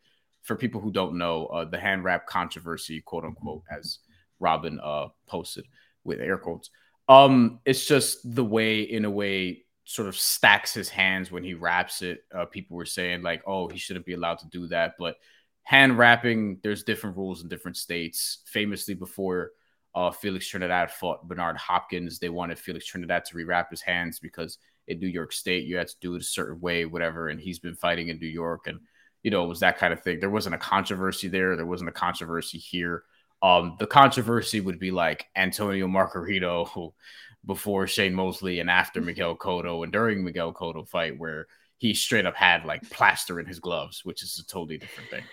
for 0.44 0.56
people 0.56 0.80
who 0.80 0.92
don't 0.92 1.18
know, 1.18 1.46
uh, 1.46 1.64
the 1.64 1.78
hand 1.78 2.04
wrap 2.04 2.26
controversy, 2.26 3.00
quote 3.00 3.24
unquote, 3.24 3.62
as 3.76 3.98
Robin 4.38 4.78
uh, 4.82 5.08
posted 5.26 5.66
with 6.04 6.20
air 6.20 6.38
quotes. 6.38 6.70
Um, 7.08 7.60
it's 7.64 7.86
just 7.86 8.34
the 8.34 8.44
way, 8.44 8.86
Inoue, 8.86 9.62
sort 9.84 10.08
of 10.08 10.16
stacks 10.16 10.72
his 10.72 10.88
hands 10.88 11.32
when 11.32 11.44
he 11.44 11.54
wraps 11.54 12.02
it. 12.02 12.24
Uh, 12.34 12.44
people 12.44 12.76
were 12.76 12.86
saying 12.86 13.22
like, 13.22 13.42
oh, 13.46 13.68
he 13.68 13.78
shouldn't 13.78 14.06
be 14.06 14.14
allowed 14.14 14.38
to 14.38 14.48
do 14.48 14.66
that, 14.68 14.94
but 14.98 15.16
hand 15.62 15.98
wrapping, 15.98 16.58
there's 16.62 16.84
different 16.84 17.16
rules 17.16 17.42
in 17.42 17.48
different 17.48 17.76
states. 17.76 18.38
Famously, 18.46 18.94
before 18.94 19.52
uh, 19.94 20.10
Felix 20.10 20.46
Trinidad 20.46 20.90
fought 20.90 21.26
Bernard 21.26 21.56
Hopkins, 21.56 22.18
they 22.18 22.28
wanted 22.28 22.58
Felix 22.58 22.86
Trinidad 22.86 23.24
to 23.26 23.34
rewrap 23.34 23.70
his 23.70 23.80
hands 23.80 24.18
because 24.18 24.58
in 24.88 25.00
New 25.00 25.08
York 25.08 25.32
State 25.32 25.64
you 25.64 25.76
had 25.78 25.88
to 25.88 25.94
do 26.02 26.14
it 26.14 26.22
a 26.22 26.24
certain 26.24 26.60
way, 26.60 26.84
whatever. 26.84 27.28
And 27.28 27.40
he's 27.40 27.58
been 27.58 27.74
fighting 27.74 28.08
in 28.08 28.18
New 28.18 28.26
York 28.26 28.66
and 28.66 28.80
you 29.24 29.30
know, 29.30 29.42
it 29.42 29.48
was 29.48 29.60
that 29.60 29.78
kind 29.78 29.92
of 29.92 30.02
thing. 30.02 30.20
There 30.20 30.30
wasn't 30.30 30.54
a 30.54 30.58
controversy 30.58 31.28
there. 31.28 31.56
There 31.56 31.66
wasn't 31.66 31.88
a 31.88 31.92
controversy 31.92 32.58
here. 32.58 33.04
Um, 33.42 33.76
the 33.80 33.86
controversy 33.86 34.60
would 34.60 34.78
be 34.78 34.90
like 34.90 35.26
Antonio 35.34 35.88
Margarito 35.88 36.92
before 37.46 37.86
Shane 37.86 38.14
Mosley 38.14 38.60
and 38.60 38.70
after 38.70 39.00
Miguel 39.00 39.36
Cotto 39.36 39.82
and 39.82 39.92
during 39.92 40.22
Miguel 40.22 40.52
Cotto 40.52 40.86
fight 40.86 41.18
where 41.18 41.46
he 41.78 41.94
straight 41.94 42.26
up 42.26 42.36
had 42.36 42.64
like 42.64 42.88
plaster 42.90 43.40
in 43.40 43.46
his 43.46 43.58
gloves, 43.58 44.04
which 44.04 44.22
is 44.22 44.38
a 44.38 44.46
totally 44.46 44.78
different 44.78 45.10
thing. 45.10 45.24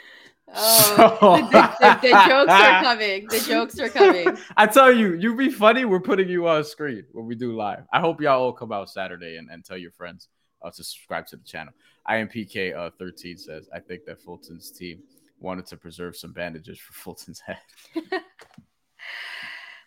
Oh, 0.53 0.95
so... 0.95 1.47
the, 1.51 1.75
the, 1.79 1.99
the, 2.01 2.25
jokes 2.27 2.51
are 2.51 2.83
coming. 2.83 3.27
The 3.27 3.39
jokes 3.39 3.79
are 3.79 3.89
coming. 3.89 4.37
I 4.57 4.67
tell 4.67 4.91
you, 4.91 5.13
you 5.13 5.35
be 5.35 5.49
funny. 5.49 5.85
We're 5.85 5.99
putting 5.99 6.29
you 6.29 6.47
on 6.47 6.63
screen 6.63 7.05
when 7.11 7.25
we 7.25 7.35
do 7.35 7.55
live. 7.55 7.83
I 7.93 7.99
hope 7.99 8.21
y'all 8.21 8.41
all 8.41 8.53
come 8.53 8.71
out 8.71 8.89
Saturday 8.89 9.37
and, 9.37 9.49
and 9.49 9.63
tell 9.63 9.77
your 9.77 9.91
friends 9.91 10.27
uh, 10.61 10.71
to 10.71 10.83
subscribe 10.83 11.27
to 11.27 11.37
the 11.37 11.43
channel. 11.43 11.73
IMPK 12.09 12.75
uh, 12.75 12.89
13 12.97 13.37
says, 13.37 13.69
I 13.73 13.79
think 13.79 14.05
that 14.05 14.19
Fulton's 14.21 14.71
team 14.71 15.03
wanted 15.39 15.65
to 15.67 15.77
preserve 15.77 16.15
some 16.15 16.31
bandages 16.33 16.79
for 16.79 16.93
Fulton's 16.93 17.39
head. 17.39 17.57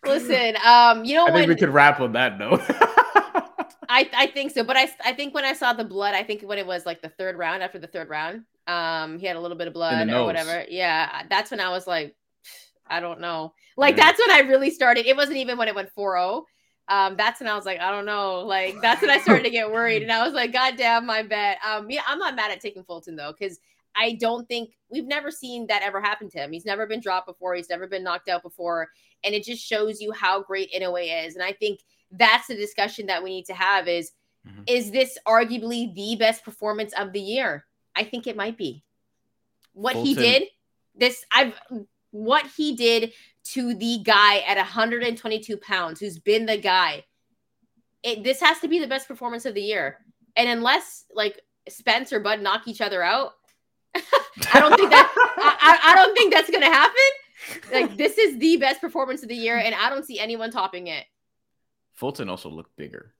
Listen, 0.05 0.55
um, 0.65 1.03
you 1.03 1.15
know 1.15 1.23
I 1.23 1.27
think 1.27 1.35
when 1.35 1.49
we 1.49 1.55
could 1.55 1.69
wrap 1.69 1.99
on 1.99 2.11
that 2.13 2.37
note. 2.37 2.61
I 3.89 4.09
I 4.13 4.27
think 4.27 4.51
so, 4.51 4.63
but 4.63 4.77
I 4.77 4.89
I 5.03 5.13
think 5.13 5.33
when 5.33 5.45
I 5.45 5.53
saw 5.53 5.73
the 5.73 5.83
blood, 5.83 6.13
I 6.13 6.23
think 6.23 6.41
when 6.43 6.57
it 6.57 6.67
was 6.67 6.85
like 6.85 7.01
the 7.01 7.09
third 7.09 7.37
round 7.37 7.63
after 7.63 7.79
the 7.79 7.87
third 7.87 8.09
round, 8.09 8.43
um, 8.67 9.17
he 9.17 9.25
had 9.25 9.35
a 9.35 9.39
little 9.39 9.57
bit 9.57 9.67
of 9.67 9.73
blood 9.73 10.09
or 10.09 10.25
whatever. 10.25 10.63
Yeah, 10.69 11.23
that's 11.29 11.49
when 11.49 11.59
I 11.59 11.69
was 11.69 11.87
like, 11.87 12.15
I 12.87 12.99
don't 12.99 13.19
know. 13.19 13.53
Like 13.77 13.97
Yeah. 13.97 14.05
that's 14.05 14.19
when 14.19 14.31
I 14.31 14.47
really 14.47 14.69
started. 14.69 15.05
It 15.07 15.15
wasn't 15.15 15.37
even 15.37 15.57
when 15.57 15.67
it 15.67 15.75
went 15.75 15.89
4-0. 15.97 16.43
Um, 16.87 17.15
that's 17.17 17.39
when 17.39 17.49
I 17.49 17.55
was 17.55 17.65
like, 17.65 17.79
I 17.79 17.89
don't 17.91 18.05
know. 18.05 18.41
Like 18.41 18.75
that's 18.81 19.01
when 19.01 19.09
I 19.09 19.17
started 19.19 19.43
to 19.43 19.49
get 19.49 19.71
worried, 19.71 20.03
and 20.03 20.11
I 20.11 20.23
was 20.23 20.33
like, 20.33 20.53
God 20.53 20.75
damn, 20.77 21.05
my 21.05 21.23
bet. 21.23 21.57
Um, 21.67 21.89
yeah, 21.89 22.01
I'm 22.07 22.19
not 22.19 22.35
mad 22.35 22.51
at 22.51 22.61
taking 22.61 22.83
Fulton 22.83 23.15
though, 23.15 23.33
because 23.37 23.59
I 23.95 24.13
don't 24.19 24.47
think 24.47 24.71
we've 24.89 25.05
never 25.07 25.31
seen 25.31 25.67
that 25.67 25.81
ever 25.81 25.99
happen 26.01 26.29
to 26.31 26.37
him. 26.37 26.51
He's 26.51 26.65
never 26.65 26.85
been 26.85 26.99
dropped 26.99 27.27
before. 27.27 27.55
He's 27.55 27.69
never 27.69 27.87
been 27.87 28.03
knocked 28.03 28.29
out 28.29 28.43
before, 28.43 28.89
and 29.23 29.33
it 29.33 29.43
just 29.43 29.65
shows 29.65 29.99
you 29.99 30.11
how 30.11 30.43
great 30.43 30.71
Inoue 30.73 31.25
is. 31.25 31.35
And 31.35 31.43
I 31.43 31.53
think 31.53 31.79
that's 32.11 32.47
the 32.47 32.55
discussion 32.55 33.07
that 33.07 33.23
we 33.23 33.31
need 33.31 33.45
to 33.45 33.53
have: 33.53 33.87
is 33.87 34.11
Mhm. 34.47 34.63
is 34.67 34.91
this 34.91 35.17
arguably 35.27 35.93
the 35.95 36.15
best 36.17 36.43
performance 36.43 36.93
of 36.93 37.13
the 37.13 37.21
year? 37.21 37.65
I 37.95 38.03
think 38.03 38.27
it 38.27 38.35
might 38.35 38.57
be. 38.57 38.83
What 39.73 39.95
he 39.95 40.13
did, 40.13 40.43
this 40.93 41.25
I've 41.31 41.59
what 42.11 42.45
he 42.55 42.75
did 42.75 43.11
to 43.45 43.73
the 43.75 43.99
guy 44.03 44.39
at 44.39 44.57
122 44.57 45.57
pounds, 45.57 45.99
who's 45.99 46.19
been 46.19 46.45
the 46.45 46.57
guy. 46.57 47.03
It, 48.03 48.23
this 48.23 48.41
has 48.41 48.59
to 48.59 48.67
be 48.67 48.79
the 48.79 48.87
best 48.87 49.07
performance 49.07 49.45
of 49.45 49.53
the 49.53 49.61
year. 49.61 49.99
And 50.35 50.49
unless 50.49 51.05
like 51.13 51.39
Spence 51.69 52.11
or 52.11 52.19
Bud 52.19 52.41
knock 52.41 52.67
each 52.67 52.81
other 52.81 53.01
out, 53.01 53.33
I 53.95 54.59
don't 54.59 54.75
think 54.75 54.89
that 54.89 55.11
I, 55.37 55.91
I, 55.91 55.95
don't 55.95 56.13
think 56.15 56.33
that's 56.33 56.49
gonna 56.49 56.65
happen. 56.65 57.71
Like 57.71 57.95
this 57.95 58.17
is 58.17 58.37
the 58.39 58.57
best 58.57 58.81
performance 58.81 59.23
of 59.23 59.29
the 59.29 59.35
year, 59.35 59.57
and 59.57 59.73
I 59.73 59.89
don't 59.89 60.05
see 60.05 60.19
anyone 60.19 60.51
topping 60.51 60.87
it. 60.87 61.05
Fulton 61.93 62.29
also 62.29 62.49
looked 62.49 62.75
bigger, 62.75 63.13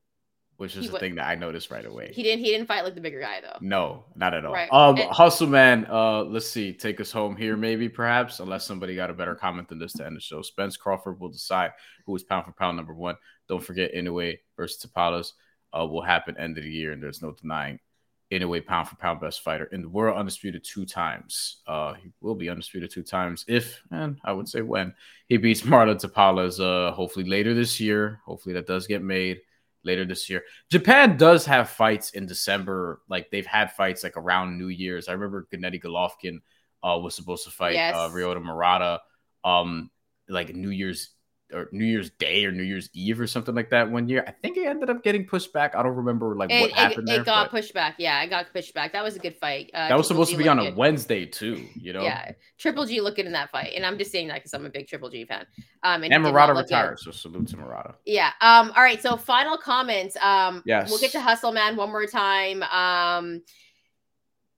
which 0.58 0.76
is 0.76 0.86
He 0.86 0.92
the 0.92 1.00
thing 1.00 1.16
that 1.16 1.28
I 1.28 1.36
noticed 1.36 1.70
right 1.70 1.86
away. 1.86 2.12
He 2.14 2.24
didn't 2.24 2.44
he 2.44 2.52
didn't 2.52 2.68
fight 2.68 2.84
like 2.84 2.96
the 2.96 3.02
bigger 3.02 3.20
guy 3.20 3.42
though. 3.42 3.58
No, 3.62 4.06
not 4.16 4.34
at 4.34 4.46
all. 4.46 4.54
Right. 4.54 4.72
Um, 4.72 4.98
And- 4.98 5.10
Hustle 5.12 5.48
Man, 5.48 5.86
uh, 5.90 6.24
let's 6.24 6.48
see, 6.50 6.74
take 6.74 7.02
us 7.02 7.12
home 7.12 7.36
here, 7.36 7.58
maybe, 7.58 7.90
perhaps, 7.90 8.40
unless 8.40 8.66
somebody 8.66 8.96
got 8.96 9.10
a 9.10 9.14
better 9.14 9.36
comment 9.36 9.68
than 9.68 9.80
this 9.80 9.94
to 9.94 10.06
end 10.06 10.16
the 10.16 10.22
show. 10.22 10.42
Spence 10.42 10.78
Crawford 10.78 11.20
will 11.20 11.30
decide 11.30 11.72
who 12.06 12.16
is 12.16 12.24
pound 12.24 12.46
for 12.46 12.52
pound 12.54 12.78
number 12.78 12.94
one. 12.94 13.16
Don't 13.48 13.64
forget, 13.64 13.94
Inoue 13.94 14.38
versus 14.58 14.84
Tapales 14.86 15.34
uh, 15.78 15.86
will 15.86 16.02
happen 16.02 16.38
end 16.38 16.58
of 16.58 16.64
the 16.64 16.72
year, 16.72 16.94
and 16.94 17.04
there's 17.04 17.22
no 17.22 17.32
denying 17.32 17.80
Inoue 18.32 18.66
pound 18.66 18.88
for 18.88 18.96
pound 18.96 19.20
best 19.20 19.42
fighter 19.42 19.66
in 19.66 19.82
the 19.82 19.90
world, 19.90 20.18
undisputed 20.18 20.64
two 20.64 20.86
times. 20.86 21.58
Uh, 21.68 21.94
he 21.94 22.12
will 22.22 22.34
be 22.34 22.50
undisputed 22.50 22.90
two 22.90 23.04
times 23.04 23.46
if, 23.48 23.82
and 23.92 24.18
I 24.24 24.32
would 24.32 24.48
say 24.50 24.62
when, 24.62 24.94
he 25.28 25.38
beats 25.38 25.62
Marlon 25.62 26.02
Tapales, 26.02 26.60
uh, 26.60 26.92
hopefully 26.92 27.26
later 27.26 27.54
this 27.54 27.80
year. 27.80 28.22
Hopefully 28.26 28.54
that 28.54 28.68
does 28.68 28.88
get 28.88 29.04
made 29.04 29.42
later 29.86 30.06
this 30.06 30.30
year. 30.30 30.44
Japan 30.70 31.18
does 31.18 31.46
have 31.46 31.70
fights 31.70 32.12
in 32.12 32.26
December. 32.26 33.02
Like 33.10 33.30
they've 33.32 33.46
had 33.46 33.72
fights 33.72 34.04
like 34.04 34.18
around 34.18 34.58
New 34.58 34.68
Year's. 34.68 35.08
I 35.08 35.14
remember 35.14 35.48
Gennady 35.54 35.82
Golovkin 35.82 36.40
uh, 36.84 36.98
was 37.00 37.16
supposed 37.16 37.46
to 37.46 37.52
fight 37.52 37.74
Yes. 37.76 37.96
uh, 37.96 38.10
Ryota 38.10 38.44
Murata 38.44 39.02
um, 39.44 39.90
like 40.28 40.56
New 40.56 40.72
Year's 40.72 41.15
or 41.54 41.70
New 41.72 41.86
Year's 41.86 42.10
Day 42.10 42.44
or 42.46 42.52
New 42.52 42.64
Year's 42.64 42.90
Eve 42.94 43.20
or 43.20 43.28
something 43.28 43.54
like 43.54 43.70
that 43.70 43.90
one 43.90 44.10
year. 44.10 44.24
I 44.28 44.32
think 44.32 44.58
it 44.58 44.66
ended 44.66 44.90
up 44.90 45.04
getting 45.04 45.26
pushed 45.26 45.54
back. 45.54 45.76
I 45.76 45.84
don't 45.84 45.96
remember 45.96 46.36
like 46.36 46.52
It, 46.52 46.60
what 46.62 46.70
it, 46.72 46.76
happened 46.76 47.08
it 47.08 47.12
there. 47.12 47.24
got 47.24 47.52
pushed 47.52 47.74
back. 47.74 47.96
Yeah, 48.00 48.22
it 48.24 48.30
got 48.30 48.52
pushed 48.52 48.74
back. 48.74 48.94
That 48.94 49.04
was 49.04 49.16
a 49.16 49.20
good 49.20 49.36
fight. 49.38 49.70
Uh, 49.74 49.88
that 49.88 49.98
was 49.98 50.08
Triple 50.08 50.26
supposed 50.26 50.32
G 50.32 50.38
to 50.38 50.44
be 50.44 50.50
on 50.50 50.58
looked 50.58 50.68
a 50.70 50.72
good. 50.72 50.78
Wednesday 50.78 51.26
too. 51.26 51.64
You 51.76 51.94
know, 51.94 52.02
Yeah, 52.02 52.32
Triple 52.58 52.86
G 52.86 53.00
looking 53.00 53.28
in 53.28 53.32
that 53.34 53.52
fight, 53.52 53.74
and 53.76 53.86
I'm 53.86 53.98
just 53.98 54.12
saying 54.12 54.28
that 54.30 54.36
because 54.36 54.54
I'm 54.54 54.66
a 54.66 54.70
big 54.70 54.88
Triple 54.88 55.10
G 55.10 55.24
fan. 55.26 55.46
Um, 55.84 56.04
and, 56.04 56.12
and 56.14 56.24
Murata 56.24 56.54
good. 56.54 56.62
retired, 56.64 57.00
so 57.00 57.12
salute 57.12 57.48
to 57.50 57.58
Murata. 57.58 57.96
Yeah. 58.06 58.32
Um. 58.42 58.72
All 58.76 58.82
right. 58.84 59.02
So 59.02 59.16
final 59.16 59.58
comments. 59.58 60.18
Um. 60.18 60.64
Yes. 60.66 60.90
We'll 60.90 61.00
get 61.00 61.12
to 61.12 61.22
Hustle 61.22 61.52
Man 61.52 61.76
one 61.76 61.90
more 61.90 62.08
time. 62.08 62.64
Um. 62.64 63.42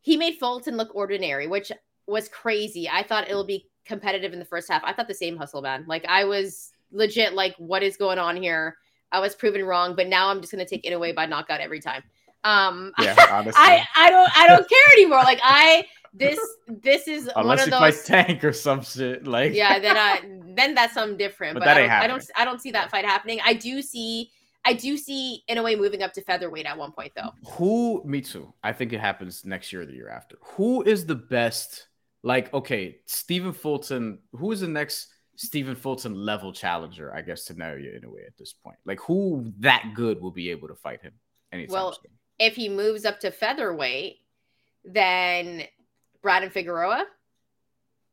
He 0.02 0.16
made 0.16 0.38
Fulton 0.40 0.78
look 0.78 0.96
ordinary, 0.96 1.48
which 1.48 1.70
was 2.08 2.30
crazy. 2.30 2.88
I 2.88 3.04
thought 3.04 3.30
it'll 3.30 3.44
be 3.46 3.68
competitive 3.86 4.32
in 4.32 4.40
the 4.40 4.46
first 4.46 4.70
half. 4.72 4.82
I 4.86 4.94
thought 4.94 5.10
the 5.10 5.14
same 5.14 5.36
Hustle 5.36 5.62
Man. 5.62 5.84
Like 5.86 6.06
I 6.08 6.24
was 6.24 6.72
legit 6.92 7.34
like, 7.34 7.56
what 7.58 7.84
is 7.84 7.98
going 7.98 8.20
on 8.20 8.36
here? 8.36 8.78
I 9.12 9.20
was 9.20 9.36
proven 9.36 9.64
wrong, 9.64 9.96
but 9.96 10.08
now 10.08 10.30
I'm 10.30 10.42
just 10.42 10.52
gonna 10.52 10.66
take 10.66 10.86
it 10.86 10.92
away 10.92 11.12
by 11.12 11.26
knockout 11.26 11.62
every 11.62 11.80
time. 11.80 12.04
Um. 12.44 12.94
Yeah, 13.00 13.16
honestly. 13.32 13.54
I 13.56 13.86
I 13.96 14.10
don't 14.10 14.38
I 14.38 14.48
don't 14.48 14.68
care 14.68 14.94
anymore. 14.94 15.24
Like 15.24 15.40
I 15.44 15.86
this 16.14 16.40
this 16.68 17.08
is 17.08 17.26
one 17.28 17.34
Unless 17.38 17.60
of 17.60 17.66
he 17.66 17.80
those. 17.80 18.04
Tank 18.04 18.44
or 18.44 18.54
some 18.54 18.82
shit. 18.82 19.28
Like 19.28 19.54
yeah, 19.54 19.80
then 19.80 19.96
I 19.98 20.22
then 20.56 20.76
that's 20.76 20.94
something 20.94 21.18
different. 21.18 21.54
But 21.54 21.62
But, 21.62 21.66
that 21.66 21.78
I, 21.78 21.82
ain't 21.82 21.90
don't, 21.90 22.02
I 22.02 22.08
don't. 22.08 22.32
I 22.38 22.46
don't 22.46 22.62
see 22.62 22.72
that 22.72 22.92
fight 22.92 23.06
happening. 23.06 23.40
I 23.46 23.54
do 23.54 23.82
see 23.82 24.32
I 24.68 24.74
do 24.74 24.98
see 24.98 25.44
Inoue 25.50 25.78
moving 25.78 26.04
up 26.04 26.12
to 26.14 26.22
featherweight 26.22 26.66
at 26.66 26.78
one 26.78 26.92
point 26.92 27.14
though. 27.16 27.32
Who? 27.52 28.04
Me 28.06 28.20
too. 28.20 28.54
I 28.62 28.74
think 28.74 28.92
it 28.92 29.00
happens 29.00 29.46
next 29.46 29.72
year 29.72 29.84
or 29.84 29.86
the 29.86 29.94
year 29.94 30.10
after. 30.10 30.38
Who 30.42 30.84
is 30.84 31.06
the 31.06 31.16
best? 31.16 31.88
Like, 32.22 32.54
okay, 32.54 32.98
Stephen 33.06 33.54
Fulton. 33.54 34.20
Who 34.34 34.52
is 34.52 34.60
the 34.60 34.68
next 34.68 35.08
Stephen 35.38 35.76
Fulton 35.76 36.14
level 36.14 36.52
challenger? 36.52 37.14
I 37.16 37.22
guess 37.22 37.46
to 37.46 37.54
Naoya 37.56 38.04
Inoue 38.04 38.26
at 38.28 38.38
this 38.38 38.52
point. 38.54 38.78
Like, 38.86 39.00
who 39.00 39.54
that 39.60 39.92
good 39.96 40.22
will 40.22 40.32
be 40.32 40.50
able 40.52 40.68
to 40.68 40.76
fight 40.76 41.02
him 41.02 41.14
anytime 41.54 41.74
Well, 41.74 41.94
soon? 41.94 42.12
If 42.40 42.56
he 42.56 42.68
moves 42.70 43.06
up 43.06 43.20
to 43.22 43.32
featherweight, 43.32 44.18
then 44.84 45.64
Brandon 46.22 46.52
Figueroa, 46.52 47.06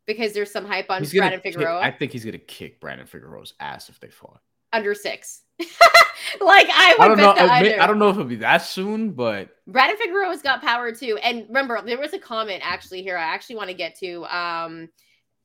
because 0.05 0.33
there's 0.33 0.51
some 0.51 0.65
hype 0.65 0.89
on 0.89 1.01
He's 1.01 1.13
Brandon 1.13 1.41
Figueroa 1.41 1.81
I 1.81 1.91
think 1.91 2.11
he's 2.11 2.23
gonna 2.25 2.37
kick 2.37 2.79
Brandon 2.79 3.07
Figueroa's 3.07 3.53
ass 3.59 3.89
if 3.89 3.99
they 3.99 4.09
fought. 4.09 4.39
under 4.73 4.93
six. 4.95 5.41
like 5.59 6.67
I 6.69 6.95
would 6.99 7.03
I 7.03 7.07
don't 7.07 7.17
bet 7.17 7.37
know. 7.37 7.53
under. 7.53 7.81
I 7.81 7.87
don't 7.87 7.99
know 7.99 8.09
if 8.09 8.15
it'll 8.15 8.27
be 8.27 8.35
that 8.37 8.59
soon, 8.59 9.11
but 9.11 9.49
Brandon 9.67 9.97
Figueroa's 9.97 10.41
got 10.41 10.61
power 10.61 10.91
too. 10.91 11.17
And 11.23 11.45
remember, 11.47 11.81
there 11.83 11.99
was 11.99 12.13
a 12.13 12.19
comment 12.19 12.61
actually 12.63 13.01
here 13.01 13.17
I 13.17 13.23
actually 13.23 13.55
want 13.55 13.69
to 13.69 13.75
get 13.75 13.97
to. 13.99 14.25
Um, 14.25 14.89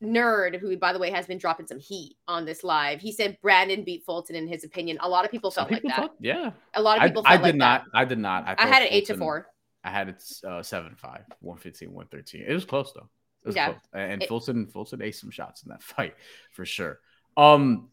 Nerd, 0.03 0.59
who 0.59 0.77
by 0.77 0.93
the 0.93 0.99
way 0.99 1.11
has 1.11 1.27
been 1.27 1.39
dropping 1.39 1.67
some 1.67 1.79
heat 1.79 2.17
on 2.27 2.45
this 2.45 2.65
live, 2.65 3.01
he 3.01 3.13
said 3.13 3.37
Brandon 3.43 3.85
beat 3.85 4.05
Fulton 4.05 4.35
in 4.37 4.47
his 4.49 4.65
opinion. 4.65 4.99
A 5.01 5.09
lot 5.09 5.25
of 5.25 5.31
people 5.31 5.51
felt 5.51 5.71
like 5.71 5.83
that. 5.83 6.11
yeah. 6.21 6.51
A 6.75 6.81
lot 6.83 6.99
of 6.99 7.05
people 7.05 7.23
I 7.27 7.33
felt 7.33 7.45
did 7.45 7.49
like 7.51 7.55
not. 7.57 7.85
that. 7.93 7.99
I 7.99 8.05
did 8.05 8.19
not. 8.19 8.45
I, 8.49 8.55
I 8.59 8.67
had 8.67 8.83
it 8.83 8.93
eight 8.93 9.07
to 9.07 9.17
four. 9.17 9.49
I 9.85 9.91
had 9.91 10.09
it 10.11 10.23
uh, 10.47 10.63
seven 10.63 10.95
five, 10.97 11.25
115, 11.41 11.89
113. 11.93 12.45
It 12.47 12.53
was 12.53 12.65
close 12.65 12.93
though. 12.93 13.09
It 13.45 13.49
was 13.49 13.57
Yeah. 13.57 13.67
close. 13.73 13.81
And 13.93 14.23
It- 14.23 14.29
Fulton 14.29 14.67
Fulton 14.69 15.01
aced 15.01 15.17
some 15.17 15.31
shots 15.31 15.63
in 15.63 15.71
that 15.71 15.83
fight 15.93 16.15
for 16.53 16.65
sure. 16.65 17.01
Um, 17.37 17.89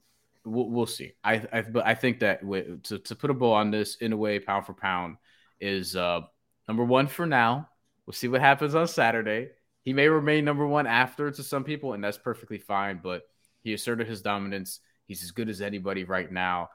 we'll, 0.46 0.70
we'll 0.70 0.86
see. 0.86 1.14
I, 1.24 1.46
I 1.52 1.62
but 1.62 1.86
I 1.86 1.96
think 1.96 2.20
that 2.22 2.44
with, 2.44 2.84
to 2.84 3.00
to 3.00 3.16
put 3.16 3.30
a 3.30 3.34
bow 3.34 3.54
on 3.54 3.72
this 3.72 3.98
Inoue, 3.98 4.46
pound 4.46 4.66
for 4.66 4.74
pound 4.74 5.18
is 5.60 5.96
uh 5.96 6.22
number 6.68 6.84
one 6.86 7.08
for 7.08 7.26
now. 7.26 7.70
We'll 8.06 8.14
see 8.14 8.28
what 8.30 8.40
happens 8.42 8.76
on 8.76 8.88
Saturday. 8.88 9.50
He 9.88 9.94
may 9.94 10.10
remain 10.10 10.44
number 10.44 10.68
one 10.68 10.86
after 10.86 11.32
to 11.32 11.44
some 11.44 11.64
people, 11.64 11.94
and 11.94 12.04
that's 12.04 12.18
perfectly 12.18 12.58
fine. 12.58 13.00
But 13.02 13.24
he 13.62 13.74
asserted 13.74 14.06
his 14.06 14.22
dominance. 14.22 14.82
He's 15.06 15.24
as 15.24 15.32
good 15.32 15.48
as 15.48 15.62
anybody 15.62 16.04
right 16.04 16.30
now 16.30 16.70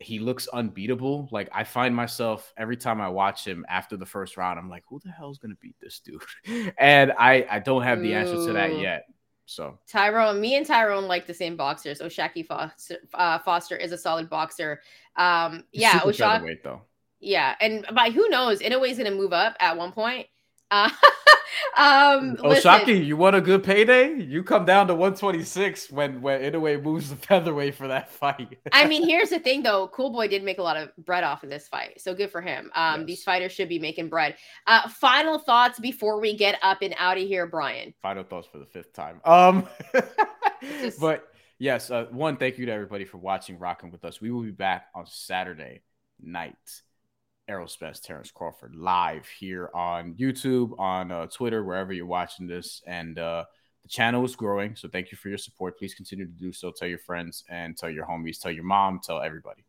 he 0.00 0.18
looks 0.18 0.48
unbeatable. 0.48 1.28
Like 1.30 1.48
I 1.52 1.64
find 1.64 1.94
myself 1.94 2.52
every 2.56 2.76
time 2.76 3.00
I 3.00 3.08
watch 3.08 3.46
him 3.46 3.64
after 3.68 3.96
the 3.96 4.06
first 4.06 4.36
round, 4.36 4.58
I'm 4.58 4.68
like, 4.68 4.84
who 4.88 5.00
the 5.04 5.10
hell 5.10 5.30
is 5.30 5.38
gonna 5.38 5.54
beat 5.60 5.76
this 5.80 6.00
dude? 6.00 6.22
And 6.78 7.12
I 7.12 7.46
I 7.50 7.58
don't 7.60 7.82
have 7.82 8.00
the 8.00 8.14
answer 8.14 8.46
to 8.46 8.52
that 8.54 8.78
yet. 8.78 9.06
So 9.46 9.78
Tyrone, 9.86 10.40
me 10.40 10.56
and 10.56 10.66
Tyrone 10.66 11.06
like 11.06 11.26
the 11.26 11.34
same 11.34 11.56
boxers. 11.56 12.00
O'Shaquie 12.00 12.46
Foster, 12.46 12.98
uh, 13.12 13.38
Foster 13.40 13.76
is 13.76 13.92
a 13.92 13.98
solid 13.98 14.30
boxer. 14.30 14.80
Um, 15.16 15.64
he's 15.70 15.82
yeah, 15.82 16.00
super 16.00 16.12
Oshak, 16.12 16.62
though. 16.62 16.82
yeah, 17.20 17.54
and 17.60 17.86
by 17.94 18.10
who 18.10 18.28
knows? 18.30 18.60
Inoue's 18.60 18.96
gonna 18.96 19.10
move 19.10 19.32
up 19.32 19.54
at 19.60 19.76
one 19.76 19.92
point. 19.92 20.26
Uh, 20.70 20.88
um, 21.76 22.36
listen, 22.42 23.04
you 23.04 23.16
want 23.16 23.36
a 23.36 23.40
good 23.40 23.62
payday? 23.64 24.20
You 24.20 24.42
come 24.42 24.64
down 24.64 24.86
to 24.88 24.94
126 24.94 25.90
when 25.90 26.20
when 26.22 26.40
Inoue 26.40 26.82
moves 26.82 27.10
the 27.10 27.16
featherweight 27.28 27.74
for 27.74 27.88
that 27.88 28.10
fight. 28.10 28.58
I 28.72 28.86
mean, 28.86 29.06
here's 29.08 29.30
the 29.30 29.38
thing 29.38 29.62
though. 29.62 29.88
Cool 29.88 30.10
Boy 30.10 30.28
did 30.28 30.42
make 30.42 30.58
a 30.58 30.62
lot 30.62 30.76
of 30.76 30.90
bread 30.98 31.24
off 31.24 31.42
of 31.42 31.50
this 31.50 31.68
fight, 31.68 32.00
so 32.00 32.14
good 32.14 32.30
for 32.30 32.40
him. 32.40 32.70
Um, 32.74 33.00
Yes. 33.00 33.06
these 33.06 33.24
fighters 33.24 33.52
should 33.52 33.68
be 33.68 33.78
making 33.78 34.08
bread. 34.08 34.36
Uh, 34.66 34.88
final 34.88 35.38
thoughts 35.38 35.78
before 35.78 36.20
we 36.20 36.36
get 36.36 36.58
up 36.62 36.78
and 36.82 36.94
out 36.98 37.16
of 37.18 37.26
here, 37.26 37.46
Bryan. 37.46 37.94
final 38.02 38.24
thoughts 38.24 38.48
for 38.50 38.58
the 38.58 38.66
fifth 38.66 38.92
time. 38.92 39.20
Um, 39.24 39.68
Just- 40.62 41.00
but 41.00 41.28
yes, 41.58 41.90
uh, 41.90 42.06
one, 42.10 42.36
thank 42.36 42.58
you 42.58 42.66
to 42.66 42.72
everybody 42.72 43.04
for 43.04 43.18
watching, 43.18 43.58
rocking 43.58 43.90
with 43.90 44.04
us. 44.04 44.20
We 44.20 44.30
will 44.30 44.42
be 44.42 44.50
back 44.50 44.86
on 44.94 45.06
Saturday 45.06 45.82
night. 46.22 46.54
Errol 47.48 47.68
Spence 47.68 48.00
Terrence 48.00 48.30
Crawford 48.30 48.74
live 48.74 49.26
here 49.26 49.70
on 49.74 50.14
YouTube, 50.14 50.78
on 50.78 51.10
uh, 51.10 51.26
Twitter, 51.26 51.62
wherever 51.64 51.92
you're 51.92 52.06
watching 52.06 52.46
this. 52.46 52.82
And 52.86 53.18
uh, 53.18 53.44
the 53.82 53.88
channel 53.88 54.24
is 54.24 54.34
growing. 54.34 54.76
So 54.76 54.88
thank 54.88 55.12
you 55.12 55.18
for 55.18 55.28
your 55.28 55.38
support. 55.38 55.78
Please 55.78 55.94
continue 55.94 56.24
to 56.24 56.32
do 56.32 56.52
so. 56.52 56.72
Tell 56.72 56.88
your 56.88 56.98
friends 56.98 57.44
and 57.48 57.76
tell 57.76 57.90
your 57.90 58.06
homies, 58.06 58.40
tell 58.40 58.50
your 58.50 58.64
mom, 58.64 59.00
tell 59.04 59.20
everybody. 59.20 59.64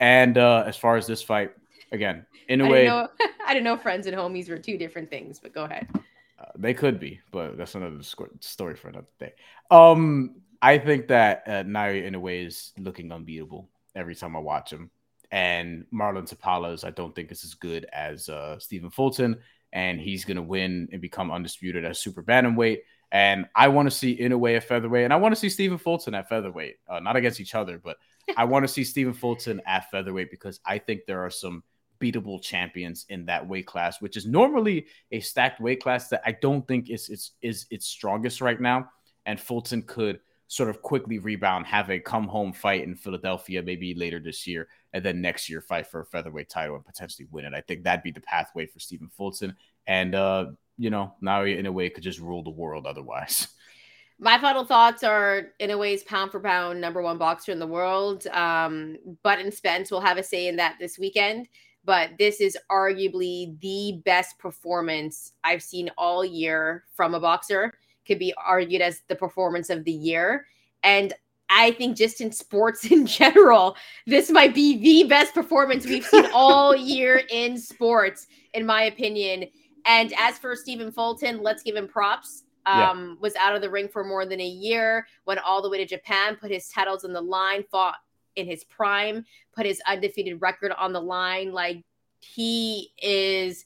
And 0.00 0.36
uh, 0.38 0.64
as 0.66 0.76
far 0.76 0.96
as 0.96 1.06
this 1.06 1.22
fight, 1.22 1.52
again, 1.92 2.26
in 2.48 2.60
a 2.60 2.66
I 2.66 2.68
way, 2.68 2.78
didn't 2.84 2.94
know. 2.94 3.08
I 3.46 3.54
didn't 3.54 3.64
know 3.64 3.76
friends 3.76 4.06
and 4.06 4.16
homies 4.16 4.48
were 4.48 4.58
two 4.58 4.76
different 4.76 5.10
things, 5.10 5.38
but 5.40 5.52
go 5.52 5.64
ahead. 5.64 5.88
Uh, 5.94 6.44
they 6.56 6.74
could 6.74 6.98
be, 6.98 7.20
but 7.32 7.56
that's 7.56 7.74
another 7.74 8.02
story 8.40 8.74
for 8.74 8.88
another 8.88 9.06
day. 9.18 9.32
Um, 9.70 10.36
I 10.62 10.78
think 10.78 11.08
that 11.08 11.44
uh, 11.46 11.62
Inoue 11.64 12.44
is 12.44 12.72
looking 12.78 13.12
unbeatable 13.12 13.68
every 13.94 14.14
time 14.14 14.36
I 14.36 14.40
watch 14.40 14.72
him, 14.72 14.90
and 15.30 15.84
Marlon 15.92 16.28
Tapales 16.28 16.84
I 16.84 16.90
don't 16.90 17.14
think 17.14 17.30
is 17.30 17.44
as 17.44 17.54
good 17.54 17.86
as 17.92 18.28
uh, 18.28 18.58
Stephen 18.58 18.90
Fulton, 18.90 19.38
and 19.72 20.00
he's 20.00 20.24
gonna 20.24 20.42
win 20.42 20.88
and 20.92 21.00
become 21.00 21.30
undisputed 21.30 21.84
as 21.84 22.00
super 22.00 22.22
bantamweight. 22.22 22.80
And 23.12 23.46
I 23.56 23.68
want 23.68 23.90
to 23.90 23.96
see 23.96 24.16
Inoue 24.16 24.56
at 24.56 24.64
featherweight, 24.64 25.04
and 25.04 25.12
I 25.12 25.16
want 25.16 25.34
to 25.34 25.40
see 25.40 25.48
Stephen 25.48 25.78
Fulton 25.78 26.14
at 26.14 26.28
featherweight, 26.28 26.76
uh, 26.88 27.00
not 27.00 27.16
against 27.16 27.40
each 27.40 27.54
other, 27.54 27.80
but 27.82 27.96
I 28.36 28.44
want 28.44 28.62
to 28.64 28.68
see 28.68 28.84
Stephen 28.84 29.12
Fulton 29.14 29.60
at 29.66 29.90
featherweight 29.90 30.30
because 30.30 30.60
I 30.64 30.78
think 30.78 31.02
there 31.06 31.24
are 31.24 31.30
some 31.30 31.64
beatable 32.00 32.40
champions 32.40 33.04
in 33.08 33.26
that 33.26 33.46
weight 33.46 33.66
class, 33.66 34.00
which 34.00 34.16
is 34.16 34.26
normally 34.26 34.86
a 35.12 35.20
stacked 35.20 35.60
weight 35.60 35.82
class 35.82 36.08
that 36.08 36.22
I 36.24 36.32
don't 36.32 36.66
think 36.66 36.90
is 36.90 37.08
is 37.08 37.32
is 37.42 37.66
its 37.70 37.86
strongest 37.86 38.40
right 38.40 38.60
now. 38.60 38.90
And 39.26 39.38
Fulton 39.38 39.82
could 39.82 40.20
sort 40.50 40.68
of 40.68 40.82
quickly 40.82 41.20
rebound, 41.20 41.64
have 41.64 41.88
a 41.90 42.00
come 42.00 42.26
home 42.26 42.52
fight 42.52 42.82
in 42.82 42.96
Philadelphia, 42.96 43.62
maybe 43.62 43.94
later 43.94 44.18
this 44.18 44.48
year, 44.48 44.66
and 44.92 45.04
then 45.04 45.20
next 45.20 45.48
year 45.48 45.60
fight 45.60 45.86
for 45.86 46.00
a 46.00 46.04
featherweight 46.04 46.48
title 46.48 46.74
and 46.74 46.84
potentially 46.84 47.28
win 47.30 47.44
it. 47.44 47.54
I 47.54 47.60
think 47.60 47.84
that'd 47.84 48.02
be 48.02 48.10
the 48.10 48.20
pathway 48.20 48.66
for 48.66 48.80
Stephen 48.80 49.08
Fulton. 49.08 49.54
And 49.86 50.12
uh, 50.12 50.46
you 50.76 50.90
know, 50.90 51.14
Naoya 51.22 51.56
Inoue, 51.62 51.94
could 51.94 52.02
just 52.02 52.18
rule 52.18 52.42
the 52.42 52.50
world 52.50 52.84
otherwise. 52.84 53.46
My 54.18 54.38
final 54.38 54.64
thoughts 54.64 55.04
are 55.04 55.52
Inoue's 55.60 56.02
pound 56.02 56.32
for 56.32 56.40
pound 56.40 56.80
number 56.80 57.00
one 57.00 57.16
boxer 57.16 57.52
in 57.52 57.60
the 57.60 57.66
world. 57.66 58.26
Um, 58.26 58.98
Button 59.22 59.52
Spence 59.52 59.90
will 59.92 60.00
have 60.00 60.18
a 60.18 60.22
say 60.22 60.48
in 60.48 60.56
that 60.56 60.76
this 60.80 60.98
weekend 60.98 61.46
but 61.84 62.10
this 62.18 62.40
is 62.40 62.58
arguably 62.70 63.58
the 63.60 64.00
best 64.04 64.38
performance 64.38 65.32
I've 65.44 65.62
seen 65.62 65.90
all 65.96 66.24
year 66.24 66.84
from 66.94 67.14
a 67.14 67.20
boxer. 67.20 67.72
Could 68.06 68.18
be 68.18 68.34
argued 68.36 68.82
as 68.82 69.02
the 69.08 69.16
performance 69.16 69.70
of 69.70 69.84
the 69.84 69.92
year. 69.92 70.46
And 70.82 71.12
I 71.50 71.72
think 71.72 71.96
just 71.96 72.20
in 72.20 72.32
sports 72.32 72.84
in 72.90 73.06
general, 73.06 73.76
this 74.06 74.30
might 74.30 74.54
be 74.54 74.78
the 74.78 75.08
best 75.08 75.34
performance 75.34 75.84
we've 75.84 76.04
seen 76.04 76.26
all 76.34 76.74
year 76.74 77.22
in 77.30 77.58
sports, 77.58 78.26
in 78.54 78.64
my 78.64 78.84
opinion. 78.84 79.46
And 79.84 80.12
as 80.18 80.38
for 80.38 80.54
Stephen 80.54 80.92
Fulton, 80.92 81.42
let's 81.42 81.62
give 81.62 81.76
him 81.76 81.88
props. 81.88 82.44
Um, 82.66 82.78
yeah. 82.78 83.14
was 83.20 83.34
out 83.36 83.56
of 83.56 83.62
the 83.62 83.70
ring 83.70 83.88
for 83.88 84.04
more 84.04 84.26
than 84.26 84.38
a 84.38 84.46
year, 84.46 85.06
went 85.24 85.40
all 85.40 85.62
the 85.62 85.70
way 85.70 85.78
to 85.78 85.86
Japan, 85.86 86.36
put 86.36 86.50
his 86.50 86.68
titles 86.68 87.06
on 87.06 87.14
the 87.14 87.20
line, 87.20 87.64
fought 87.70 87.96
in 88.36 88.46
his 88.46 88.64
prime, 88.64 89.24
put 89.54 89.64
his 89.64 89.80
undefeated 89.86 90.42
record 90.42 90.72
on 90.72 90.92
the 90.92 91.00
line. 91.00 91.52
Like 91.52 91.82
he 92.18 92.92
is 93.02 93.64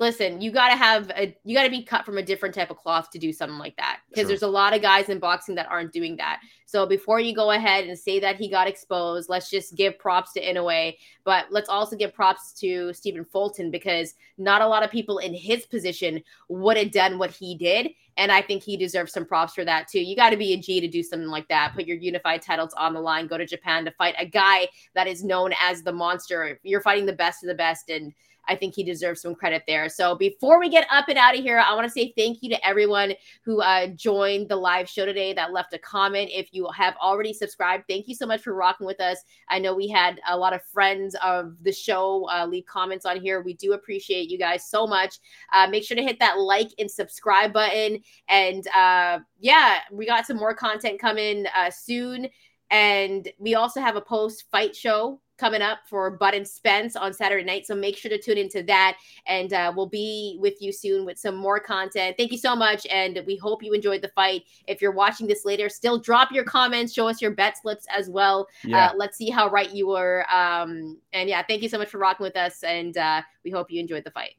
listen, 0.00 0.40
you 0.40 0.50
got 0.50 0.70
to 0.70 0.76
have 0.76 1.10
a 1.10 1.36
you 1.44 1.54
got 1.54 1.64
to 1.64 1.70
be 1.70 1.82
cut 1.82 2.04
from 2.06 2.16
a 2.18 2.22
different 2.22 2.54
type 2.54 2.70
of 2.70 2.78
cloth 2.78 3.10
to 3.10 3.18
do 3.18 3.32
something 3.32 3.58
like 3.58 3.76
that 3.76 4.00
because 4.08 4.26
there's 4.26 4.42
a 4.42 4.48
lot 4.48 4.74
of 4.74 4.80
guys 4.80 5.10
in 5.10 5.18
boxing 5.18 5.54
that 5.54 5.68
aren't 5.70 5.92
doing 5.92 6.16
that. 6.16 6.40
So 6.64 6.86
before 6.86 7.20
you 7.20 7.34
go 7.34 7.50
ahead 7.50 7.84
and 7.84 7.98
say 7.98 8.18
that 8.20 8.36
he 8.36 8.48
got 8.48 8.66
exposed, 8.66 9.28
let's 9.28 9.50
just 9.50 9.76
give 9.76 9.98
props 9.98 10.32
to 10.32 10.42
Inoue, 10.42 10.96
but 11.24 11.46
let's 11.50 11.68
also 11.68 11.96
give 11.96 12.14
props 12.14 12.52
to 12.54 12.92
Stephen 12.94 13.24
Fulton 13.24 13.70
because 13.70 14.14
not 14.38 14.62
a 14.62 14.66
lot 14.66 14.82
of 14.82 14.90
people 14.90 15.18
in 15.18 15.34
his 15.34 15.66
position 15.66 16.22
would 16.48 16.78
have 16.78 16.90
done 16.90 17.18
what 17.18 17.30
he 17.30 17.54
did. 17.54 17.90
And 18.16 18.32
I 18.32 18.42
think 18.42 18.62
he 18.62 18.76
deserves 18.76 19.12
some 19.12 19.24
props 19.24 19.54
for 19.54 19.64
that 19.64 19.88
too. 19.88 20.00
You 20.00 20.16
got 20.16 20.30
to 20.30 20.36
be 20.36 20.52
a 20.52 20.56
G 20.56 20.80
to 20.80 20.88
do 20.88 21.02
something 21.02 21.28
like 21.28 21.48
that. 21.48 21.74
Put 21.74 21.86
your 21.86 21.96
unified 21.96 22.42
titles 22.42 22.72
on 22.74 22.94
the 22.94 23.00
line, 23.00 23.26
go 23.26 23.38
to 23.38 23.46
Japan 23.46 23.84
to 23.84 23.90
fight 23.92 24.14
a 24.18 24.26
guy 24.26 24.68
that 24.94 25.06
is 25.06 25.22
known 25.24 25.52
as 25.60 25.82
the 25.82 25.92
monster. 25.92 26.58
You're 26.62 26.82
fighting 26.82 27.06
the 27.06 27.12
best 27.12 27.42
of 27.42 27.48
the 27.48 27.54
best. 27.54 27.90
And 27.90 28.12
I 28.50 28.56
think 28.56 28.74
he 28.74 28.82
deserves 28.82 29.22
some 29.22 29.36
credit 29.36 29.62
there. 29.68 29.88
So 29.88 30.16
before 30.16 30.58
we 30.58 30.68
get 30.68 30.84
up 30.90 31.08
and 31.08 31.16
out 31.16 31.38
of 31.38 31.44
here, 31.44 31.60
I 31.60 31.72
want 31.72 31.86
to 31.86 31.90
say 31.90 32.12
thank 32.16 32.42
you 32.42 32.50
to 32.50 32.66
everyone 32.66 33.14
who 33.44 33.62
uh, 33.62 33.86
joined 33.94 34.48
the 34.48 34.56
live 34.56 34.88
show 34.88 35.06
today 35.06 35.32
that 35.34 35.52
left 35.52 35.72
a 35.72 35.78
comment. 35.78 36.30
If 36.32 36.52
you 36.52 36.68
have 36.76 36.96
already 36.96 37.32
subscribed, 37.32 37.84
thank 37.88 38.08
you 38.08 38.16
so 38.16 38.26
much 38.26 38.42
for 38.42 38.52
rocking 38.52 38.88
with 38.88 39.00
us. 39.00 39.18
I 39.48 39.60
know 39.60 39.72
we 39.72 39.86
had 39.86 40.20
a 40.28 40.36
lot 40.36 40.52
of 40.52 40.64
friends 40.64 41.14
of 41.22 41.54
the 41.62 41.72
show 41.72 42.28
uh, 42.28 42.44
leave 42.44 42.66
comments 42.66 43.06
on 43.06 43.20
here. 43.20 43.40
We 43.40 43.54
do 43.54 43.74
appreciate 43.74 44.28
you 44.28 44.38
guys 44.38 44.68
so 44.68 44.84
much. 44.84 45.20
Uh, 45.52 45.68
make 45.68 45.84
sure 45.84 45.96
to 45.96 46.02
hit 46.02 46.18
that 46.18 46.40
like 46.40 46.70
and 46.80 46.90
subscribe 46.90 47.52
button. 47.52 48.00
And 48.28 48.66
uh, 48.74 49.20
yeah, 49.38 49.78
we 49.92 50.06
got 50.06 50.26
some 50.26 50.38
more 50.38 50.54
content 50.54 50.98
coming 50.98 51.46
uh, 51.56 51.70
soon. 51.70 52.26
And 52.70 53.28
we 53.38 53.54
also 53.54 53.80
have 53.80 53.96
a 53.96 54.00
post 54.00 54.44
fight 54.50 54.74
show 54.74 55.20
coming 55.40 55.62
up 55.62 55.78
for 55.86 56.10
Button 56.10 56.44
Spence 56.44 56.94
on 56.94 57.14
Saturday 57.14 57.42
night. 57.42 57.66
So 57.66 57.74
make 57.74 57.96
sure 57.96 58.10
to 58.10 58.20
tune 58.20 58.36
into 58.36 58.62
that. 58.64 58.98
And 59.26 59.52
uh, 59.54 59.72
we'll 59.74 59.88
be 59.88 60.36
with 60.38 60.60
you 60.60 60.70
soon 60.70 61.06
with 61.06 61.18
some 61.18 61.34
more 61.34 61.58
content. 61.58 62.16
Thank 62.18 62.30
you 62.30 62.38
so 62.38 62.54
much. 62.54 62.86
And 62.86 63.20
we 63.26 63.36
hope 63.36 63.62
you 63.62 63.72
enjoyed 63.72 64.02
the 64.02 64.08
fight. 64.08 64.42
If 64.68 64.82
you're 64.82 64.92
watching 64.92 65.26
this 65.26 65.46
later, 65.46 65.70
still 65.70 65.98
drop 65.98 66.30
your 66.30 66.44
comments, 66.44 66.92
show 66.92 67.08
us 67.08 67.22
your 67.22 67.30
bet 67.30 67.56
slips 67.56 67.86
as 67.96 68.10
well. 68.10 68.46
Yeah. 68.62 68.88
Uh, 68.88 68.92
let's 68.96 69.16
see 69.16 69.30
how 69.30 69.48
right 69.48 69.72
you 69.72 69.88
were. 69.88 70.26
Um, 70.30 70.98
and 71.14 71.28
yeah, 71.28 71.42
thank 71.42 71.62
you 71.62 71.68
so 71.68 71.78
much 71.78 71.88
for 71.88 71.98
rocking 71.98 72.24
with 72.24 72.36
us. 72.36 72.62
And 72.62 72.96
uh, 72.98 73.22
we 73.44 73.50
hope 73.50 73.70
you 73.70 73.80
enjoyed 73.80 74.04
the 74.04 74.10
fight. 74.10 74.34